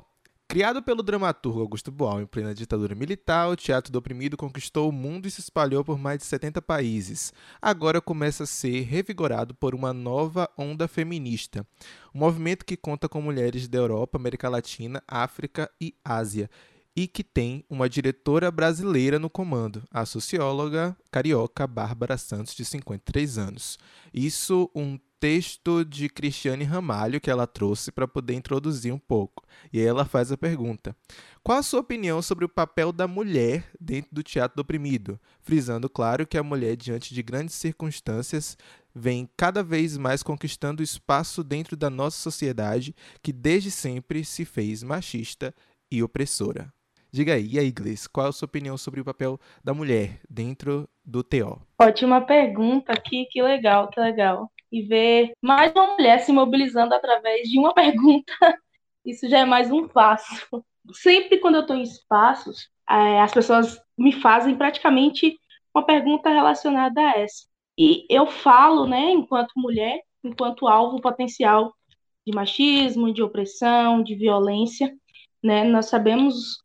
criado 0.50 0.82
pelo 0.82 1.04
dramaturgo 1.04 1.62
Augusto 1.62 1.92
Boal 1.92 2.20
em 2.20 2.26
plena 2.26 2.56
ditadura 2.56 2.96
militar, 2.96 3.48
o 3.50 3.56
Teatro 3.56 3.92
do 3.92 4.00
Oprimido 4.00 4.36
conquistou 4.36 4.90
o 4.90 4.92
mundo 4.92 5.28
e 5.28 5.32
se 5.32 5.42
espalhou 5.42 5.86
por 5.86 6.00
mais 6.00 6.18
de 6.18 6.26
70 6.26 6.60
países. 6.60 7.32
Agora 7.62 8.02
começa 8.02 8.46
a 8.46 8.48
ser 8.48 8.82
revigorado 8.82 9.54
por 9.54 9.76
uma 9.76 9.94
nova 9.94 10.50
onda 10.58 10.88
feminista, 10.88 11.64
um 12.16 12.18
movimento 12.18 12.66
que 12.66 12.76
conta 12.76 13.08
com 13.08 13.22
mulheres 13.22 13.68
da 13.68 13.78
Europa, 13.78 14.18
América 14.18 14.50
Latina, 14.50 15.04
África 15.08 15.70
e 15.80 15.94
Ásia 16.04 16.50
e 16.96 17.08
que 17.08 17.24
tem 17.24 17.64
uma 17.70 17.88
diretora 17.88 18.50
brasileira 18.50 19.20
no 19.20 19.30
comando, 19.30 19.84
a 19.92 20.04
socióloga 20.04 20.98
carioca 21.12 21.68
Bárbara 21.68 22.18
Santos, 22.18 22.56
de 22.56 22.66
53 22.66 23.38
anos. 23.38 23.78
Isso 24.12 24.70
um 24.74 24.98
texto 25.20 25.84
de 25.84 26.08
Cristiane 26.10 26.64
Ramalho 26.64 27.20
que 27.20 27.30
ela 27.30 27.46
trouxe 27.46 27.92
para 27.92 28.08
poder 28.08 28.34
introduzir 28.34 28.94
um 28.94 28.98
pouco. 28.98 29.44
E 29.72 29.80
aí 29.80 29.86
ela 29.86 30.06
faz 30.06 30.32
a 30.32 30.38
pergunta: 30.38 30.96
Qual 31.44 31.58
a 31.58 31.64
sua 31.64 31.82
opinião 31.82 32.22
sobre 32.22 32.46
o 32.46 32.50
papel 32.50 32.92
da 32.92 33.08
mulher 33.08 33.66
dentro 33.80 34.10
do 34.14 34.24
teatro 34.24 34.56
do 34.56 34.62
oprimido? 34.62 35.20
Frisando, 35.42 35.90
claro, 35.90 36.26
que 36.26 36.38
a 36.38 36.44
mulher, 36.44 36.76
diante 36.76 37.14
de 37.14 37.22
grandes 37.22 37.56
circunstâncias, 37.56 38.58
vem 38.94 39.30
cada 39.36 39.62
vez 39.62 39.98
mais 39.98 40.24
conquistando 40.24 40.82
espaço 40.82 41.44
dentro 41.44 41.76
da 41.76 41.90
nossa 41.90 42.18
sociedade 42.18 42.96
que 43.22 43.34
desde 43.34 43.70
sempre 43.70 44.24
se 44.24 44.46
fez 44.46 44.84
machista 44.84 45.54
e 45.92 46.02
opressora. 46.02 46.72
Diga 47.12 47.34
aí, 47.34 47.48
e 47.54 47.60
aí, 47.60 47.72
Gleice, 47.72 48.08
qual 48.08 48.28
é 48.28 48.30
a 48.30 48.32
sua 48.32 48.46
opinião 48.46 48.78
sobre 48.78 49.02
o 49.02 49.06
papel 49.06 49.40
da 49.64 49.74
mulher 49.74 50.20
dentro 50.30 50.88
do 51.04 51.24
TO? 51.24 51.60
Ótima 51.82 52.22
pergunta 52.22 52.94
aqui, 52.94 53.26
que 53.32 53.42
legal, 53.42 53.90
que 53.90 54.00
legal. 54.00 54.52
E 54.72 54.84
ver 54.84 55.32
mais 55.42 55.72
uma 55.72 55.94
mulher 55.94 56.20
se 56.20 56.32
mobilizando 56.32 56.94
através 56.94 57.50
de 57.50 57.60
uma 57.60 57.74
pergunta, 57.76 58.34
isso 59.06 59.28
já 59.30 59.40
é 59.40 59.46
mais 59.46 59.72
um 59.72 59.88
passo. 59.88 60.64
Sempre 60.94 61.40
quando 61.40 61.56
eu 61.56 61.62
estou 61.62 61.76
em 61.76 61.84
espaços, 61.84 62.70
é, 62.90 63.22
as 63.22 63.32
pessoas 63.32 63.80
me 63.98 64.12
fazem 64.12 64.56
praticamente 64.56 65.38
uma 65.74 65.86
pergunta 65.86 66.30
relacionada 66.30 67.02
a 67.02 67.20
essa. 67.20 67.46
E 67.78 68.06
eu 68.10 68.28
falo, 68.28 68.86
né, 68.86 69.12
enquanto 69.12 69.54
mulher, 69.56 70.02
enquanto 70.24 70.68
alvo 70.68 71.00
potencial 71.00 71.74
de 72.26 72.36
machismo, 72.36 73.14
de 73.14 73.24
opressão, 73.24 74.04
de 74.04 74.16
violência, 74.16 74.94
né? 75.44 75.64
Nós 75.64 75.88
sabemos 75.88 76.60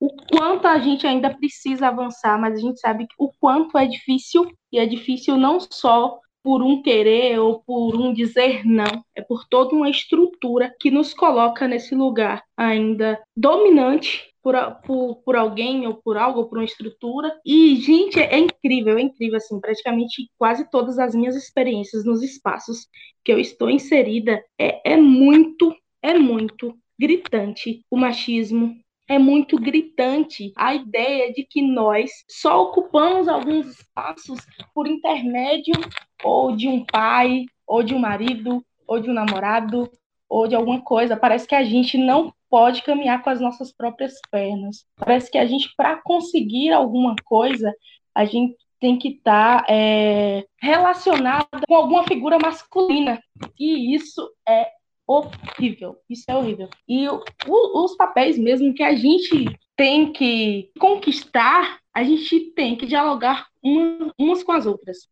o 0.00 0.08
quanto 0.30 0.66
a 0.66 0.78
gente 0.78 1.06
ainda 1.06 1.34
precisa 1.34 1.88
avançar, 1.88 2.38
mas 2.38 2.54
a 2.54 2.60
gente 2.60 2.80
sabe 2.80 3.06
o 3.18 3.30
quanto 3.38 3.78
é 3.78 3.86
difícil, 3.86 4.50
e 4.72 4.78
é 4.78 4.86
difícil 4.86 5.36
não 5.36 5.58
só 5.60 6.18
por 6.46 6.62
um 6.62 6.80
querer 6.80 7.40
ou 7.40 7.58
por 7.58 7.96
um 7.96 8.14
dizer 8.14 8.64
não, 8.64 9.04
é 9.16 9.20
por 9.20 9.48
toda 9.48 9.74
uma 9.74 9.90
estrutura 9.90 10.72
que 10.78 10.92
nos 10.92 11.12
coloca 11.12 11.66
nesse 11.66 11.92
lugar 11.92 12.44
ainda 12.56 13.20
dominante 13.36 14.32
por, 14.40 14.54
por, 14.86 15.16
por 15.24 15.34
alguém 15.34 15.88
ou 15.88 15.94
por 15.94 16.16
algo, 16.16 16.38
ou 16.38 16.48
por 16.48 16.58
uma 16.58 16.64
estrutura. 16.64 17.36
E, 17.44 17.74
gente, 17.80 18.20
é, 18.20 18.38
incrível, 18.38 18.96
é 18.96 19.02
incrível, 19.02 19.38
assim, 19.38 19.58
praticamente 19.58 20.30
quase 20.38 20.70
todas 20.70 21.00
as 21.00 21.16
minhas 21.16 21.34
experiências 21.34 22.04
nos 22.04 22.22
espaços 22.22 22.86
que 23.24 23.32
eu 23.32 23.40
estou 23.40 23.68
inserida 23.68 24.40
é, 24.56 24.92
é 24.92 24.96
muito, 24.96 25.74
é 26.00 26.16
muito 26.16 26.78
gritante 26.96 27.82
o 27.90 27.96
machismo, 27.96 28.76
é 29.08 29.18
muito 29.18 29.56
gritante 29.58 30.52
a 30.56 30.74
ideia 30.74 31.32
de 31.32 31.44
que 31.44 31.62
nós 31.62 32.10
só 32.28 32.64
ocupamos 32.64 33.28
alguns 33.28 33.66
espaços 33.66 34.40
por 34.74 34.86
intermédio 34.86 35.74
ou 36.24 36.54
de 36.56 36.68
um 36.68 36.84
pai, 36.84 37.44
ou 37.66 37.82
de 37.82 37.94
um 37.94 37.98
marido, 37.98 38.64
ou 38.86 39.00
de 39.00 39.10
um 39.10 39.14
namorado, 39.14 39.90
ou 40.28 40.48
de 40.48 40.54
alguma 40.54 40.80
coisa. 40.80 41.16
Parece 41.16 41.46
que 41.46 41.54
a 41.54 41.64
gente 41.64 41.96
não 41.96 42.32
pode 42.50 42.82
caminhar 42.82 43.22
com 43.22 43.30
as 43.30 43.40
nossas 43.40 43.72
próprias 43.72 44.14
pernas. 44.30 44.84
Parece 44.96 45.30
que 45.30 45.38
a 45.38 45.46
gente, 45.46 45.72
para 45.76 45.96
conseguir 46.02 46.72
alguma 46.72 47.14
coisa, 47.24 47.72
a 48.14 48.24
gente 48.24 48.56
tem 48.80 48.98
que 48.98 49.08
estar 49.08 49.64
tá, 49.64 49.72
é, 49.72 50.44
relacionada 50.60 51.46
com 51.66 51.74
alguma 51.74 52.04
figura 52.04 52.38
masculina. 52.38 53.20
E 53.58 53.94
isso 53.94 54.28
é 54.48 54.68
horrível. 55.06 55.96
Isso 56.08 56.24
é 56.28 56.36
horrível. 56.36 56.68
E 56.88 57.08
o, 57.08 57.22
os 57.48 57.96
papéis 57.96 58.38
mesmo 58.38 58.74
que 58.74 58.82
a 58.82 58.94
gente 58.94 59.46
tem 59.76 60.12
que 60.12 60.70
conquistar, 60.78 61.78
a 61.94 62.02
gente 62.02 62.52
tem 62.52 62.76
que 62.76 62.86
dialogar 62.86 63.46
uma, 63.62 64.12
umas 64.18 64.42
com 64.42 64.52
as 64.52 64.66
outras. 64.66 65.08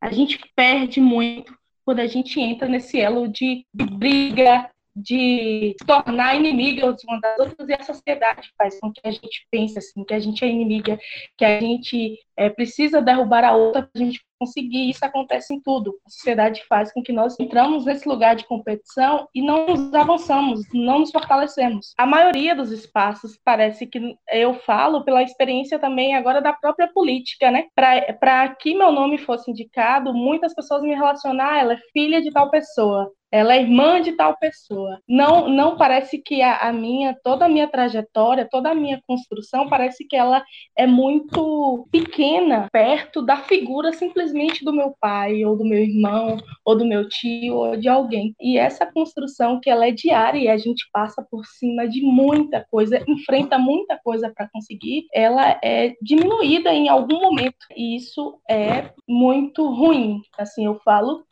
A 0.00 0.10
gente 0.10 0.38
perde 0.54 1.00
muito 1.00 1.56
quando 1.84 2.00
a 2.00 2.06
gente 2.06 2.40
entra 2.40 2.68
nesse 2.68 2.98
elo 2.98 3.28
de 3.28 3.66
briga, 3.72 4.70
de 4.94 5.74
se 5.78 5.86
tornar 5.86 6.36
inimiga 6.36 6.94
uma 7.06 7.20
das 7.20 7.38
outras, 7.38 7.68
e 7.68 7.74
a 7.74 7.82
sociedade 7.82 8.50
faz 8.56 8.78
com 8.80 8.92
que 8.92 9.00
a 9.04 9.10
gente 9.10 9.46
pense 9.50 9.78
assim, 9.78 10.04
que 10.04 10.14
a 10.14 10.20
gente 10.20 10.44
é 10.44 10.48
inimiga, 10.48 10.98
que 11.36 11.44
a 11.44 11.60
gente 11.60 12.18
é, 12.36 12.48
precisa 12.48 13.02
derrubar 13.02 13.44
a 13.44 13.56
outra 13.56 13.82
para 13.82 13.90
a 13.94 14.04
gente 14.04 14.20
conseguir. 14.38 14.90
Isso 14.90 15.04
acontece 15.04 15.54
em 15.54 15.60
tudo. 15.60 15.96
A 16.06 16.10
sociedade 16.10 16.62
faz 16.68 16.92
com 16.92 17.02
que 17.02 17.12
nós 17.12 17.38
entramos 17.38 17.84
nesse 17.84 18.08
lugar 18.08 18.36
de 18.36 18.46
competição 18.46 19.28
e 19.34 19.42
não 19.42 19.66
nos 19.66 19.94
avançamos, 19.94 20.60
não 20.72 21.00
nos 21.00 21.10
fortalecemos. 21.10 21.94
A 21.96 22.06
maioria 22.06 22.54
dos 22.54 22.70
espaços 22.70 23.38
parece 23.44 23.86
que 23.86 24.16
eu 24.30 24.54
falo 24.54 25.04
pela 25.04 25.22
experiência 25.22 25.78
também 25.78 26.14
agora 26.14 26.40
da 26.40 26.52
própria 26.52 26.88
política, 26.92 27.50
né? 27.50 27.66
Para 27.74 28.54
que 28.54 28.74
meu 28.74 28.92
nome 28.92 29.18
fosse 29.18 29.50
indicado, 29.50 30.12
muitas 30.12 30.54
pessoas 30.54 30.82
me 30.82 30.94
relacionam, 30.94 31.44
ah, 31.44 31.58
ela 31.58 31.74
é 31.74 31.78
filha 31.92 32.20
de 32.20 32.30
tal 32.30 32.50
pessoa 32.50 33.10
ela 33.34 33.56
é 33.56 33.62
irmã 33.62 34.00
de 34.00 34.12
tal 34.12 34.36
pessoa. 34.38 35.00
Não, 35.08 35.48
não 35.48 35.76
parece 35.76 36.18
que 36.18 36.40
a, 36.40 36.68
a, 36.68 36.72
minha, 36.72 37.18
toda 37.24 37.46
a 37.46 37.48
minha 37.48 37.66
trajetória, 37.66 38.48
toda 38.48 38.70
a 38.70 38.74
minha 38.76 39.02
construção, 39.08 39.68
parece 39.68 40.06
que 40.06 40.14
ela 40.14 40.44
é 40.78 40.86
muito 40.86 41.88
pequena 41.90 42.68
perto 42.70 43.20
da 43.20 43.38
figura 43.38 43.92
simplesmente 43.92 44.64
do 44.64 44.72
meu 44.72 44.94
pai, 45.00 45.44
ou 45.44 45.56
do 45.56 45.64
meu 45.64 45.80
irmão, 45.80 46.36
ou 46.64 46.78
do 46.78 46.84
meu 46.84 47.08
tio, 47.08 47.56
ou 47.56 47.76
de 47.76 47.88
alguém. 47.88 48.36
E 48.40 48.56
essa 48.56 48.86
construção 48.86 49.58
que 49.58 49.68
ela 49.68 49.88
é 49.88 49.90
diária 49.90 50.38
e 50.38 50.46
a 50.46 50.56
gente 50.56 50.88
passa 50.92 51.20
por 51.28 51.44
cima 51.44 51.88
de 51.88 52.02
muita 52.02 52.64
coisa, 52.70 53.02
enfrenta 53.08 53.58
muita 53.58 53.98
coisa 53.98 54.32
para 54.32 54.48
conseguir, 54.48 55.06
ela 55.12 55.58
é 55.60 55.92
diminuída 56.00 56.72
em 56.72 56.88
algum 56.88 57.20
momento. 57.20 57.66
E 57.76 57.96
isso 57.96 58.38
é 58.48 58.92
muito 59.08 59.66
ruim. 59.66 60.22
Assim, 60.38 60.66
eu 60.66 60.76
falo 60.84 61.24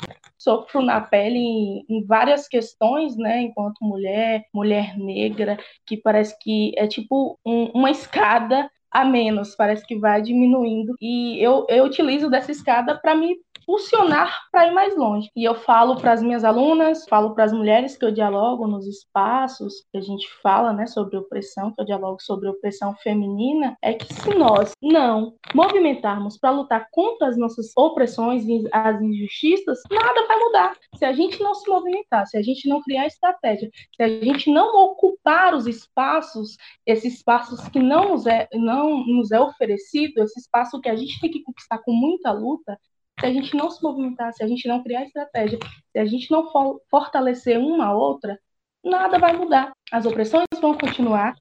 sofro 0.43 0.83
na 0.83 1.01
pele 1.01 1.39
em, 1.39 1.85
em, 1.89 2.05
várias 2.05 2.49
questões, 2.49 3.17
né, 3.17 3.43
enquanto 3.43 3.85
mulher, 3.85 4.45
mulher 4.53 4.99
negra, 4.99 5.59
que 5.87 5.97
parece 5.97 6.39
que 6.39 6.73
é 6.77 6.87
tipo 6.87 7.39
um, 7.47 7.67
uma 7.75 7.91
escada 7.91 8.71
a 8.91 9.05
menos, 9.05 9.55
parece 9.55 9.87
que 9.87 9.99
vai 9.99 10.21
diminuindo. 10.21 10.95
E 11.01 11.43
eu, 11.43 11.65
eu 11.69 11.85
utilizo 11.85 12.29
dessa 12.29 12.53
escada 12.53 12.99
para 12.99 13.15
me 13.15 13.37
funcionar 13.65 14.33
para 14.51 14.69
ir 14.69 14.73
mais 14.73 14.97
longe. 14.97 15.31
E 15.37 15.45
eu 15.45 15.55
falo 15.55 15.97
para 15.97 16.13
as 16.13 16.23
minhas 16.23 16.45
alunas, 16.45 17.07
falo 17.09 17.35
para 17.35 17.45
as 17.45 17.53
mulheres 17.53 17.97
que 17.97 18.05
eu 18.05 18.13
dialogo 18.13 18.67
nos 18.67 18.87
espaços, 18.87 19.87
que 19.91 19.99
a 19.99 20.01
gente 20.01 20.29
fala 20.43 20.73
né, 20.73 20.87
sobre 20.87 21.17
opressão, 21.17 21.73
que 21.73 21.81
eu 21.81 21.87
dialogo 21.87 22.21
sobre 22.21 22.49
opressão 22.49 22.95
feminina, 22.97 23.77
é 23.83 23.95
que 23.95 24.13
se 24.13 24.35
nós 24.35 24.73
não 24.83 25.35
movimentarmos 25.55 26.39
para 26.39 26.51
lutar 26.51 26.89
contra 26.91 27.29
as 27.29 27.37
nossas 27.37 27.73
opressões 27.77 28.45
e 28.47 28.65
as 28.73 29.01
injustiças, 29.01 29.81
nada 29.91 30.27
vai 30.27 30.39
mudar. 30.39 30.77
Se 30.97 31.05
a 31.05 31.13
gente 31.13 31.41
não 31.43 31.55
se 31.55 31.69
movimentar, 31.69 32.27
se 32.27 32.37
a 32.37 32.43
gente 32.43 32.69
não 32.69 32.83
criar 32.83 33.07
estratégia, 33.07 33.71
se 33.97 34.03
a 34.03 34.09
gente 34.09 34.51
não 34.51 34.75
ocupar 34.85 35.55
os 35.55 35.67
espaços, 35.67 36.57
esses 36.87 37.15
espaços 37.15 37.69
que 37.69 37.79
não 37.79 38.11
nos 38.11 38.27
é, 38.27 38.49
não 38.53 39.07
nos 39.07 39.31
é 39.31 39.41
oferecido, 39.41 40.23
esse 40.23 40.41
espaço 40.41 40.81
que 40.81 40.89
a 40.89 40.97
gente 40.97 41.21
tem 41.21 41.31
que 41.31 41.43
conquistar 41.43 41.79
com 41.79 41.93
muita 41.93 42.33
luta, 42.33 42.79
se 43.23 43.27
a 43.27 43.33
gente 43.33 43.57
não 43.57 43.71
se 43.71 43.81
movimentar, 43.81 44.33
se 44.33 44.43
a 44.43 44.49
gente 44.49 44.67
não 44.67 44.83
criar 44.83 45.05
estratégia, 45.05 45.57
se 45.93 45.99
a 45.99 46.05
gente 46.05 46.29
não 46.29 46.51
for 46.51 46.81
fortalecer 46.91 47.57
uma 47.57 47.87
a 47.87 47.97
outra, 47.97 48.37
nada 48.85 49.17
vai 49.17 49.37
mudar. 49.37 49.73
As 49.93 50.05
opressões 50.05 50.45
vão 50.61 50.77
continuar, 50.77 51.33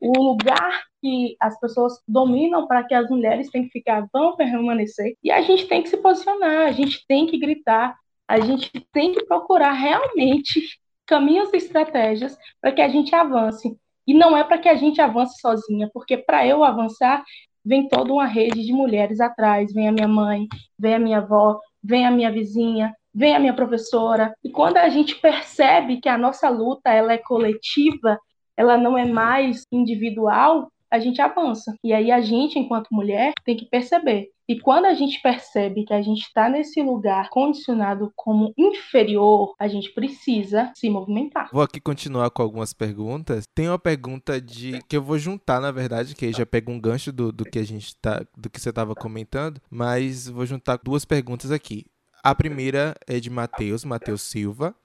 o 0.00 0.18
lugar 0.18 0.84
que 1.02 1.36
as 1.38 1.60
pessoas 1.60 2.00
dominam 2.08 2.66
para 2.66 2.84
que 2.84 2.94
as 2.94 3.10
mulheres 3.10 3.50
têm 3.50 3.64
que 3.64 3.70
ficar 3.70 4.06
vão 4.10 4.34
permanecer, 4.34 5.14
e 5.22 5.30
a 5.30 5.42
gente 5.42 5.66
tem 5.66 5.82
que 5.82 5.90
se 5.90 5.98
posicionar, 5.98 6.68
a 6.68 6.72
gente 6.72 7.04
tem 7.06 7.26
que 7.26 7.38
gritar, 7.38 7.94
a 8.26 8.40
gente 8.40 8.70
tem 8.90 9.12
que 9.12 9.22
procurar 9.26 9.72
realmente 9.72 10.62
caminhos 11.04 11.52
e 11.52 11.58
estratégias 11.58 12.36
para 12.62 12.72
que 12.72 12.80
a 12.80 12.88
gente 12.88 13.14
avance. 13.14 13.76
E 14.06 14.14
não 14.14 14.36
é 14.36 14.42
para 14.42 14.56
que 14.56 14.68
a 14.68 14.74
gente 14.74 15.00
avance 15.02 15.38
sozinha, 15.38 15.90
porque 15.92 16.16
para 16.16 16.46
eu 16.46 16.64
avançar, 16.64 17.22
vem 17.66 17.88
toda 17.88 18.12
uma 18.12 18.26
rede 18.26 18.64
de 18.64 18.72
mulheres 18.72 19.20
atrás. 19.20 19.72
Vem 19.72 19.88
a 19.88 19.92
minha 19.92 20.06
mãe, 20.06 20.46
vem 20.78 20.94
a 20.94 20.98
minha 20.98 21.18
avó, 21.18 21.58
vem 21.82 22.06
a 22.06 22.10
minha 22.10 22.30
vizinha, 22.30 22.94
vem 23.12 23.34
a 23.34 23.40
minha 23.40 23.54
professora. 23.54 24.32
E 24.44 24.50
quando 24.50 24.76
a 24.76 24.88
gente 24.88 25.16
percebe 25.16 26.00
que 26.00 26.08
a 26.08 26.16
nossa 26.16 26.48
luta 26.48 26.90
ela 26.90 27.12
é 27.12 27.18
coletiva, 27.18 28.18
ela 28.56 28.78
não 28.78 28.96
é 28.96 29.04
mais 29.04 29.66
individual, 29.72 30.70
a 30.90 30.98
gente 30.98 31.20
avança. 31.20 31.74
E 31.82 31.92
aí 31.92 32.10
a 32.10 32.20
gente, 32.20 32.58
enquanto 32.58 32.88
mulher, 32.90 33.32
tem 33.44 33.56
que 33.56 33.66
perceber. 33.66 34.30
E 34.48 34.60
quando 34.60 34.84
a 34.84 34.94
gente 34.94 35.20
percebe 35.20 35.84
que 35.84 35.92
a 35.92 36.00
gente 36.00 36.22
está 36.22 36.48
nesse 36.48 36.80
lugar 36.80 37.28
condicionado 37.30 38.12
como 38.14 38.52
inferior, 38.56 39.54
a 39.58 39.66
gente 39.66 39.92
precisa 39.92 40.70
se 40.76 40.88
movimentar. 40.88 41.50
Vou 41.52 41.62
aqui 41.62 41.80
continuar 41.80 42.30
com 42.30 42.42
algumas 42.42 42.72
perguntas. 42.72 43.44
Tem 43.52 43.68
uma 43.68 43.78
pergunta 43.78 44.40
de 44.40 44.80
que 44.88 44.96
eu 44.96 45.02
vou 45.02 45.18
juntar, 45.18 45.60
na 45.60 45.72
verdade, 45.72 46.14
que 46.14 46.26
aí 46.26 46.32
já 46.32 46.46
pega 46.46 46.70
um 46.70 46.78
gancho 46.78 47.10
do, 47.10 47.32
do 47.32 47.44
que 47.44 47.58
a 47.58 47.64
gente 47.64 47.96
tá, 47.96 48.24
do 48.36 48.48
que 48.48 48.60
você 48.60 48.70
estava 48.70 48.94
comentando, 48.94 49.60
mas 49.68 50.28
vou 50.28 50.46
juntar 50.46 50.78
duas 50.78 51.04
perguntas 51.04 51.50
aqui. 51.50 51.84
A 52.22 52.32
primeira 52.32 52.94
é 53.06 53.18
de 53.18 53.30
Matheus, 53.30 53.84
Matheus 53.84 54.22
Silva. 54.22 54.76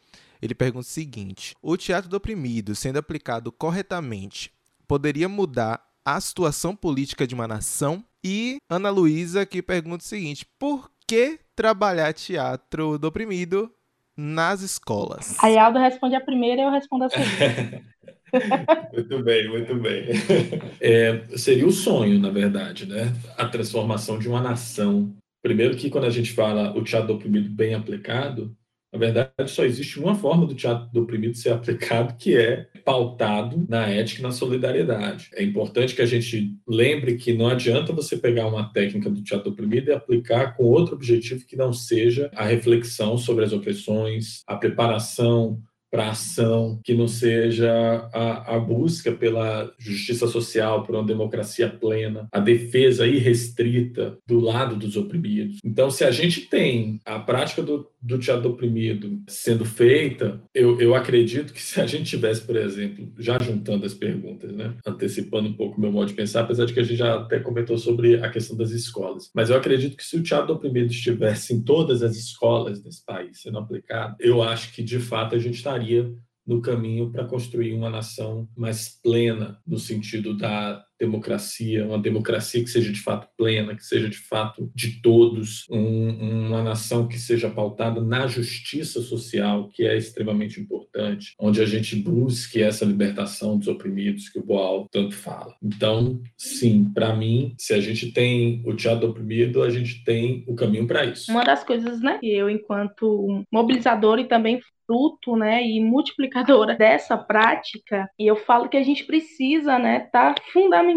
Ele 0.42 0.56
pergunta 0.56 0.88
o 0.88 0.90
seguinte: 0.90 1.56
O 1.62 1.78
teatro 1.78 2.10
do 2.10 2.18
oprimido, 2.18 2.74
sendo 2.74 2.98
aplicado 2.98 3.52
corretamente, 3.52 4.52
poderia 4.88 5.30
mudar 5.30 5.91
a 6.06 6.20
situação 6.20 6.76
política 6.76 7.28
de 7.28 7.36
uma 7.36 7.48
nação. 7.48 8.04
E 8.24 8.58
Ana 8.70 8.90
Luísa 8.90 9.46
que 9.46 9.62
pergunta 9.62 10.04
o 10.04 10.08
seguinte: 10.08 10.46
por 10.60 10.92
que 11.08 11.40
trabalhar 11.56 12.14
teatro 12.14 12.98
do 12.98 13.08
oprimido 13.08 13.72
nas 14.16 14.62
escolas? 14.62 15.38
A 15.44 15.48
Aldo 15.64 15.80
responde 15.80 16.16
a 16.16 16.22
primeira 16.22 16.62
e 16.62 16.66
eu 16.66 16.72
respondo 16.72 17.06
a 17.06 17.10
segunda. 17.10 17.84
muito 18.94 19.24
bem, 19.24 19.50
muito 19.50 19.76
bem. 19.76 20.06
É, 20.80 21.24
seria 21.38 21.68
o 21.68 21.72
sonho, 21.72 22.20
na 22.20 22.30
verdade, 22.30 22.88
né? 22.88 23.14
A 23.38 23.46
transformação 23.48 24.18
de 24.18 24.28
uma 24.28 24.42
nação. 24.42 25.14
Primeiro 25.44 25.76
que 25.76 25.90
quando 25.90 26.06
a 26.06 26.10
gente 26.10 26.32
fala 26.34 26.76
o 26.76 26.84
teatro 26.84 27.10
do 27.10 27.14
oprimido 27.16 27.50
bem 27.50 27.74
aplicado, 27.74 28.56
na 28.92 29.00
verdade, 29.00 29.32
só 29.48 29.64
existe 29.64 30.00
uma 30.00 30.16
forma 30.16 30.46
do 30.46 30.54
teatro 30.54 30.90
do 30.92 31.02
oprimido 31.02 31.38
ser 31.38 31.52
aplicado, 31.54 32.16
que 32.18 32.36
é 32.36 32.68
pautado 32.84 33.66
na 33.70 33.88
ética 33.88 34.20
e 34.20 34.24
na 34.24 34.32
solidariedade. 34.32 35.30
É 35.34 35.44
importante 35.44 35.96
que 35.96 36.02
a 36.02 36.06
gente 36.06 36.56
lembre 36.68 37.16
que 37.16 37.34
não 37.34 37.48
adianta 37.48 37.94
você 37.94 38.18
pegar 38.18 38.48
uma 38.48 38.72
técnica 38.72 39.10
do 39.10 39.24
teatro 39.24 39.50
do 39.50 39.54
oprimido 39.54 39.90
e 39.90 39.94
aplicar 39.94 40.58
com 40.58 40.64
outro 40.64 40.96
objetivo 40.96 41.46
que 41.46 41.56
não 41.56 41.72
seja 41.72 42.30
a 42.36 42.46
reflexão 42.46 43.18
sobre 43.18 43.46
as 43.46 43.54
opressões, 43.54 44.44
a 44.48 44.56
preparação 44.56 45.62
para 45.92 46.10
ação, 46.10 46.80
que 46.84 46.94
não 46.94 47.08
seja 47.08 47.70
a, 48.14 48.56
a, 48.56 48.60
busca 48.60 49.12
pela 49.12 49.70
justiça 49.78 50.26
social, 50.26 50.84
por 50.84 50.96
uma 50.96 51.04
democracia 51.04 51.68
plena, 51.68 52.30
a 52.32 52.40
defesa 52.40 53.06
irrestrita 53.06 54.18
do 54.26 54.40
lado 54.40 54.78
dos 54.78 54.96
oprimidos. 54.96 55.58
Então, 55.64 55.92
se 55.92 56.06
a 56.06 56.12
gente 56.12 56.42
tem 56.42 57.02
a 57.06 57.20
prática 57.20 57.62
do, 57.62 57.86
do 58.02 58.18
teatro 58.18 58.44
do 58.44 58.50
oprimido 58.52 59.22
sendo 59.28 59.66
feita, 59.66 60.42
eu, 60.56 60.80
eu 60.80 60.96
acredito 60.96 61.52
que 61.52 61.62
se 61.62 61.82
a 61.82 61.86
gente 61.86 62.10
tivesse, 62.10 62.42
por 62.42 62.56
exemplo, 62.56 63.12
já 63.20 63.38
juntando 63.40 63.86
as 63.86 63.94
perguntas, 63.94 64.54
né, 64.54 64.74
antecipando 64.88 65.50
um 65.50 65.54
pouco 65.54 65.82
meu 65.82 65.92
modo 65.92 66.08
de 66.08 66.14
pensar, 66.14 66.42
apesar 66.42 66.66
de 66.66 66.74
que 66.74 66.80
a 66.80 66.84
gente 66.84 66.98
já 66.98 67.16
até 67.16 67.40
comentou 67.40 67.78
sobre 67.78 68.16
a 68.24 68.30
questão 68.30 68.56
das 68.56 68.72
escolas, 68.72 69.30
mas 69.36 69.50
eu 69.50 69.58
acredito 69.58 69.98
que 69.98 70.06
se 70.06 70.16
o 70.16 70.24
teatro 70.24 70.48
do 70.48 70.54
oprimido 70.54 70.90
estivesse 70.92 71.54
em 71.54 71.62
todas 71.62 72.02
as 72.02 72.16
escolas 72.16 72.82
desse 72.82 73.04
país 73.04 73.42
sendo 73.42 73.58
aplicado, 73.58 74.16
eu 74.20 74.42
acho 74.42 74.74
que 74.74 74.82
de 74.82 75.00
fato 75.00 75.36
a 75.36 75.40
gente 75.40 75.56
estaria 75.56 75.81
estaria 75.82 76.16
no 76.46 76.62
caminho 76.62 77.12
para 77.12 77.26
construir 77.26 77.74
uma 77.74 77.90
nação 77.90 78.48
mais 78.56 79.00
plena 79.02 79.60
no 79.66 79.78
sentido 79.78 80.38
da 80.38 80.84
democracia, 81.02 81.86
uma 81.86 81.98
democracia 81.98 82.64
que 82.64 82.70
seja 82.70 82.92
de 82.92 83.02
fato 83.02 83.28
plena, 83.36 83.76
que 83.76 83.84
seja 83.84 84.08
de 84.08 84.18
fato 84.18 84.72
de 84.76 85.02
todos, 85.02 85.66
um, 85.70 86.48
uma 86.48 86.62
nação 86.62 87.08
que 87.08 87.18
seja 87.18 87.50
pautada 87.50 88.00
na 88.00 88.28
justiça 88.28 89.02
social, 89.02 89.70
que 89.74 89.84
é 89.84 89.98
extremamente 89.98 90.60
importante, 90.62 91.34
onde 91.40 91.60
a 91.60 91.66
gente 91.66 91.96
busque 91.96 92.62
essa 92.62 92.86
libertação 92.86 93.58
dos 93.58 93.68
oprimidos 93.68 94.30
que 94.30 94.38
o 94.38 94.46
Boal 94.46 94.88
tanto 94.92 95.16
fala. 95.16 95.56
Então, 95.62 96.22
sim, 96.38 96.92
para 96.94 97.16
mim, 97.16 97.56
se 97.58 97.74
a 97.74 97.82
gente 97.82 98.12
tem 98.12 98.62
o 98.66 98.76
teatro 98.76 99.10
oprimido, 99.10 99.64
a 99.64 99.70
gente 99.70 100.04
tem 100.04 100.44
o 100.48 100.54
caminho 100.54 100.86
para 100.86 101.06
isso. 101.06 101.32
Uma 101.32 101.44
das 101.44 101.64
coisas, 101.64 102.00
né, 102.02 102.20
que 102.20 102.32
eu 102.32 102.50
enquanto 102.50 103.44
mobilizador 103.52 104.20
e 104.20 104.26
também 104.26 104.62
fruto, 104.86 105.38
né, 105.38 105.66
e 105.66 105.80
multiplicadora 105.80 106.76
dessa 106.78 107.18
prática, 107.18 108.10
e 108.20 108.28
eu 108.28 108.36
falo 108.36 108.68
que 108.68 108.78
a 108.78 108.84
gente 108.84 109.06
precisa, 109.06 109.80
né, 109.80 110.02
tá 110.12 110.36
fundamentando 110.52 110.91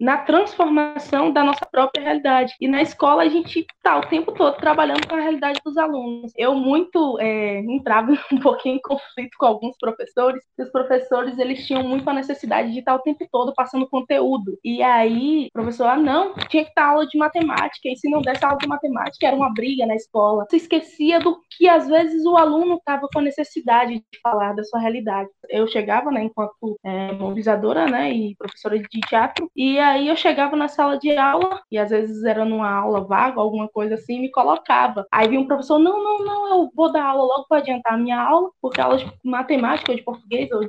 na 0.00 0.18
transformação 0.18 1.32
da 1.32 1.44
nossa 1.44 1.66
própria 1.70 2.02
realidade. 2.02 2.54
E 2.60 2.68
na 2.68 2.82
escola 2.82 3.22
a 3.22 3.28
gente 3.28 3.60
está 3.60 3.98
o 3.98 4.06
tempo 4.06 4.32
todo 4.32 4.56
trabalhando 4.56 5.06
com 5.06 5.14
a 5.14 5.20
realidade 5.20 5.60
dos 5.64 5.76
alunos. 5.76 6.32
Eu 6.36 6.54
muito 6.54 7.18
é, 7.20 7.60
entrava 7.60 8.12
um 8.32 8.38
pouquinho 8.38 8.76
em 8.76 8.80
conflito 8.80 9.36
com 9.38 9.46
alguns 9.46 9.76
professores, 9.78 10.42
os 10.58 10.70
professores 10.70 11.38
eles 11.38 11.66
tinham 11.66 11.82
muito 11.82 12.08
a 12.08 12.12
necessidade 12.12 12.72
de 12.72 12.78
estar 12.80 12.94
o 12.94 13.00
tempo 13.00 13.26
todo 13.30 13.52
passando 13.54 13.88
conteúdo. 13.88 14.58
E 14.64 14.82
aí, 14.82 15.46
o 15.48 15.52
professor, 15.52 15.86
ah, 15.86 15.96
não, 15.96 16.34
tinha 16.48 16.64
que 16.64 16.70
estar 16.70 16.86
aula 16.86 17.06
de 17.06 17.18
matemática, 17.18 17.88
e 17.88 17.96
se 17.96 18.08
não 18.08 18.20
desse 18.20 18.44
aula 18.44 18.58
de 18.58 18.66
matemática, 18.66 19.26
era 19.26 19.36
uma 19.36 19.52
briga 19.52 19.86
na 19.86 19.94
escola. 19.94 20.46
Se 20.50 20.56
esquecia 20.56 21.20
do 21.20 21.38
que 21.50 21.68
às 21.68 21.88
vezes 21.88 22.24
o 22.24 22.36
aluno 22.36 22.76
estava 22.76 23.08
com 23.12 23.20
necessidade 23.20 23.94
de 23.94 24.20
falar 24.22 24.54
da 24.54 24.64
sua 24.64 24.80
realidade. 24.80 25.28
Eu 25.48 25.66
chegava, 25.66 26.10
né, 26.10 26.24
enquanto 26.24 26.78
é, 26.84 27.12
mobilizadora, 27.12 27.86
né, 27.86 28.12
e 28.12 28.34
professora 28.36 28.78
de 28.78 29.00
teatro, 29.00 29.35
e 29.54 29.78
aí 29.78 30.08
eu 30.08 30.16
chegava 30.16 30.56
na 30.56 30.68
sala 30.68 30.98
de 30.98 31.16
aula, 31.16 31.62
e 31.70 31.78
às 31.78 31.90
vezes 31.90 32.24
era 32.24 32.44
numa 32.44 32.70
aula 32.70 33.04
vaga, 33.04 33.40
alguma 33.40 33.68
coisa 33.68 33.94
assim, 33.94 34.20
me 34.20 34.30
colocava. 34.30 35.06
Aí 35.10 35.28
vinha 35.28 35.40
um 35.40 35.46
professor, 35.46 35.78
não, 35.78 36.02
não, 36.02 36.24
não, 36.24 36.48
eu 36.48 36.70
vou 36.74 36.92
dar 36.92 37.04
aula 37.04 37.24
logo 37.24 37.46
para 37.48 37.58
adiantar 37.58 37.94
a 37.94 37.98
minha 37.98 38.20
aula, 38.20 38.50
porque 38.60 38.80
aula 38.80 38.98
de 38.98 39.10
matemática 39.24 39.92
ou 39.92 39.96
de 39.96 40.04
português 40.04 40.50
ou 40.52 40.60
de 40.60 40.68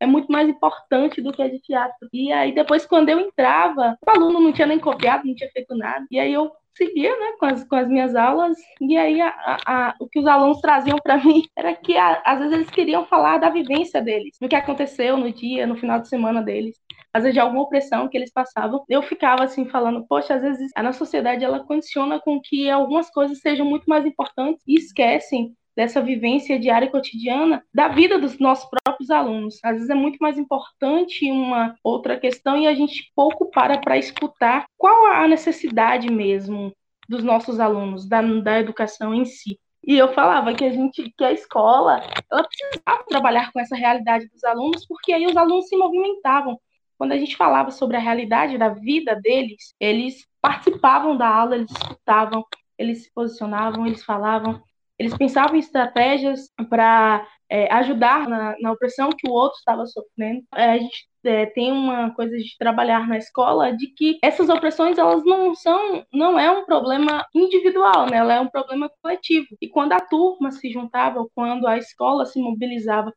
é 0.00 0.06
muito 0.06 0.30
mais 0.30 0.48
importante 0.48 1.22
do 1.22 1.32
que 1.32 1.42
a 1.42 1.48
de 1.48 1.58
teatro. 1.60 2.08
E 2.12 2.32
aí, 2.32 2.52
depois, 2.52 2.84
quando 2.84 3.08
eu 3.08 3.20
entrava, 3.20 3.96
o 4.06 4.10
aluno 4.10 4.40
não 4.40 4.52
tinha 4.52 4.66
nem 4.66 4.78
copiado, 4.78 5.26
não 5.26 5.34
tinha 5.34 5.50
feito 5.50 5.74
nada. 5.74 6.04
E 6.10 6.18
aí 6.18 6.32
eu 6.32 6.52
seguia 6.76 7.10
né, 7.10 7.32
com, 7.38 7.46
as, 7.46 7.64
com 7.64 7.76
as 7.76 7.88
minhas 7.88 8.14
aulas, 8.14 8.56
e 8.80 8.96
aí 8.96 9.20
a, 9.20 9.32
a, 9.64 9.94
o 10.00 10.08
que 10.08 10.18
os 10.18 10.26
alunos 10.26 10.60
traziam 10.60 10.98
para 10.98 11.16
mim 11.24 11.44
era 11.56 11.74
que 11.74 11.96
a, 11.96 12.20
às 12.24 12.38
vezes 12.38 12.52
eles 12.52 12.70
queriam 12.70 13.04
falar 13.06 13.38
da 13.38 13.48
vivência 13.48 14.02
deles, 14.02 14.36
do 14.40 14.48
que 14.48 14.56
aconteceu 14.56 15.16
no 15.16 15.32
dia, 15.32 15.66
no 15.66 15.76
final 15.76 16.00
de 16.00 16.08
semana 16.08 16.42
deles, 16.42 16.76
às 17.14 17.22
vezes 17.22 17.34
de 17.34 17.40
alguma 17.40 17.62
opressão 17.62 18.08
que 18.08 18.16
eles 18.16 18.32
passavam. 18.32 18.84
Eu 18.88 19.02
ficava 19.02 19.44
assim 19.44 19.66
falando, 19.66 20.04
poxa, 20.06 20.34
às 20.34 20.42
vezes 20.42 20.72
a 20.74 20.82
nossa 20.82 20.98
sociedade 20.98 21.44
ela 21.44 21.64
condiciona 21.64 22.20
com 22.20 22.40
que 22.40 22.68
algumas 22.68 23.08
coisas 23.08 23.38
sejam 23.38 23.64
muito 23.64 23.84
mais 23.86 24.04
importantes 24.04 24.64
e 24.66 24.74
esquecem 24.74 25.54
dessa 25.76 26.00
vivência 26.00 26.58
diária 26.58 26.86
e 26.86 26.90
cotidiana 26.90 27.64
da 27.72 27.88
vida 27.88 28.18
dos 28.18 28.38
nossos 28.38 28.68
próprios 28.68 29.10
alunos. 29.10 29.58
Às 29.62 29.74
vezes 29.74 29.90
é 29.90 29.94
muito 29.94 30.18
mais 30.20 30.38
importante 30.38 31.30
uma 31.30 31.74
outra 31.82 32.18
questão 32.18 32.58
e 32.58 32.66
a 32.66 32.74
gente 32.74 33.12
pouco 33.14 33.50
para 33.50 33.78
para 33.78 33.96
escutar 33.96 34.66
qual 34.76 35.06
a 35.06 35.26
necessidade 35.28 36.10
mesmo 36.10 36.72
dos 37.08 37.22
nossos 37.22 37.60
alunos, 37.60 38.08
da, 38.08 38.22
da 38.22 38.60
educação 38.60 39.14
em 39.14 39.24
si. 39.24 39.58
E 39.86 39.98
eu 39.98 40.12
falava 40.14 40.54
que 40.54 40.64
a 40.64 40.72
gente, 40.72 41.12
que 41.16 41.24
a 41.24 41.32
escola, 41.32 42.00
ela 42.30 42.44
precisava 42.44 43.04
trabalhar 43.06 43.52
com 43.52 43.60
essa 43.60 43.76
realidade 43.76 44.26
dos 44.28 44.42
alunos, 44.42 44.86
porque 44.86 45.12
aí 45.12 45.26
os 45.26 45.36
alunos 45.36 45.68
se 45.68 45.76
movimentavam. 45.76 46.58
Quando 46.98 47.12
a 47.12 47.18
gente 47.18 47.36
falava 47.36 47.70
sobre 47.70 47.96
a 47.96 48.00
realidade 48.00 48.58
da 48.58 48.68
vida 48.68 49.14
deles, 49.16 49.74
eles 49.80 50.26
participavam 50.40 51.16
da 51.16 51.28
aula, 51.28 51.56
eles 51.56 51.70
escutavam, 51.70 52.44
eles 52.78 53.04
se 53.04 53.12
posicionavam, 53.12 53.86
eles 53.86 54.04
falavam. 54.04 54.62
Eles 54.98 55.16
pensavam 55.16 55.56
em 55.56 55.58
estratégias 55.58 56.48
para 56.70 57.26
é, 57.50 57.72
ajudar 57.74 58.28
na, 58.28 58.54
na, 58.60 58.72
opressão 58.72 59.10
que 59.10 59.28
o 59.28 59.32
outro 59.32 59.58
estava 59.58 59.86
sofrendo. 59.86 60.42
É, 60.54 60.70
a 60.72 60.78
gente 60.78 61.08
é, 61.24 61.46
tem 61.46 61.72
uma 61.72 62.14
coisa 62.14 62.36
de 62.36 62.56
trabalhar 62.58 63.08
na 63.08 63.18
escola 63.18 63.76
de 63.76 63.88
que 63.88 64.18
essas 64.22 64.48
opressões 64.48 64.96
elas 64.98 65.24
não 65.24 65.54
são, 65.54 66.04
não 66.12 66.38
é 66.38 66.50
um 66.50 66.64
problema 66.64 67.26
individual, 67.34 68.06
né? 68.08 68.18
Ela 68.18 68.34
é 68.34 68.40
um 68.40 68.48
problema 68.48 68.90
coletivo. 69.02 69.48
E 69.60 69.68
quando 69.68 69.92
a 69.92 70.00
turma 70.00 70.52
se 70.52 70.70
juntava, 70.70 71.20
ou 71.20 71.30
quando 71.34 71.66
a 71.66 71.76
escola 71.76 72.24
se 72.24 72.40
mobilizava 72.40 73.12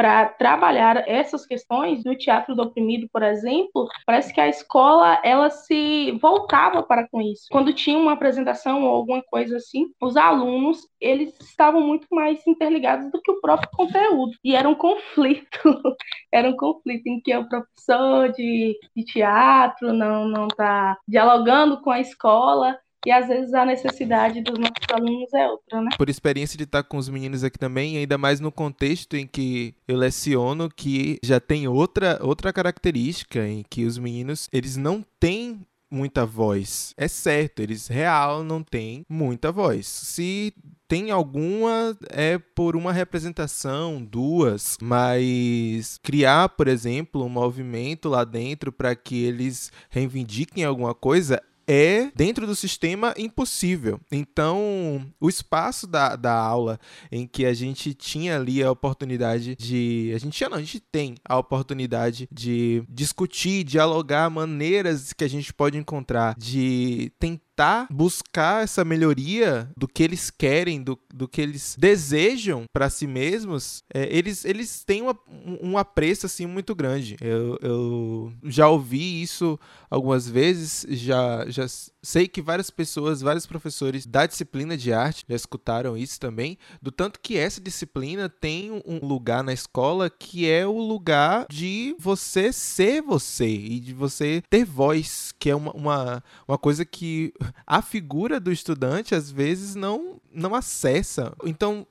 para 0.00 0.30
trabalhar 0.30 1.06
essas 1.06 1.44
questões 1.44 2.02
do 2.02 2.16
teatro 2.16 2.54
do 2.54 2.62
oprimido, 2.62 3.06
por 3.12 3.22
exemplo, 3.22 3.86
parece 4.06 4.32
que 4.32 4.40
a 4.40 4.48
escola 4.48 5.20
ela 5.22 5.50
se 5.50 6.12
voltava 6.22 6.82
para 6.82 7.06
com 7.06 7.20
isso. 7.20 7.44
Quando 7.50 7.74
tinha 7.74 7.98
uma 7.98 8.12
apresentação 8.12 8.82
ou 8.82 8.94
alguma 8.94 9.22
coisa 9.22 9.58
assim, 9.58 9.92
os 10.00 10.16
alunos 10.16 10.88
eles 10.98 11.38
estavam 11.40 11.82
muito 11.82 12.06
mais 12.10 12.40
interligados 12.46 13.12
do 13.12 13.20
que 13.20 13.30
o 13.30 13.42
próprio 13.42 13.68
conteúdo 13.74 14.32
e 14.42 14.56
era 14.56 14.66
um 14.66 14.74
conflito, 14.74 15.60
era 16.32 16.48
um 16.48 16.56
conflito 16.56 17.06
em 17.06 17.20
que 17.20 17.36
o 17.36 17.46
professor 17.46 18.32
de, 18.32 18.78
de 18.96 19.04
teatro 19.04 19.92
não 19.92 20.26
não 20.26 20.46
está 20.46 20.96
dialogando 21.06 21.78
com 21.82 21.90
a 21.90 22.00
escola 22.00 22.78
e 23.06 23.10
às 23.10 23.28
vezes 23.28 23.54
a 23.54 23.64
necessidade 23.64 24.42
dos 24.42 24.58
nossos 24.58 24.86
alunos 24.92 25.32
é 25.34 25.46
outra, 25.48 25.80
né? 25.80 25.90
Por 25.96 26.10
experiência 26.10 26.56
de 26.56 26.64
estar 26.64 26.82
com 26.82 26.96
os 26.96 27.08
meninos 27.08 27.42
aqui 27.42 27.58
também, 27.58 27.96
ainda 27.96 28.18
mais 28.18 28.40
no 28.40 28.52
contexto 28.52 29.16
em 29.16 29.26
que 29.26 29.74
eu 29.88 29.96
leciono, 29.96 30.68
que 30.68 31.18
já 31.22 31.40
tem 31.40 31.66
outra, 31.66 32.18
outra 32.22 32.52
característica, 32.52 33.46
em 33.46 33.64
que 33.68 33.84
os 33.84 33.98
meninos, 33.98 34.48
eles 34.52 34.76
não 34.76 35.04
têm 35.18 35.60
muita 35.90 36.24
voz. 36.24 36.94
É 36.96 37.08
certo, 37.08 37.60
eles 37.60 37.88
real 37.88 38.44
não 38.44 38.62
têm 38.62 39.04
muita 39.08 39.50
voz. 39.50 39.86
Se 39.86 40.54
tem 40.86 41.10
alguma 41.10 41.96
é 42.10 42.38
por 42.38 42.76
uma 42.76 42.92
representação, 42.92 44.04
duas, 44.04 44.76
mas 44.80 45.98
criar, 46.02 46.48
por 46.50 46.68
exemplo, 46.68 47.24
um 47.24 47.28
movimento 47.28 48.08
lá 48.08 48.24
dentro 48.24 48.72
para 48.72 48.94
que 48.94 49.22
eles 49.22 49.72
reivindiquem 49.88 50.64
alguma 50.64 50.94
coisa 50.94 51.42
é, 51.72 52.10
dentro 52.16 52.48
do 52.48 52.56
sistema, 52.56 53.14
impossível. 53.16 54.00
Então, 54.10 55.06
o 55.20 55.28
espaço 55.28 55.86
da, 55.86 56.16
da 56.16 56.34
aula 56.34 56.80
em 57.12 57.28
que 57.28 57.46
a 57.46 57.54
gente 57.54 57.94
tinha 57.94 58.34
ali 58.34 58.60
a 58.60 58.72
oportunidade 58.72 59.54
de. 59.54 60.10
A 60.12 60.18
gente 60.18 60.36
tinha, 60.36 60.48
não, 60.48 60.56
a 60.56 60.60
gente 60.60 60.80
tem 60.80 61.14
a 61.24 61.38
oportunidade 61.38 62.28
de 62.32 62.82
discutir, 62.88 63.62
dialogar 63.62 64.28
maneiras 64.28 65.12
que 65.12 65.22
a 65.22 65.28
gente 65.28 65.54
pode 65.54 65.78
encontrar 65.78 66.34
de 66.36 67.12
tentar 67.20 67.49
tentar 67.60 67.86
buscar 67.90 68.64
essa 68.64 68.84
melhoria 68.84 69.70
do 69.76 69.86
que 69.86 70.02
eles 70.02 70.30
querem, 70.30 70.82
do, 70.82 70.98
do 71.12 71.28
que 71.28 71.40
eles 71.40 71.76
desejam 71.78 72.64
para 72.72 72.88
si 72.88 73.06
mesmos, 73.06 73.82
é, 73.92 74.08
eles, 74.16 74.44
eles 74.46 74.82
têm 74.82 75.02
uma, 75.02 75.18
um 75.62 75.76
apreço 75.76 76.24
assim 76.24 76.46
muito 76.46 76.74
grande. 76.74 77.16
Eu, 77.20 77.58
eu 77.60 78.32
já 78.44 78.68
ouvi 78.68 79.20
isso 79.22 79.58
algumas 79.90 80.28
vezes, 80.28 80.86
já, 80.88 81.44
já 81.48 81.66
sei 82.02 82.26
que 82.26 82.40
várias 82.40 82.70
pessoas, 82.70 83.20
vários 83.20 83.46
professores 83.46 84.06
da 84.06 84.24
disciplina 84.24 84.76
de 84.76 84.92
arte 84.92 85.24
já 85.28 85.36
escutaram 85.36 85.96
isso 85.96 86.18
também, 86.18 86.56
do 86.80 86.90
tanto 86.90 87.20
que 87.20 87.36
essa 87.36 87.60
disciplina 87.60 88.28
tem 88.28 88.70
um 88.86 89.06
lugar 89.06 89.44
na 89.44 89.52
escola 89.52 90.08
que 90.08 90.48
é 90.48 90.66
o 90.66 90.78
lugar 90.78 91.46
de 91.50 91.94
você 91.98 92.52
ser 92.52 93.02
você 93.02 93.48
e 93.48 93.80
de 93.80 93.92
você 93.92 94.42
ter 94.48 94.64
voz, 94.64 95.32
que 95.38 95.50
é 95.50 95.54
uma, 95.54 95.72
uma, 95.72 96.24
uma 96.48 96.56
coisa 96.56 96.84
que 96.84 97.34
a 97.66 97.82
figura 97.82 98.40
do 98.40 98.52
estudante 98.52 99.14
às 99.14 99.30
vezes 99.30 99.74
não, 99.74 100.20
não 100.32 100.54
acessa. 100.54 101.34
Então, 101.44 101.86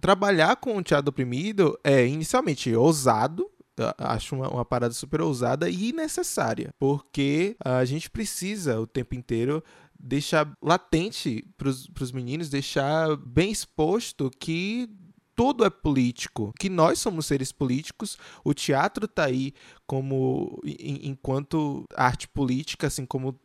trabalhar 0.00 0.56
com 0.56 0.76
o 0.76 0.82
teatro 0.82 1.10
oprimido 1.10 1.78
é 1.82 2.06
inicialmente 2.06 2.74
ousado, 2.74 3.50
acho 3.98 4.36
uma, 4.36 4.48
uma, 4.48 4.64
parada 4.64 4.94
super 4.94 5.20
ousada 5.20 5.68
e 5.68 5.92
necessária, 5.92 6.72
porque 6.78 7.56
a 7.64 7.84
gente 7.84 8.10
precisa 8.10 8.78
o 8.78 8.86
tempo 8.86 9.14
inteiro 9.14 9.62
deixar 9.98 10.52
latente 10.62 11.44
para 11.56 11.68
os 11.68 12.12
meninos, 12.12 12.50
deixar 12.50 13.16
bem 13.16 13.50
exposto 13.50 14.30
que 14.38 14.88
tudo 15.34 15.64
é 15.64 15.70
político, 15.70 16.52
que 16.58 16.68
nós 16.68 16.98
somos 16.98 17.26
seres 17.26 17.50
políticos, 17.50 18.16
o 18.44 18.54
teatro 18.54 19.06
está 19.06 19.24
aí 19.24 19.52
como 19.86 20.60
enquanto 20.64 21.84
arte 21.96 22.28
política, 22.28 22.86
assim 22.86 23.04
como 23.04 23.38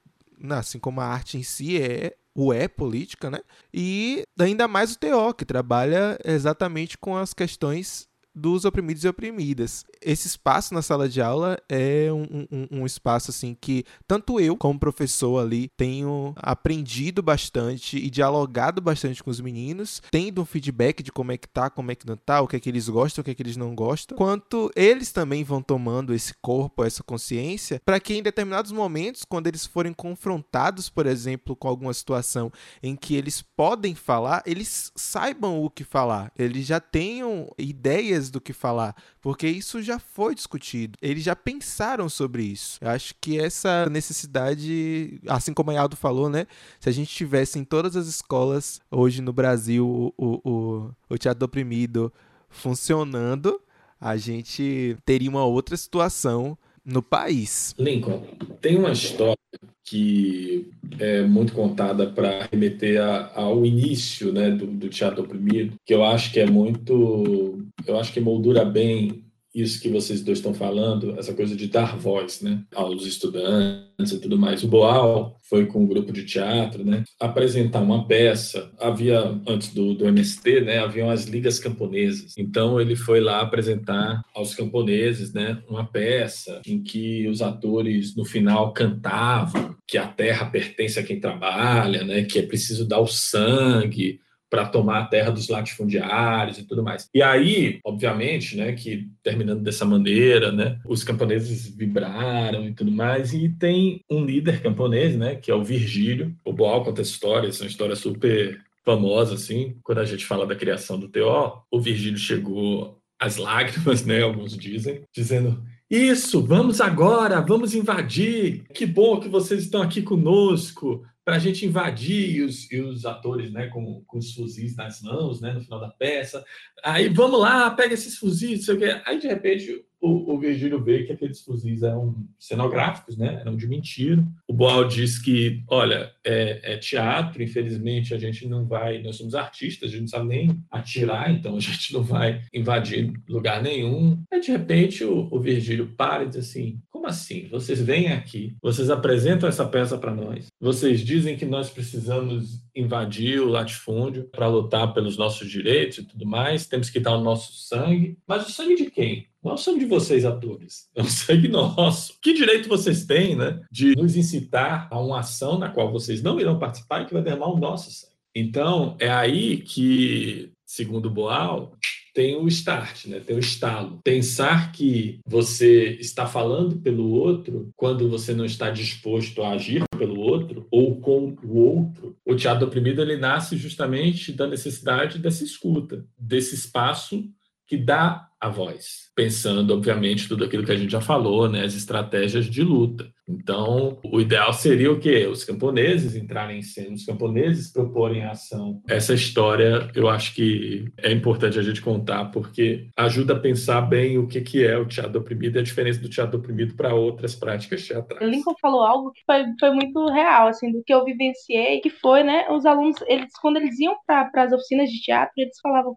assim 0.51 0.79
como 0.79 1.01
a 1.01 1.05
arte 1.05 1.37
em 1.37 1.43
si 1.43 1.81
é 1.81 2.15
o 2.35 2.53
é 2.53 2.67
política, 2.67 3.29
né? 3.29 3.39
E 3.73 4.23
ainda 4.39 4.67
mais 4.67 4.93
o 4.93 4.99
TO, 4.99 5.33
que 5.37 5.45
trabalha 5.45 6.17
exatamente 6.23 6.97
com 6.97 7.15
as 7.15 7.33
questões 7.33 8.08
dos 8.39 8.65
oprimidos 8.65 9.03
e 9.03 9.07
oprimidas. 9.07 9.85
Esse 10.01 10.27
espaço 10.27 10.73
na 10.73 10.81
sala 10.81 11.09
de 11.09 11.21
aula 11.21 11.57
é 11.67 12.09
um, 12.11 12.47
um, 12.51 12.79
um, 12.79 12.85
espaço 12.85 13.31
assim 13.31 13.55
que 13.59 13.83
tanto 14.07 14.39
eu 14.39 14.55
como 14.55 14.79
professor 14.79 15.39
ali 15.39 15.69
tenho 15.75 16.33
aprendido 16.37 17.21
bastante 17.21 17.97
e 17.97 18.09
dialogado 18.09 18.81
bastante 18.81 19.23
com 19.23 19.29
os 19.29 19.41
meninos, 19.41 20.01
tendo 20.09 20.41
um 20.41 20.45
feedback 20.45 21.03
de 21.03 21.11
como 21.11 21.31
é 21.31 21.37
que 21.37 21.47
tá, 21.47 21.69
como 21.69 21.91
é 21.91 21.95
que 21.95 22.07
não 22.07 22.15
tá, 22.15 22.41
o 22.41 22.47
que 22.47 22.55
é 22.55 22.59
que 22.59 22.69
eles 22.69 22.87
gostam, 22.87 23.21
o 23.21 23.25
que 23.25 23.31
é 23.31 23.35
que 23.35 23.43
eles 23.43 23.57
não 23.57 23.75
gostam, 23.75 24.17
quanto 24.17 24.71
eles 24.75 25.11
também 25.11 25.43
vão 25.43 25.61
tomando 25.61 26.13
esse 26.13 26.33
corpo, 26.41 26.83
essa 26.83 27.03
consciência, 27.03 27.81
para 27.85 27.99
que 27.99 28.13
em 28.13 28.23
determinados 28.23 28.71
momentos, 28.71 29.25
quando 29.27 29.47
eles 29.47 29.65
forem 29.65 29.93
confrontados, 29.93 30.89
por 30.89 31.05
exemplo, 31.05 31.55
com 31.55 31.67
alguma 31.67 31.93
situação 31.93 32.51
em 32.81 32.95
que 32.95 33.15
eles 33.15 33.41
podem 33.41 33.93
falar, 33.93 34.41
eles 34.45 34.91
saibam 34.95 35.63
o 35.63 35.69
que 35.69 35.83
falar, 35.83 36.31
eles 36.37 36.65
já 36.65 36.79
tenham 36.79 37.49
ideias 37.57 38.28
do 38.29 38.41
que 38.41 38.53
falar, 38.53 38.95
porque 39.21 39.47
isso 39.47 39.81
já 39.81 39.99
foi 39.99 40.35
discutido. 40.35 40.97
Eles 41.01 41.23
já 41.23 41.35
pensaram 41.35 42.09
sobre 42.09 42.43
isso. 42.43 42.77
Eu 42.81 42.89
acho 42.89 43.13
que 43.19 43.39
essa 43.39 43.89
necessidade, 43.89 45.19
assim 45.27 45.53
como 45.53 45.71
a 45.71 45.73
Yaldo 45.73 45.95
falou, 45.95 46.29
né? 46.29 46.45
Se 46.79 46.89
a 46.89 46.91
gente 46.91 47.13
tivesse 47.13 47.59
em 47.59 47.63
todas 47.63 47.95
as 47.95 48.07
escolas 48.07 48.79
hoje 48.91 49.21
no 49.21 49.33
Brasil 49.33 50.13
o, 50.17 50.41
o, 50.43 50.91
o 51.09 51.17
teatro 51.17 51.45
oprimido 51.45 52.11
funcionando, 52.49 53.61
a 53.99 54.15
gente 54.17 54.97
teria 55.05 55.29
uma 55.29 55.45
outra 55.45 55.75
situação 55.75 56.57
no 56.85 57.01
país. 57.01 57.73
Lincoln, 57.77 58.23
tem 58.61 58.77
uma 58.77 58.91
história 58.91 59.35
que 59.83 60.69
é 60.99 61.23
muito 61.23 61.53
contada 61.53 62.07
para 62.07 62.47
remeter 62.51 63.01
a, 63.01 63.31
ao 63.33 63.65
início 63.65 64.31
né, 64.31 64.51
do, 64.51 64.67
do, 64.67 64.89
teatro 64.89 65.23
oprimido, 65.23 65.73
que 65.83 65.93
eu 65.93 66.03
acho 66.03 66.31
que 66.31 66.39
é 66.39 66.45
muito, 66.45 67.65
eu 67.87 67.97
acho 67.97 68.13
que 68.13 68.19
moldura 68.19 68.63
bem 68.63 69.23
isso 69.61 69.81
que 69.81 69.89
vocês 69.89 70.21
dois 70.21 70.39
estão 70.39 70.53
falando, 70.53 71.17
essa 71.17 71.33
coisa 71.33 71.55
de 71.55 71.67
dar 71.67 71.97
voz, 71.97 72.41
né, 72.41 72.63
aos 72.73 73.05
estudantes 73.05 74.11
e 74.11 74.19
tudo 74.19 74.37
mais. 74.37 74.63
O 74.63 74.67
Boal 74.67 75.37
foi 75.43 75.65
com 75.65 75.83
um 75.83 75.87
grupo 75.87 76.11
de 76.11 76.25
teatro, 76.25 76.85
né, 76.85 77.03
apresentar 77.19 77.81
uma 77.81 78.07
peça. 78.07 78.71
Havia 78.79 79.19
antes 79.47 79.73
do, 79.73 79.93
do 79.93 80.05
MST, 80.05 80.61
né, 80.61 80.79
haviam 80.79 81.09
as 81.09 81.25
ligas 81.25 81.59
camponesas. 81.59 82.33
Então 82.37 82.79
ele 82.79 82.95
foi 82.95 83.19
lá 83.19 83.41
apresentar 83.41 84.21
aos 84.33 84.53
camponeses, 84.53 85.33
né, 85.33 85.61
uma 85.67 85.85
peça 85.85 86.61
em 86.65 86.81
que 86.81 87.27
os 87.27 87.41
atores 87.41 88.15
no 88.15 88.25
final 88.25 88.73
cantavam 88.73 89.75
que 89.87 89.97
a 89.97 90.07
terra 90.07 90.45
pertence 90.45 90.99
a 90.99 91.03
quem 91.03 91.19
trabalha, 91.19 92.03
né, 92.03 92.23
que 92.23 92.39
é 92.39 92.43
preciso 92.43 92.87
dar 92.87 92.99
o 92.99 93.07
sangue 93.07 94.19
para 94.49 94.65
tomar 94.65 94.99
a 94.99 95.05
terra 95.05 95.31
dos 95.31 95.47
latifundiários 95.47 96.57
e 96.57 96.63
tudo 96.63 96.83
mais. 96.83 97.07
E 97.13 97.21
aí, 97.21 97.79
obviamente, 97.85 98.57
né, 98.57 98.73
que 98.73 99.07
terminando 99.23 99.61
dessa 99.61 99.85
maneira, 99.85 100.51
né, 100.51 100.79
os 100.85 101.03
camponeses 101.03 101.67
vibraram 101.75 102.65
e 102.65 102.73
tudo 102.73 102.91
mais, 102.91 103.33
e 103.33 103.49
tem 103.49 104.01
um 104.09 104.25
líder 104.25 104.61
camponês, 104.61 105.15
né, 105.15 105.35
que 105.35 105.51
é 105.51 105.55
o 105.55 105.63
Virgílio. 105.63 106.35
O 106.43 106.51
Boal 106.51 106.83
conta 106.83 107.01
essa 107.01 107.11
história, 107.11 107.47
essa 107.47 107.63
é 107.63 107.65
uma 107.65 107.69
história 107.69 107.95
super 107.95 108.59
famosa, 108.83 109.35
assim, 109.35 109.75
quando 109.83 109.99
a 109.99 110.05
gente 110.05 110.25
fala 110.25 110.47
da 110.47 110.55
criação 110.55 110.99
do 110.99 111.09
TO, 111.09 111.61
o 111.69 111.79
Virgílio 111.79 112.17
chegou 112.17 112.97
às 113.19 113.37
lágrimas, 113.37 114.03
né, 114.05 114.23
alguns 114.23 114.57
dizem, 114.57 115.01
dizendo 115.13 115.61
isso, 115.89 116.45
vamos 116.45 116.79
agora, 116.79 117.41
vamos 117.41 117.73
invadir. 117.73 118.63
Que 118.75 118.85
bom 118.85 119.19
que 119.19 119.27
vocês 119.27 119.63
estão 119.63 119.81
aqui 119.81 120.03
conosco 120.03 121.03
para 121.29 121.35
a 121.35 121.39
gente 121.39 121.63
invadir 121.63 122.37
e 122.37 122.41
os, 122.41 122.71
e 122.71 122.81
os 122.81 123.05
atores 123.05 123.51
né, 123.51 123.67
com, 123.67 124.03
com 124.07 124.17
os 124.17 124.33
fuzis 124.33 124.75
nas 124.75 124.99
mãos 124.99 125.39
né, 125.39 125.53
no 125.53 125.61
final 125.61 125.79
da 125.79 125.89
peça. 125.89 126.43
Aí 126.83 127.07
vamos 127.07 127.39
lá, 127.39 127.69
pega 127.69 127.93
esses 127.93 128.17
fuzis, 128.17 128.65
sei 128.65 128.73
o 128.73 128.79
quê. 128.79 128.99
Aí 129.05 129.19
de 129.19 129.27
repente 129.27 129.85
o, 130.01 130.33
o 130.33 130.39
Virgílio 130.39 130.81
vê 130.81 131.03
que 131.03 131.11
aqueles 131.11 131.41
fuzis 131.41 131.83
eram 131.83 132.15
cenográficos, 132.39 133.17
né? 133.17 133.37
eram 133.41 133.55
de 133.55 133.67
mentira. 133.67 134.25
O 134.47 134.53
Boal 134.53 134.87
diz 134.87 135.19
que, 135.19 135.63
olha, 135.67 136.11
é, 136.25 136.73
é, 136.73 136.77
teatro, 136.77 137.43
infelizmente 137.43 138.13
a 138.13 138.17
gente 138.17 138.47
não 138.47 138.65
vai, 138.65 139.01
nós 139.01 139.17
somos 139.17 139.35
artistas, 139.35 139.89
a 139.89 139.91
gente 139.91 140.01
não 140.01 140.07
sabe 140.07 140.27
nem 140.27 140.63
atirar, 140.71 141.31
então 141.31 141.55
a 141.55 141.59
gente 141.59 141.93
não 141.93 142.01
vai 142.01 142.41
invadir 142.53 143.11
lugar 143.27 143.61
nenhum. 143.61 144.21
Aí 144.31 144.39
de 144.39 144.51
repente 144.51 145.03
o, 145.03 145.27
o 145.31 145.39
Virgílio 145.39 145.93
para 145.97 146.23
e 146.23 146.29
diz 146.29 146.37
assim: 146.37 146.81
como 146.89 147.07
assim? 147.07 147.47
Vocês 147.49 147.81
vêm 147.81 148.11
aqui, 148.11 148.55
vocês 148.61 148.89
apresentam 148.89 149.47
essa 149.47 149.65
peça 149.65 149.97
para 149.97 150.13
nós, 150.13 150.47
vocês 150.59 151.01
dizem 151.01 151.37
que 151.37 151.45
nós 151.45 151.69
precisamos 151.69 152.63
invadir 152.75 153.39
o 153.39 153.49
latifúndio 153.49 154.29
para 154.31 154.47
lutar 154.47 154.93
pelos 154.93 155.17
nossos 155.17 155.49
direitos 155.49 155.99
e 155.99 156.03
tudo 156.05 156.25
mais, 156.25 156.67
temos 156.67 156.89
que 156.89 156.99
dar 156.99 157.15
o 157.15 157.23
nosso 157.23 157.53
sangue, 157.53 158.17
mas 158.27 158.47
o 158.47 158.51
sangue 158.51 158.75
de 158.75 158.89
quem? 158.89 159.28
Não 159.43 159.51
é 159.51 159.55
o 159.55 159.57
sangue 159.57 159.79
de 159.79 159.85
vocês, 159.85 160.25
atores. 160.25 160.89
É 160.95 161.01
o 161.01 161.05
sangue 161.05 161.47
nosso. 161.47 162.13
Que 162.21 162.33
direito 162.33 162.67
vocês 162.67 163.05
têm, 163.05 163.35
né? 163.35 163.61
De 163.71 163.95
nos 163.95 164.15
incitar 164.15 164.87
a 164.91 164.99
uma 164.99 165.19
ação 165.19 165.57
na 165.57 165.69
qual 165.69 165.91
vocês 165.91 166.21
não 166.21 166.39
irão 166.39 166.59
participar 166.59 167.01
e 167.01 167.05
que 167.05 167.13
vai 167.13 167.23
derramar 167.23 167.47
o 167.47 167.59
nosso 167.59 167.91
sangue. 167.91 168.13
Então, 168.35 168.95
é 168.99 169.09
aí 169.09 169.57
que, 169.57 170.51
segundo 170.65 171.09
Boal, 171.09 171.73
tem 172.13 172.35
o 172.35 172.47
start, 172.47 173.05
né? 173.05 173.19
tem 173.19 173.35
o 173.35 173.39
estalo. 173.39 173.99
Pensar 174.03 174.71
que 174.71 175.19
você 175.25 175.97
está 175.99 176.25
falando 176.25 176.77
pelo 176.77 177.09
outro 177.09 177.71
quando 177.75 178.09
você 178.09 178.33
não 178.33 178.45
está 178.45 178.69
disposto 178.69 179.41
a 179.41 179.51
agir 179.51 179.83
pelo 179.97 180.19
outro 180.19 180.67
ou 180.71 180.99
com 180.99 181.35
o 181.43 181.57
outro. 181.57 182.17
O 182.25 182.35
teatro 182.35 182.67
oprimido 182.67 183.01
ele 183.01 183.17
nasce 183.17 183.57
justamente 183.57 184.31
da 184.31 184.47
necessidade 184.47 185.19
dessa 185.19 185.43
escuta, 185.43 186.05
desse 186.17 186.55
espaço 186.55 187.23
que 187.69 187.77
dá 187.77 188.27
a 188.41 188.49
voz, 188.49 189.11
pensando, 189.13 189.73
obviamente, 189.73 190.27
tudo 190.27 190.45
aquilo 190.45 190.65
que 190.65 190.71
a 190.71 190.75
gente 190.75 190.91
já 190.91 191.01
falou, 191.01 191.49
né, 191.49 191.63
as 191.63 191.75
estratégias 191.75 192.45
de 192.45 192.63
luta. 192.63 193.11
Então, 193.27 193.99
o 194.03 194.19
ideal 194.19 194.51
seria 194.53 194.91
o 194.91 194.99
quê? 194.99 195.27
Os 195.27 195.43
camponeses 195.43 196.15
entrarem 196.15 196.59
em 196.59 196.61
cena, 196.63 196.95
os 196.95 197.05
camponeses 197.05 197.71
proporem 197.71 198.23
ação. 198.23 198.81
Essa 198.87 199.13
história, 199.13 199.91
eu 199.93 200.09
acho 200.09 200.33
que 200.33 200.85
é 200.97 201.11
importante 201.11 201.59
a 201.59 201.61
gente 201.61 201.81
contar, 201.81 202.31
porque 202.31 202.87
ajuda 202.97 203.33
a 203.33 203.39
pensar 203.39 203.81
bem 203.81 204.17
o 204.17 204.25
que, 204.25 204.41
que 204.41 204.65
é 204.65 204.77
o 204.77 204.87
teatro 204.87 205.19
oprimido 205.19 205.57
e 205.57 205.59
a 205.59 205.63
diferença 205.63 205.99
do 205.99 206.09
teatro 206.09 206.39
oprimido 206.39 206.75
para 206.75 206.95
outras 206.95 207.35
práticas 207.35 207.85
teatrais. 207.85 208.31
Lincoln 208.31 208.55
falou 208.59 208.81
algo 208.81 209.11
que 209.11 209.21
foi, 209.25 209.45
foi 209.59 209.71
muito 209.71 210.07
real, 210.07 210.47
assim, 210.47 210.71
do 210.71 210.81
que 210.83 210.93
eu 210.93 211.03
vivenciei, 211.03 211.81
que 211.81 211.89
foi, 211.89 212.23
né, 212.23 212.49
os 212.49 212.65
alunos, 212.65 212.97
eles, 213.05 213.31
quando 213.39 213.57
eles 213.57 213.77
iam 213.79 213.95
para 214.07 214.31
as 214.43 214.53
oficinas 214.53 214.89
de 214.89 215.01
teatro, 215.01 215.33
eles 215.37 215.59
falavam, 215.61 215.95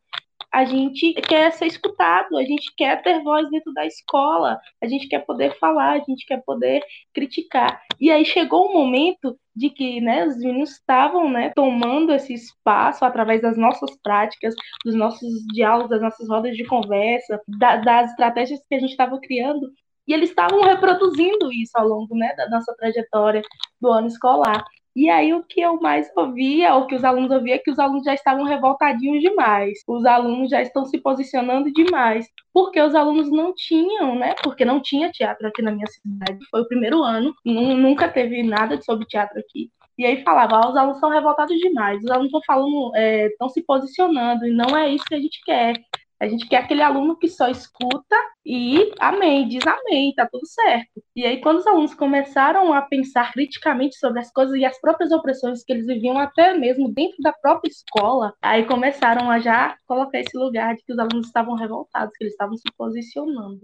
a 0.53 0.67
gente 0.67 1.15
quer 1.15 1.51
ser 1.53 1.67
escutado, 1.67 2.37
a 2.37 2.45
gente 2.45 2.73
quer 2.77 3.03
ter 3.03 3.23
voz 3.23 3.49
dentro 3.51 3.73
da 3.73 3.87
escola, 3.87 4.61
a 4.83 4.87
gente 4.87 5.09
quer 5.09 5.21
poder 5.21 5.59
falar, 5.59 5.93
a 5.93 5.99
gente 6.01 6.27
quer 6.27 6.43
poder 6.45 6.83
criticar. 7.15 7.81
E 7.99 8.11
aí 8.11 8.25
chegou 8.25 8.67
o 8.67 8.71
um 8.71 8.75
momento 8.75 9.39
de 9.57 9.71
que 9.71 10.01
né, 10.03 10.27
os 10.27 10.37
meninos 10.37 10.73
estavam 10.73 11.31
né, 11.31 11.51
tomando 11.57 12.13
esse 12.13 12.35
espaço 12.35 13.03
através 13.05 13.41
das 13.41 13.57
nossas 13.57 13.97
práticas, 14.03 14.55
dos 14.85 14.95
nossos 14.95 15.29
diálogos, 15.55 15.89
das 15.89 16.03
nossas 16.03 16.29
rodas 16.29 16.55
de 16.55 16.67
conversa, 16.67 17.41
da, 17.47 17.77
das 17.77 18.11
estratégias 18.11 18.61
que 18.69 18.75
a 18.75 18.79
gente 18.79 18.91
estava 18.91 19.19
criando, 19.21 19.73
e 20.07 20.13
eles 20.13 20.31
estavam 20.31 20.63
reproduzindo 20.63 21.51
isso 21.53 21.73
ao 21.77 21.87
longo 21.87 22.15
né, 22.15 22.35
da 22.37 22.49
nossa 22.51 22.75
trajetória 22.77 23.41
do 23.81 23.91
ano 23.91 24.09
escolar. 24.09 24.63
E 24.95 25.09
aí 25.09 25.33
o 25.33 25.43
que 25.43 25.61
eu 25.61 25.81
mais 25.81 26.11
ouvia, 26.17 26.75
ou 26.75 26.87
que 26.87 26.95
os 26.95 27.05
alunos 27.05 27.31
ouviam, 27.31 27.55
é 27.55 27.59
que 27.59 27.71
os 27.71 27.79
alunos 27.79 28.05
já 28.05 28.15
estavam 28.15 28.45
revoltadinhos 28.45 29.23
demais. 29.23 29.79
Os 29.89 30.05
alunos 30.05 30.51
já 30.51 30.61
estão 30.61 30.85
se 30.85 30.99
posicionando 30.99 31.73
demais. 31.73 32.27
Porque 32.53 32.81
os 32.81 32.95
alunos 32.95 33.31
não 33.31 33.55
tinham, 33.55 34.15
né? 34.15 34.35
Porque 34.43 34.65
não 34.65 34.81
tinha 34.81 35.11
teatro 35.11 35.47
aqui 35.47 35.63
na 35.63 35.73
minha 35.73 35.87
cidade. 35.87 36.39
Foi 36.51 36.61
o 36.61 36.69
primeiro 36.69 37.03
ano, 37.03 37.35
nunca 37.45 38.09
teve 38.09 38.43
nada 38.43 38.81
sobre 38.83 39.07
teatro 39.07 39.39
aqui. 39.39 39.71
E 39.99 40.07
aí 40.07 40.23
falava, 40.23 40.57
ah, 40.57 40.71
os 40.71 40.77
alunos 40.77 40.99
são 40.99 41.11
revoltados 41.11 41.57
demais, 41.59 42.03
os 42.03 42.11
alunos 42.11 42.29
estão 42.29 42.41
falando, 42.47 42.93
estão 42.97 43.47
é, 43.47 43.51
se 43.51 43.63
posicionando, 43.63 44.47
e 44.47 44.51
não 44.51 44.77
é 44.77 44.89
isso 44.89 45.05
que 45.05 45.15
a 45.15 45.21
gente 45.21 45.41
quer. 45.45 45.75
A 46.23 46.29
gente 46.29 46.47
quer 46.47 46.59
aquele 46.59 46.83
aluno 46.83 47.19
que 47.19 47.29
só 47.29 47.49
escuta 47.49 48.15
e 48.47 48.93
amém, 49.01 49.49
diz 49.49 49.67
amém, 49.67 50.15
tá 50.15 50.25
tudo 50.31 50.47
certo. 50.47 51.03
E 51.17 51.27
aí, 51.27 51.41
quando 51.41 51.59
os 51.59 51.67
alunos 51.67 51.95
começaram 51.95 52.73
a 52.73 52.81
pensar 52.81 53.33
criticamente 53.33 53.97
sobre 53.97 54.21
as 54.21 54.31
coisas 54.31 54.55
e 54.57 54.65
as 54.65 54.81
próprias 54.81 55.11
opressões 55.11 55.65
que 55.65 55.73
eles 55.73 55.85
viviam 55.85 56.17
até 56.21 56.55
mesmo 56.57 56.95
dentro 56.95 57.17
da 57.21 57.33
própria 57.33 57.69
escola, 57.69 58.33
aí 58.41 58.65
começaram 58.65 59.29
a 59.29 59.41
já 59.41 59.77
colocar 59.85 60.21
esse 60.21 60.39
lugar 60.39 60.77
de 60.77 60.85
que 60.85 60.93
os 60.93 60.99
alunos 61.01 61.27
estavam 61.27 61.57
revoltados, 61.57 62.17
que 62.17 62.23
eles 62.23 62.35
estavam 62.35 62.57
se 62.57 62.71
posicionando. 62.79 63.61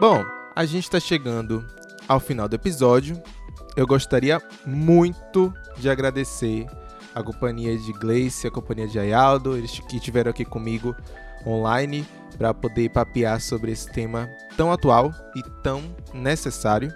Bom, 0.00 0.24
a 0.54 0.64
gente 0.64 0.84
está 0.84 1.00
chegando 1.00 1.66
ao 2.06 2.20
final 2.20 2.48
do 2.48 2.54
episódio. 2.54 3.20
Eu 3.76 3.84
gostaria 3.84 4.40
muito 4.64 5.52
de 5.76 5.90
agradecer 5.90 6.68
a 7.12 7.20
companhia 7.20 7.76
de 7.76 7.92
Gleice, 7.94 8.46
a 8.46 8.50
companhia 8.50 8.86
de 8.86 8.96
Ayaldo, 8.96 9.56
eles 9.56 9.80
que 9.80 9.96
estiveram 9.96 10.30
aqui 10.30 10.44
comigo 10.44 10.94
online 11.44 12.06
para 12.36 12.54
poder 12.54 12.90
papear 12.90 13.40
sobre 13.40 13.72
esse 13.72 13.90
tema 13.90 14.30
tão 14.56 14.70
atual 14.70 15.12
e 15.34 15.42
tão 15.64 15.82
necessário. 16.14 16.94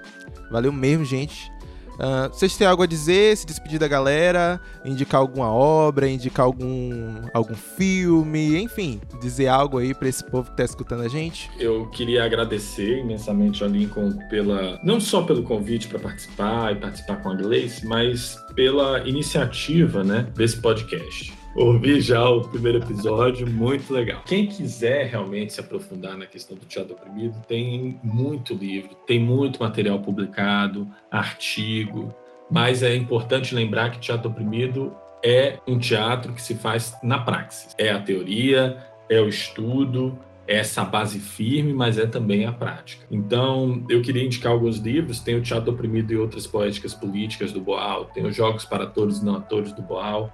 Valeu 0.48 0.70
mesmo, 0.70 1.05
gente. 1.05 1.50
Uh, 1.95 2.28
vocês 2.32 2.57
têm 2.57 2.66
algo 2.66 2.82
a 2.82 2.86
dizer, 2.86 3.36
se 3.36 3.47
despedir 3.47 3.78
da 3.78 3.88
galera, 3.88 4.61
indicar 4.84 5.20
alguma 5.20 5.53
obra, 5.53 6.09
indicar 6.09 6.47
algum, 6.47 7.22
algum 7.32 7.55
filme, 7.55 8.61
enfim, 8.61 9.01
dizer 9.20 9.49
algo 9.49 9.78
aí 9.78 9.95
para 9.95 10.09
esse 10.09 10.24
povo 10.24 10.47
que 10.47 10.53
está 10.53 10.64
escutando 10.64 11.03
a 11.03 11.09
gente? 11.09 11.51
Eu 11.59 11.86
queria 11.90 12.24
agradecer 12.24 12.99
imensamente 12.99 13.62
ao 13.62 13.68
Lincoln 13.68 14.16
pela, 14.28 14.80
não 14.82 15.01
só 15.01 15.22
pelo 15.22 15.43
convite 15.43 15.88
para 15.88 15.99
participar 15.99 16.72
e 16.72 16.76
participar 16.76 17.16
com 17.16 17.30
a 17.30 17.34
Gleice, 17.34 17.86
mas 17.86 18.36
pela 18.55 19.07
iniciativa, 19.07 20.03
né, 20.03 20.26
desse 20.34 20.57
podcast 20.57 21.41
ouvi 21.55 22.00
já 22.00 22.28
o 22.28 22.40
primeiro 22.48 22.78
episódio, 22.78 23.46
muito 23.48 23.92
legal. 23.92 24.22
Quem 24.24 24.46
quiser 24.46 25.07
realmente 25.07 25.53
se 25.53 25.61
aprofundar 25.61 26.16
na 26.16 26.26
questão 26.26 26.57
do 26.57 26.64
teatro 26.64 26.94
oprimido, 26.94 27.40
tem 27.46 28.00
muito 28.03 28.55
livro, 28.55 28.94
tem 29.07 29.18
muito 29.18 29.61
material 29.62 30.00
publicado, 30.00 30.86
artigo, 31.11 32.14
mas 32.50 32.82
é 32.82 32.94
importante 32.94 33.55
lembrar 33.55 33.90
que 33.90 33.98
teatro 33.98 34.30
oprimido 34.30 34.94
é 35.24 35.59
um 35.66 35.78
teatro 35.78 36.32
que 36.32 36.42
se 36.42 36.55
faz 36.55 36.94
na 37.03 37.18
praxis. 37.18 37.74
É 37.78 37.90
a 37.90 38.00
teoria, 38.00 38.76
é 39.09 39.20
o 39.20 39.28
estudo, 39.28 40.18
é 40.46 40.57
essa 40.57 40.84
base 40.84 41.20
firme, 41.20 41.72
mas 41.72 41.98
é 41.98 42.07
também 42.07 42.44
a 42.44 42.53
prática. 42.53 43.07
Então, 43.11 43.84
eu 43.88 44.03
queria 44.03 44.24
indicar 44.24 44.53
alguns 44.53 44.78
livros. 44.78 45.20
Tem 45.20 45.36
o 45.36 45.42
Teatro 45.42 45.72
Oprimido 45.72 46.12
e 46.12 46.16
Outras 46.16 46.46
Poéticas 46.46 46.92
Políticas, 46.92 47.53
do 47.53 47.61
Boal. 47.61 48.07
Tem 48.07 48.26
os 48.26 48.34
Jogos 48.34 48.64
para 48.64 48.84
Atores 48.84 49.18
e 49.18 49.24
Não 49.24 49.36
Atores, 49.36 49.72
do 49.72 49.82
Boal. 49.82 50.32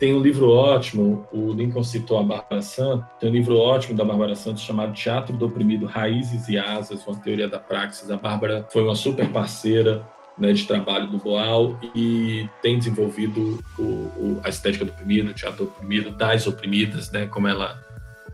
Tem 0.00 0.14
um 0.14 0.18
livro 0.18 0.48
ótimo, 0.48 1.28
o 1.30 1.52
Lincoln 1.52 1.84
citou 1.84 2.18
a 2.18 2.22
Bárbara 2.22 2.62
Santos, 2.62 3.04
tem 3.20 3.28
um 3.28 3.32
livro 3.34 3.58
ótimo 3.58 3.94
da 3.94 4.02
Bárbara 4.02 4.34
Santos 4.34 4.62
chamado 4.62 4.94
Teatro 4.94 5.36
do 5.36 5.44
Oprimido, 5.44 5.84
Raízes 5.84 6.48
e 6.48 6.56
Asas, 6.56 7.06
uma 7.06 7.20
teoria 7.20 7.46
da 7.46 7.58
praxis. 7.58 8.10
A 8.10 8.16
Bárbara 8.16 8.66
foi 8.72 8.82
uma 8.82 8.94
super 8.94 9.30
parceira 9.30 10.02
né, 10.38 10.54
de 10.54 10.66
trabalho 10.66 11.06
do 11.06 11.18
Boal 11.18 11.78
e 11.94 12.48
tem 12.62 12.78
desenvolvido 12.78 13.62
o, 13.78 13.82
o, 13.82 14.40
a 14.42 14.48
estética 14.48 14.86
do 14.86 14.90
oprimido, 14.90 15.32
o 15.32 15.34
teatro 15.34 15.66
do 15.66 15.70
oprimido, 15.70 16.10
das 16.12 16.46
oprimidas, 16.46 17.12
né, 17.12 17.26
como, 17.26 17.46
ela, 17.46 17.78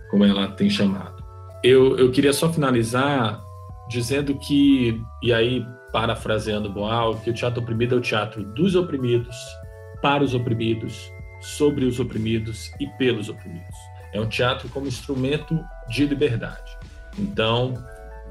como 0.08 0.24
ela 0.24 0.46
tem 0.46 0.70
chamado. 0.70 1.20
Eu, 1.64 1.98
eu 1.98 2.12
queria 2.12 2.32
só 2.32 2.48
finalizar 2.52 3.42
dizendo 3.90 4.36
que, 4.38 5.02
e 5.20 5.32
aí 5.32 5.66
parafraseando 5.92 6.70
Boal, 6.70 7.16
que 7.16 7.30
o 7.30 7.34
teatro 7.34 7.60
oprimido 7.60 7.96
é 7.96 7.98
o 7.98 8.00
teatro 8.00 8.44
dos 8.44 8.76
oprimidos, 8.76 9.36
para 10.00 10.22
os 10.22 10.32
oprimidos, 10.32 11.10
sobre 11.40 11.84
os 11.84 12.00
oprimidos 12.00 12.72
e 12.80 12.86
pelos 12.86 13.28
oprimidos. 13.28 13.76
É 14.12 14.20
um 14.20 14.28
teatro 14.28 14.68
como 14.68 14.86
instrumento 14.86 15.62
de 15.88 16.06
liberdade. 16.06 16.76
Então, 17.18 17.74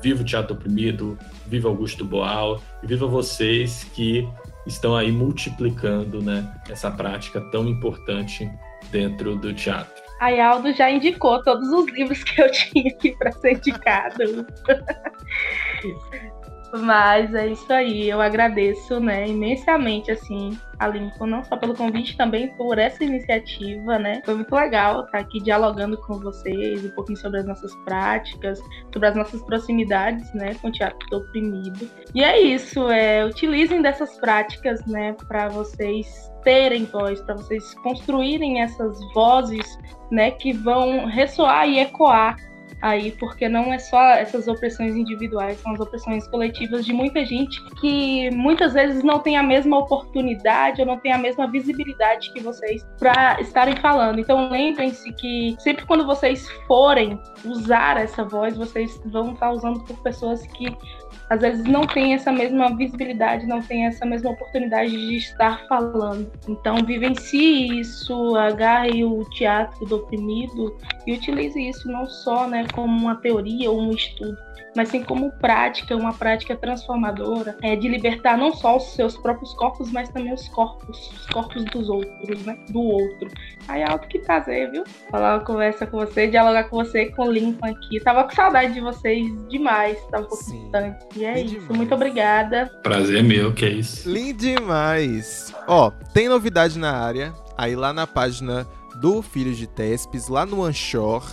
viva 0.02 0.22
o 0.22 0.26
teatro 0.26 0.56
oprimido, 0.56 1.18
viva 1.48 1.70
Augusto 1.70 2.06
Boal 2.06 2.62
e 2.84 2.88
viva 2.88 3.08
vocês 3.08 3.84
que 3.94 4.28
estão 4.66 4.96
aí 4.96 5.12
multiplicando 5.12 6.22
né, 6.22 6.52
essa 6.70 6.90
prática 6.90 7.42
tão 7.52 7.68
importante 7.68 8.50
dentro 8.92 9.36
do 9.36 9.54
teatro. 9.54 10.04
A 10.20 10.32
Aldo 10.48 10.74
já 10.74 10.90
indicou 10.90 11.44
todos 11.44 11.68
os 11.70 11.92
livros 11.92 12.24
que 12.24 12.42
eu 12.42 12.50
tinha 12.50 12.90
aqui 12.90 13.16
para 13.18 13.32
ser 13.34 13.54
indicado. 13.54 14.48
Mas 16.80 17.34
é 17.34 17.48
isso 17.48 17.72
aí, 17.72 18.10
eu 18.10 18.22
agradeço, 18.22 19.00
né, 19.00 19.28
imensamente, 19.28 20.12
assim, 20.12 20.58
a 20.80 20.88
Lincoln, 20.88 21.28
não 21.28 21.44
só 21.44 21.56
pelo 21.56 21.74
convite, 21.74 22.18
também 22.18 22.50
por 22.56 22.78
essa 22.78 23.04
iniciativa, 23.04 23.98
né? 23.98 24.22
Foi 24.26 24.36
muito 24.36 24.54
legal 24.54 25.06
estar 25.06 25.20
aqui 25.20 25.40
dialogando 25.40 25.98
com 25.98 26.20
vocês 26.20 26.84
um 26.84 26.90
pouquinho 26.90 27.18
sobre 27.18 27.40
as 27.40 27.46
nossas 27.46 27.74
práticas, 27.86 28.62
sobre 28.92 29.08
as 29.08 29.16
nossas 29.16 29.42
proximidades, 29.44 30.34
né, 30.34 30.54
com 30.56 30.68
o 30.68 30.72
teatro 30.72 31.08
do 31.10 31.18
oprimido. 31.18 31.90
E 32.14 32.24
é 32.24 32.40
isso, 32.40 32.90
é, 32.90 33.26
utilizem 33.26 33.82
dessas 33.82 34.18
práticas, 34.18 34.86
né, 34.86 35.16
para 35.28 35.48
vocês 35.50 36.32
terem 36.44 36.86
voz, 36.86 37.22
para 37.22 37.36
vocês 37.36 37.74
construírem 37.76 38.62
essas 38.62 39.00
vozes, 39.14 39.80
né, 40.12 40.32
que 40.32 40.54
vão 40.54 41.06
ressoar 41.06 41.68
e 41.68 41.80
ecoar 41.80 42.38
aí, 42.82 43.12
porque 43.12 43.48
não 43.48 43.74
é 43.74 43.80
só 43.80 44.12
essas 44.12 44.48
opressões 44.48 44.96
individuais, 44.96 45.60
são 45.60 45.74
as 45.74 45.80
opressões 45.80 46.28
coletivas 46.28 46.86
de 46.86 46.94
muita 46.94 47.26
gente 47.26 47.64
que 47.80 48.30
muitas 48.32 48.74
vezes 48.74 49.04
não 49.04 49.20
tem 49.20 49.38
a 49.38 49.44
mesma 49.44 49.78
oportunidade 49.80 50.82
ou 50.82 50.88
não 50.88 51.00
tem 51.00 51.12
a 51.12 51.18
mesma 51.18 51.50
visibilidade 51.50 52.32
que 52.34 52.42
vocês 52.42 52.86
para 53.00 53.40
estarem 53.42 53.76
falando. 53.78 54.20
Então 54.20 54.50
lembrem-se 54.50 55.12
que 55.14 55.56
sempre 55.60 55.86
quando 55.86 56.06
vocês 56.06 56.50
forem 56.68 57.20
usar 57.44 57.98
essa 57.98 58.24
voz, 58.24 58.58
vocês 58.58 59.02
vão 59.06 59.34
estar 59.34 59.52
usando 59.52 59.84
por 59.84 60.02
pessoas 60.02 60.46
que 60.48 60.66
às 61.30 61.42
vezes 61.42 61.64
não 61.66 61.88
tem 61.88 62.14
essa 62.14 62.32
mesma 62.32 62.76
visibilidade, 62.76 63.48
não 63.48 63.62
tem 63.62 63.86
essa 63.86 64.06
mesma 64.06 64.32
oportunidade 64.32 64.92
de 64.92 65.18
estar 65.18 65.66
falando. 65.68 66.32
Então, 66.48 66.78
vivencie 66.86 67.80
isso, 67.80 68.36
agarre 68.36 69.04
o 69.04 69.24
teatro 69.32 69.86
do 69.86 69.98
oprimido 69.98 70.78
e 71.06 71.14
utilize 71.14 71.60
isso 71.60 71.88
não 71.92 72.06
só 72.06 72.48
né, 72.48 72.66
como 72.74 72.96
uma 72.96 73.16
teoria 73.16 73.72
ou 73.72 73.82
um 73.82 73.92
estudo, 73.92 74.38
mas 74.76 74.90
sim 74.90 75.04
como 75.04 75.32
prática, 75.32 75.96
uma 75.96 76.14
prática 76.14 76.56
transformadora, 76.56 77.58
é, 77.62 77.76
de 77.76 77.88
libertar 77.88 78.38
não 78.38 78.54
só 78.54 78.78
os 78.78 78.94
seus 78.94 79.18
próprios 79.18 79.54
corpos, 79.54 79.92
mas 79.92 80.10
também 80.10 80.34
os 80.34 80.48
corpos, 80.50 81.12
os 81.12 81.26
corpos 81.28 81.64
dos 81.66 81.90
outros, 81.90 82.46
né? 82.46 82.58
Do 82.70 82.82
outro. 82.82 83.30
Aí 83.68 83.82
é 83.82 83.90
algo 83.90 84.06
que 84.08 84.20
prazer, 84.20 84.72
viu? 84.72 84.84
Falar 85.10 85.36
uma 85.38 85.46
conversa 85.46 85.88
com 85.88 85.98
você, 85.98 86.28
dialogar 86.28 86.66
com 86.66 86.78
você, 86.78 87.08
com 87.08 87.28
o 87.28 87.32
Lincoln 87.32 87.68
aqui. 87.68 88.00
Tava 88.02 88.24
com 88.24 88.32
saudade 88.32 88.74
de 88.74 88.82
vocês 88.82 89.26
demais, 89.48 89.98
tava 90.12 90.26
um 90.26 90.28
pouco 90.28 90.44
Sim. 90.44 90.62
distante. 90.62 91.06
E 91.16 91.26
é 91.26 91.42
isso, 91.42 91.60
demais. 91.60 91.78
muito 91.78 91.96
obrigada. 91.96 92.66
Prazer 92.84 93.24
meu, 93.24 93.54
que 93.54 93.66
é 93.66 93.70
isso. 93.70 94.10
Lindo 94.10 94.40
demais. 94.40 95.54
Ó, 95.68 95.92
tem 96.14 96.28
novidade 96.28 96.78
na 96.78 96.92
área, 96.92 97.34
aí 97.58 97.76
lá 97.76 97.94
na 97.94 98.06
página 98.06 98.68
do 98.96 99.22
Filhos 99.22 99.58
de 99.58 99.68
Tespes, 99.68 100.28
lá 100.28 100.46
no 100.46 100.64
Anchor, 100.64 101.24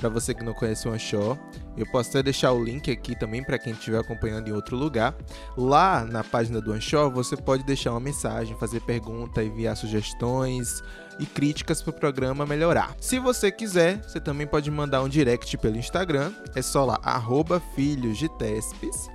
para 0.00 0.08
você 0.08 0.34
que 0.34 0.42
não 0.42 0.54
conhece 0.54 0.88
o 0.88 0.92
Anchor. 0.92 1.38
Eu 1.76 1.86
posso 1.86 2.10
até 2.10 2.22
deixar 2.22 2.52
o 2.52 2.64
link 2.64 2.90
aqui 2.90 3.14
também 3.14 3.44
para 3.44 3.58
quem 3.58 3.72
estiver 3.72 3.98
acompanhando 3.98 4.48
em 4.48 4.52
outro 4.52 4.76
lugar. 4.76 5.14
Lá 5.56 6.04
na 6.04 6.24
página 6.24 6.60
do 6.60 6.72
Anchor, 6.72 7.10
você 7.10 7.36
pode 7.36 7.62
deixar 7.64 7.90
uma 7.92 8.00
mensagem, 8.00 8.56
fazer 8.58 8.80
pergunta, 8.80 9.44
enviar 9.44 9.76
sugestões 9.76 10.82
e 11.18 11.26
críticas 11.26 11.82
para 11.82 11.90
o 11.90 11.92
programa 11.92 12.46
melhorar. 12.46 12.96
Se 12.98 13.18
você 13.18 13.52
quiser, 13.52 14.02
você 14.02 14.18
também 14.18 14.46
pode 14.46 14.70
mandar 14.70 15.02
um 15.02 15.08
direct 15.08 15.56
pelo 15.58 15.76
Instagram. 15.76 16.32
É 16.54 16.62
só 16.62 16.84
lá, 16.84 16.98
arroba 17.02 17.60
filhos 17.74 18.16
de 18.16 18.28
Tespes, 18.38 19.08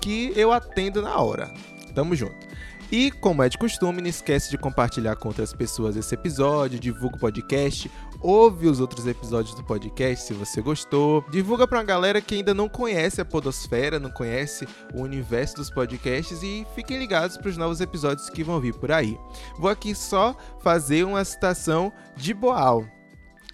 que 0.00 0.32
eu 0.34 0.52
atendo 0.52 1.00
na 1.00 1.16
hora. 1.16 1.54
Tamo 1.94 2.16
junto. 2.16 2.54
E, 2.90 3.10
como 3.10 3.42
é 3.42 3.48
de 3.48 3.58
costume, 3.58 4.00
não 4.00 4.08
esquece 4.08 4.50
de 4.50 4.58
compartilhar 4.58 5.16
com 5.16 5.28
outras 5.28 5.52
pessoas 5.52 5.96
esse 5.96 6.14
episódio, 6.14 6.78
divulga 6.78 7.16
o 7.16 7.18
podcast, 7.18 7.90
ouve 8.24 8.68
os 8.68 8.80
outros 8.80 9.06
episódios 9.06 9.54
do 9.54 9.62
podcast 9.62 10.24
se 10.24 10.32
você 10.32 10.62
gostou, 10.62 11.22
divulga 11.30 11.68
para 11.68 11.76
uma 11.78 11.84
galera 11.84 12.22
que 12.22 12.36
ainda 12.36 12.54
não 12.54 12.70
conhece 12.70 13.20
a 13.20 13.24
podosfera, 13.24 14.00
não 14.00 14.10
conhece 14.10 14.66
o 14.94 15.02
universo 15.02 15.56
dos 15.56 15.68
podcasts 15.68 16.42
e 16.42 16.66
fiquem 16.74 16.98
ligados 16.98 17.36
para 17.36 17.50
os 17.50 17.58
novos 17.58 17.82
episódios 17.82 18.30
que 18.30 18.42
vão 18.42 18.58
vir 18.58 18.72
por 18.72 18.90
aí. 18.90 19.18
Vou 19.58 19.70
aqui 19.70 19.94
só 19.94 20.34
fazer 20.62 21.04
uma 21.04 21.22
citação 21.22 21.92
de 22.16 22.32
Boal, 22.32 22.86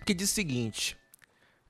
que 0.07 0.15
diz 0.15 0.31
o 0.31 0.35
seguinte: 0.35 0.97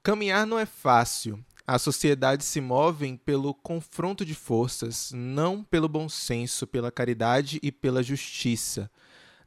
Caminhar 0.03 0.45
não 0.45 0.59
é 0.59 0.67
fácil, 0.67 1.43
a 1.67 1.79
sociedade 1.79 2.45
se 2.45 2.61
move 2.61 3.17
pelo 3.25 3.55
confronto 3.55 4.27
de 4.27 4.35
forças, 4.35 5.11
não 5.15 5.65
pelo 5.65 5.89
bom 5.89 6.07
senso, 6.07 6.67
pela 6.67 6.93
caridade 6.93 7.59
e 7.63 7.73
pela 7.73 8.03
justiça. 8.03 8.91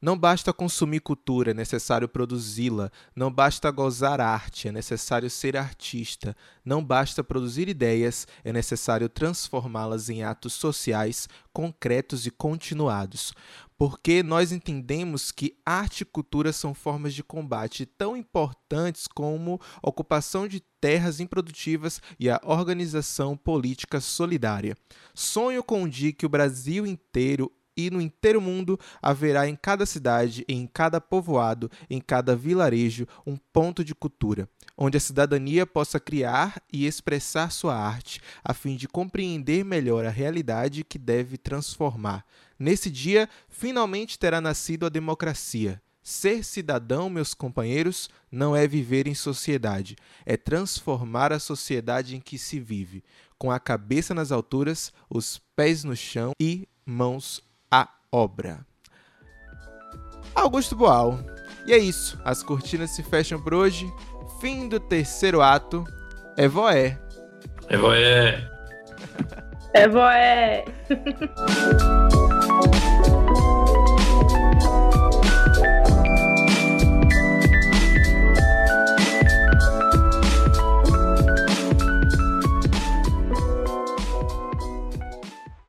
Não 0.03 0.17
basta 0.17 0.51
consumir 0.51 0.99
cultura, 0.99 1.51
é 1.51 1.53
necessário 1.53 2.09
produzi-la. 2.09 2.91
Não 3.15 3.31
basta 3.31 3.71
gozar 3.71 4.19
arte, 4.19 4.67
é 4.67 4.71
necessário 4.73 5.29
ser 5.29 5.55
artista. 5.55 6.35
Não 6.65 6.83
basta 6.83 7.23
produzir 7.23 7.69
ideias, 7.69 8.27
é 8.43 8.51
necessário 8.51 9.07
transformá-las 9.07 10.09
em 10.09 10.21
atos 10.21 10.51
sociais 10.51 11.29
concretos 11.53 12.27
e 12.27 12.31
continuados 12.31 13.33
porque 13.75 14.23
nós 14.23 14.51
entendemos 14.51 15.31
que 15.31 15.57
arte 15.65 16.01
e 16.01 16.05
cultura 16.05 16.53
são 16.53 16.73
formas 16.73 17.13
de 17.13 17.23
combate 17.23 17.85
tão 17.85 18.15
importantes 18.15 19.07
como 19.07 19.59
a 19.81 19.89
ocupação 19.89 20.47
de 20.47 20.61
terras 20.79 21.19
improdutivas 21.19 22.01
e 22.19 22.29
a 22.29 22.39
organização 22.43 23.35
política 23.35 23.99
solidária. 23.99 24.77
Sonho 25.13 25.63
com 25.63 25.83
um 25.83 25.89
dia 25.89 26.13
que 26.13 26.25
o 26.25 26.29
Brasil 26.29 26.85
inteiro 26.85 27.51
e 27.75 27.89
no 27.89 28.01
inteiro 28.01 28.41
mundo 28.41 28.79
haverá 29.01 29.47
em 29.47 29.55
cada 29.55 29.85
cidade, 29.85 30.45
em 30.47 30.67
cada 30.67 31.01
povoado, 31.01 31.69
em 31.89 31.99
cada 31.99 32.35
vilarejo, 32.35 33.07
um 33.25 33.37
ponto 33.51 33.83
de 33.83 33.95
cultura, 33.95 34.47
onde 34.77 34.97
a 34.97 34.99
cidadania 34.99 35.65
possa 35.65 35.99
criar 35.99 36.61
e 36.71 36.85
expressar 36.85 37.51
sua 37.51 37.75
arte, 37.75 38.21
a 38.43 38.53
fim 38.53 38.75
de 38.75 38.87
compreender 38.87 39.63
melhor 39.63 40.05
a 40.05 40.09
realidade 40.09 40.83
que 40.83 40.97
deve 40.97 41.37
transformar. 41.37 42.25
Nesse 42.57 42.89
dia, 42.89 43.29
finalmente 43.49 44.17
terá 44.17 44.39
nascido 44.39 44.85
a 44.85 44.89
democracia. 44.89 45.81
Ser 46.01 46.43
cidadão, 46.43 47.09
meus 47.09 47.33
companheiros, 47.33 48.09
não 48.29 48.53
é 48.53 48.67
viver 48.67 49.07
em 49.07 49.15
sociedade, 49.15 49.95
é 50.25 50.35
transformar 50.35 51.31
a 51.31 51.39
sociedade 51.39 52.15
em 52.15 52.19
que 52.19 52.37
se 52.37 52.59
vive, 52.59 53.01
com 53.37 53.49
a 53.49 53.59
cabeça 53.59 54.13
nas 54.13 54.31
alturas, 54.31 54.91
os 55.09 55.41
pés 55.55 55.85
no 55.85 55.95
chão 55.95 56.33
e 56.39 56.67
mãos 56.85 57.41
obra. 58.13 58.59
Augusto 60.35 60.75
Boal. 60.75 61.19
E 61.65 61.73
é 61.73 61.77
isso, 61.77 62.19
as 62.23 62.43
cortinas 62.43 62.91
se 62.91 63.01
fecham 63.01 63.41
por 63.41 63.53
hoje. 63.53 63.91
Fim 64.39 64.69
do 64.69 64.79
terceiro 64.79 65.41
ato. 65.41 65.83
É 66.37 66.47
voé. 66.47 66.99
É 67.69 67.77
voé. 67.77 68.49
É 69.73 69.87
voé. 69.87 70.65